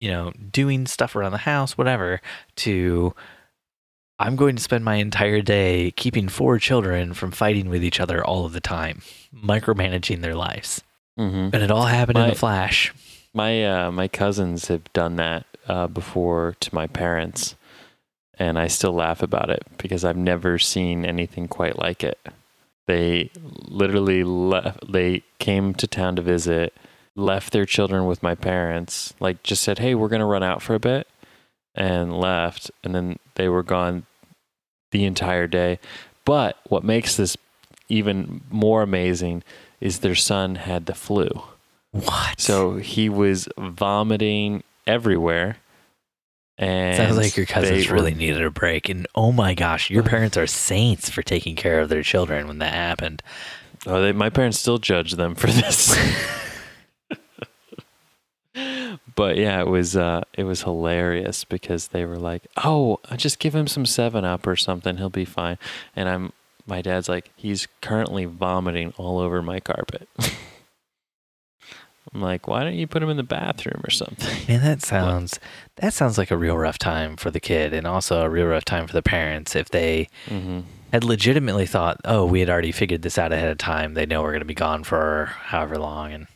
you 0.00 0.10
know, 0.10 0.32
doing 0.50 0.86
stuff 0.86 1.14
around 1.14 1.32
the 1.32 1.38
house, 1.38 1.78
whatever, 1.78 2.20
to 2.56 3.14
I'm 4.18 4.36
going 4.36 4.56
to 4.56 4.62
spend 4.62 4.84
my 4.84 4.94
entire 4.96 5.42
day 5.42 5.90
keeping 5.92 6.28
four 6.28 6.58
children 6.58 7.12
from 7.12 7.30
fighting 7.32 7.68
with 7.68 7.84
each 7.84 8.00
other 8.00 8.24
all 8.24 8.46
of 8.46 8.52
the 8.52 8.60
time, 8.60 9.02
micromanaging 9.34 10.22
their 10.22 10.34
lives. 10.34 10.82
Mm-hmm. 11.18 11.50
And 11.52 11.62
it 11.62 11.70
all 11.70 11.84
happened 11.86 12.18
in 12.18 12.24
My- 12.26 12.32
a 12.32 12.34
flash. 12.34 12.94
My 13.34 13.64
uh, 13.66 13.90
my 13.92 14.08
cousins 14.08 14.68
have 14.68 14.90
done 14.94 15.16
that 15.16 15.44
uh, 15.68 15.88
before 15.88 16.56
to 16.60 16.74
my 16.74 16.86
parents, 16.86 17.54
and 18.38 18.58
I 18.58 18.66
still 18.68 18.94
laugh 18.94 19.22
about 19.22 19.50
it 19.50 19.62
because 19.76 20.06
I've 20.06 20.16
never 20.16 20.58
seen 20.58 21.04
anything 21.04 21.46
quite 21.46 21.78
like 21.78 22.02
it. 22.02 22.18
They 22.86 23.30
literally 23.68 24.24
left. 24.24 24.90
They 24.90 25.22
came 25.38 25.74
to 25.74 25.86
town 25.86 26.16
to 26.16 26.22
visit, 26.22 26.72
left 27.14 27.52
their 27.52 27.66
children 27.66 28.06
with 28.06 28.22
my 28.22 28.34
parents. 28.34 29.12
Like 29.20 29.42
just 29.42 29.62
said, 29.62 29.80
"Hey, 29.80 29.94
we're 29.94 30.08
gonna 30.08 30.24
run 30.24 30.42
out 30.42 30.62
for 30.62 30.74
a 30.74 30.80
bit," 30.80 31.06
and 31.76 32.18
left. 32.18 32.70
And 32.82 32.94
then 32.94 33.18
they 33.34 33.48
were 33.48 33.62
gone 33.62 34.06
the 34.90 35.04
entire 35.04 35.46
day. 35.46 35.78
But 36.24 36.58
what 36.68 36.82
makes 36.84 37.16
this 37.16 37.36
even 37.88 38.40
more 38.50 38.82
amazing 38.82 39.42
is 39.80 40.00
their 40.00 40.14
son 40.14 40.56
had 40.56 40.86
the 40.86 40.94
flu. 40.94 41.28
What? 41.92 42.40
So 42.40 42.76
he 42.76 43.08
was 43.08 43.48
vomiting 43.58 44.62
everywhere. 44.86 45.58
And 46.58 46.96
Sounds 46.96 47.16
like 47.18 47.36
your 47.36 47.46
cousins 47.46 47.88
were- 47.88 47.94
really 47.94 48.14
needed 48.14 48.42
a 48.42 48.50
break. 48.50 48.88
And 48.88 49.06
oh 49.14 49.30
my 49.30 49.54
gosh, 49.54 49.90
your 49.90 50.02
parents 50.02 50.36
are 50.36 50.46
saints 50.46 51.10
for 51.10 51.22
taking 51.22 51.54
care 51.54 51.80
of 51.80 51.90
their 51.90 52.02
children 52.02 52.48
when 52.48 52.58
that 52.58 52.72
happened. 52.72 53.22
Oh, 53.86 54.00
they, 54.02 54.12
my 54.12 54.30
parents 54.30 54.58
still 54.58 54.78
judge 54.78 55.12
them 55.12 55.34
for 55.34 55.48
this. 55.48 55.94
but 59.16 59.36
yeah, 59.36 59.60
it 59.60 59.66
was 59.66 59.96
uh, 59.96 60.20
it 60.34 60.44
was 60.44 60.62
hilarious 60.62 61.44
because 61.44 61.88
they 61.88 62.04
were 62.04 62.18
like, 62.18 62.46
"Oh, 62.58 63.00
just 63.16 63.38
give 63.38 63.54
him 63.54 63.66
some 63.66 63.86
Seven 63.86 64.24
Up 64.24 64.46
or 64.46 64.54
something; 64.56 64.98
he'll 64.98 65.10
be 65.10 65.24
fine." 65.24 65.58
And 65.96 66.08
I'm, 66.08 66.32
my 66.66 66.82
dad's 66.82 67.08
like, 67.08 67.32
"He's 67.34 67.66
currently 67.80 68.26
vomiting 68.26 68.92
all 68.98 69.18
over 69.18 69.42
my 69.42 69.58
carpet." 69.58 70.08
I'm 72.14 72.20
like, 72.22 72.46
"Why 72.46 72.62
don't 72.62 72.74
you 72.74 72.86
put 72.86 73.02
him 73.02 73.08
in 73.08 73.16
the 73.16 73.22
bathroom 73.22 73.80
or 73.84 73.90
something?" 73.90 74.46
Man, 74.48 74.62
that 74.62 74.82
sounds 74.84 75.40
that 75.76 75.92
sounds 75.94 76.18
like 76.18 76.30
a 76.30 76.36
real 76.36 76.56
rough 76.56 76.78
time 76.78 77.16
for 77.16 77.30
the 77.30 77.40
kid 77.40 77.72
and 77.72 77.86
also 77.86 78.22
a 78.22 78.30
real 78.30 78.46
rough 78.46 78.64
time 78.64 78.86
for 78.86 78.92
the 78.92 79.02
parents 79.02 79.56
if 79.56 79.70
they 79.70 80.08
hmm 80.28 80.60
had 80.92 81.02
legitimately 81.02 81.66
thought, 81.66 82.00
"Oh, 82.04 82.24
we 82.24 82.38
had 82.40 82.48
already 82.48 82.70
figured 82.70 83.02
this 83.02 83.18
out 83.18 83.32
ahead 83.32 83.50
of 83.50 83.58
time. 83.58 83.94
They 83.94 84.06
know 84.06 84.22
we're 84.22 84.30
going 84.30 84.38
to 84.38 84.44
be 84.46 84.54
gone 84.54 84.84
for 84.84 85.32
however 85.46 85.78
long." 85.78 86.12
And 86.12 86.26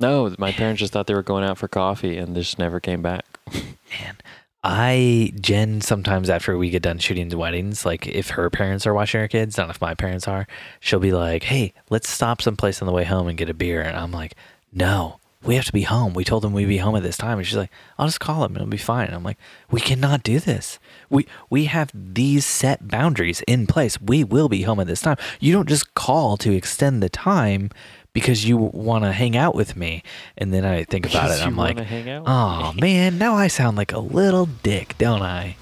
No, 0.00 0.34
my 0.38 0.50
parents 0.50 0.80
just 0.80 0.92
thought 0.94 1.06
they 1.06 1.14
were 1.14 1.22
going 1.22 1.44
out 1.44 1.58
for 1.58 1.68
coffee 1.68 2.16
and 2.16 2.34
just 2.34 2.58
never 2.58 2.80
came 2.80 3.02
back. 3.02 3.24
man, 3.52 4.16
I 4.64 5.32
Jen 5.40 5.82
sometimes 5.82 6.30
after 6.30 6.56
we 6.56 6.70
get 6.70 6.82
done 6.82 6.98
shooting 6.98 7.28
the 7.28 7.38
weddings, 7.38 7.84
like 7.84 8.06
if 8.06 8.30
her 8.30 8.48
parents 8.48 8.86
are 8.86 8.94
watching 8.94 9.20
her 9.20 9.28
kids, 9.28 9.58
not 9.58 9.70
if 9.70 9.80
my 9.80 9.94
parents 9.94 10.26
are, 10.26 10.46
she'll 10.80 11.00
be 11.00 11.12
like, 11.12 11.44
"Hey, 11.44 11.74
let's 11.90 12.08
stop 12.08 12.40
someplace 12.40 12.80
on 12.80 12.86
the 12.86 12.92
way 12.92 13.04
home 13.04 13.28
and 13.28 13.38
get 13.38 13.50
a 13.50 13.54
beer." 13.54 13.82
And 13.82 13.96
I'm 13.96 14.10
like, 14.10 14.34
"No, 14.72 15.18
we 15.42 15.54
have 15.54 15.64
to 15.66 15.72
be 15.72 15.82
home. 15.82 16.14
We 16.14 16.24
told 16.24 16.42
them 16.42 16.52
we'd 16.52 16.66
be 16.66 16.78
home 16.78 16.96
at 16.96 17.02
this 17.02 17.16
time." 17.18 17.38
And 17.38 17.46
she's 17.46 17.56
like, 17.56 17.70
"I'll 17.98 18.06
just 18.06 18.20
call 18.20 18.40
them 18.40 18.52
and 18.52 18.62
it'll 18.62 18.68
be 18.68 18.78
fine." 18.78 19.06
And 19.06 19.14
I'm 19.14 19.24
like, 19.24 19.38
"We 19.70 19.80
cannot 19.80 20.22
do 20.22 20.38
this. 20.38 20.78
We 21.10 21.26
we 21.50 21.66
have 21.66 21.90
these 21.94 22.46
set 22.46 22.88
boundaries 22.88 23.42
in 23.46 23.66
place. 23.66 24.00
We 24.00 24.24
will 24.24 24.48
be 24.48 24.62
home 24.62 24.80
at 24.80 24.86
this 24.86 25.02
time. 25.02 25.16
You 25.40 25.52
don't 25.52 25.68
just 25.68 25.94
call 25.94 26.38
to 26.38 26.52
extend 26.52 27.02
the 27.02 27.10
time." 27.10 27.70
Because 28.12 28.44
you 28.44 28.56
want 28.56 29.04
to 29.04 29.12
hang 29.12 29.36
out 29.36 29.54
with 29.54 29.76
me, 29.76 30.02
and 30.36 30.52
then 30.52 30.64
I 30.64 30.82
think 30.82 31.08
about 31.08 31.30
it, 31.30 31.46
I'm 31.46 31.56
like, 31.56 31.76
wanna 31.76 31.86
hang 31.86 32.08
out 32.10 32.24
Oh 32.26 32.72
man, 32.80 33.18
now 33.18 33.34
I 33.34 33.46
sound 33.46 33.76
like 33.76 33.92
a 33.92 34.00
little 34.00 34.46
dick, 34.46 34.96
don't 34.98 35.22
I? 35.22 35.56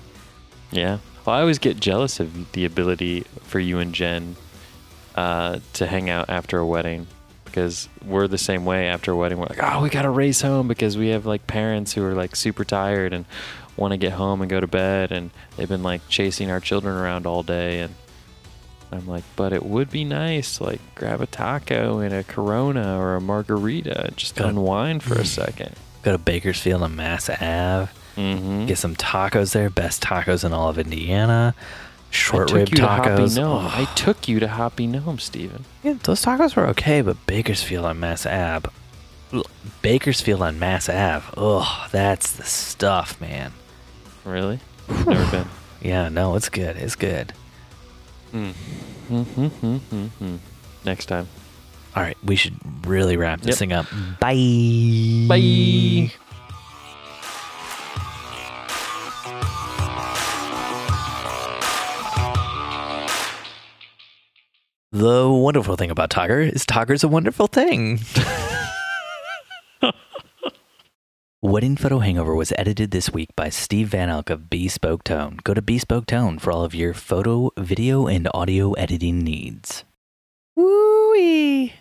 Yeah. 0.70 0.98
Well, 1.26 1.36
I 1.36 1.40
always 1.40 1.58
get 1.58 1.78
jealous 1.78 2.20
of 2.20 2.52
the 2.52 2.64
ability 2.64 3.26
for 3.42 3.60
you 3.60 3.78
and 3.78 3.94
Jen 3.94 4.36
uh, 5.14 5.58
to 5.74 5.86
hang 5.86 6.08
out 6.08 6.30
after 6.30 6.58
a 6.58 6.66
wedding 6.66 7.06
because 7.44 7.88
we're 8.04 8.28
the 8.28 8.38
same 8.38 8.64
way 8.64 8.88
after 8.88 9.12
a 9.12 9.16
wedding. 9.16 9.38
We're 9.38 9.46
like, 9.46 9.62
oh, 9.62 9.82
we 9.82 9.90
got 9.90 10.02
to 10.02 10.10
race 10.10 10.40
home 10.40 10.68
because 10.68 10.96
we 10.96 11.08
have 11.08 11.26
like 11.26 11.46
parents 11.46 11.92
who 11.92 12.04
are 12.04 12.14
like 12.14 12.36
super 12.36 12.64
tired 12.64 13.12
and 13.12 13.24
want 13.76 13.92
to 13.92 13.96
get 13.96 14.12
home 14.12 14.40
and 14.40 14.48
go 14.48 14.60
to 14.60 14.66
bed. 14.66 15.10
And 15.10 15.30
they've 15.56 15.68
been 15.68 15.82
like 15.82 16.06
chasing 16.08 16.50
our 16.50 16.60
children 16.60 16.96
around 16.96 17.26
all 17.26 17.42
day. 17.42 17.80
And 17.80 17.94
I'm 18.90 19.06
like, 19.06 19.24
but 19.36 19.52
it 19.52 19.64
would 19.66 19.90
be 19.90 20.04
nice 20.04 20.60
like 20.60 20.80
grab 20.94 21.20
a 21.20 21.26
taco 21.26 21.98
and 21.98 22.14
a 22.14 22.24
Corona 22.24 22.98
or 22.98 23.16
a 23.16 23.20
margarita 23.20 24.12
just 24.16 24.36
Gotta- 24.36 24.50
unwind 24.50 25.02
for 25.02 25.14
a 25.14 25.24
second. 25.42 25.74
Go 26.02 26.12
to 26.12 26.18
Bakersfield 26.18 26.82
and 26.82 26.96
Mass 26.96 27.28
Ave, 27.28 27.90
Mm-hmm. 28.16 28.66
get 28.66 28.78
some 28.78 28.96
tacos 28.96 29.52
there. 29.52 29.70
Best 29.70 30.02
tacos 30.02 30.44
in 30.44 30.52
all 30.52 30.68
of 30.70 30.78
Indiana. 30.78 31.54
Short 32.10 32.50
rib 32.50 32.68
to 32.70 32.74
tacos. 32.76 33.36
Gnome. 33.36 33.66
Oh, 33.66 33.70
I 33.72 33.84
took 33.94 34.26
you 34.28 34.40
to 34.40 34.48
Hoppy 34.48 34.86
Gnome, 34.86 35.18
Steven. 35.18 35.64
yeah, 35.84 35.94
those 36.02 36.24
tacos 36.24 36.56
were 36.56 36.66
okay, 36.68 37.00
but 37.02 37.16
Bakersfield 37.26 37.84
on 37.84 38.00
Mass 38.00 38.24
Ave. 38.26 38.70
Bakersfield 39.82 40.42
on 40.42 40.58
Mass 40.58 40.88
Ave. 40.88 41.24
Oh, 41.36 41.86
that's 41.92 42.32
the 42.32 42.44
stuff, 42.44 43.20
man. 43.20 43.52
Really? 44.24 44.60
Never 44.88 45.30
been. 45.30 45.48
Yeah, 45.82 46.08
no, 46.08 46.34
it's 46.34 46.48
good. 46.48 46.76
It's 46.76 46.96
good. 46.96 47.32
Mm. 48.32 48.54
Mm-hmm. 49.08 50.36
Next 50.84 51.06
time. 51.06 51.28
All 51.96 52.02
right, 52.02 52.16
we 52.24 52.36
should 52.36 52.54
really 52.86 53.16
wrap 53.16 53.40
this 53.40 53.54
yep. 53.54 53.58
thing 53.58 53.72
up. 53.72 53.86
Bye. 54.20 55.26
Bye. 55.28 56.12
The 64.90 65.28
wonderful 65.28 65.76
thing 65.76 65.90
about 65.90 66.10
Togger 66.10 66.50
is 66.50 66.64
Togger's 66.64 67.04
a 67.04 67.08
wonderful 67.08 67.46
thing. 67.46 68.00
Wedding 71.40 71.76
Photo 71.76 72.00
Hangover 72.00 72.34
was 72.34 72.52
edited 72.58 72.90
this 72.90 73.12
week 73.12 73.28
by 73.36 73.48
Steve 73.48 73.90
Van 73.90 74.08
Elk 74.08 74.28
of 74.28 74.50
Bespoke 74.50 75.04
Tone. 75.04 75.38
Go 75.44 75.54
to 75.54 75.62
Bespoke 75.62 76.04
Tone 76.04 76.40
for 76.40 76.50
all 76.50 76.64
of 76.64 76.74
your 76.74 76.92
photo, 76.92 77.52
video, 77.56 78.08
and 78.08 78.28
audio 78.34 78.72
editing 78.72 79.20
needs. 79.22 79.84
Woo-wee! 80.56 81.74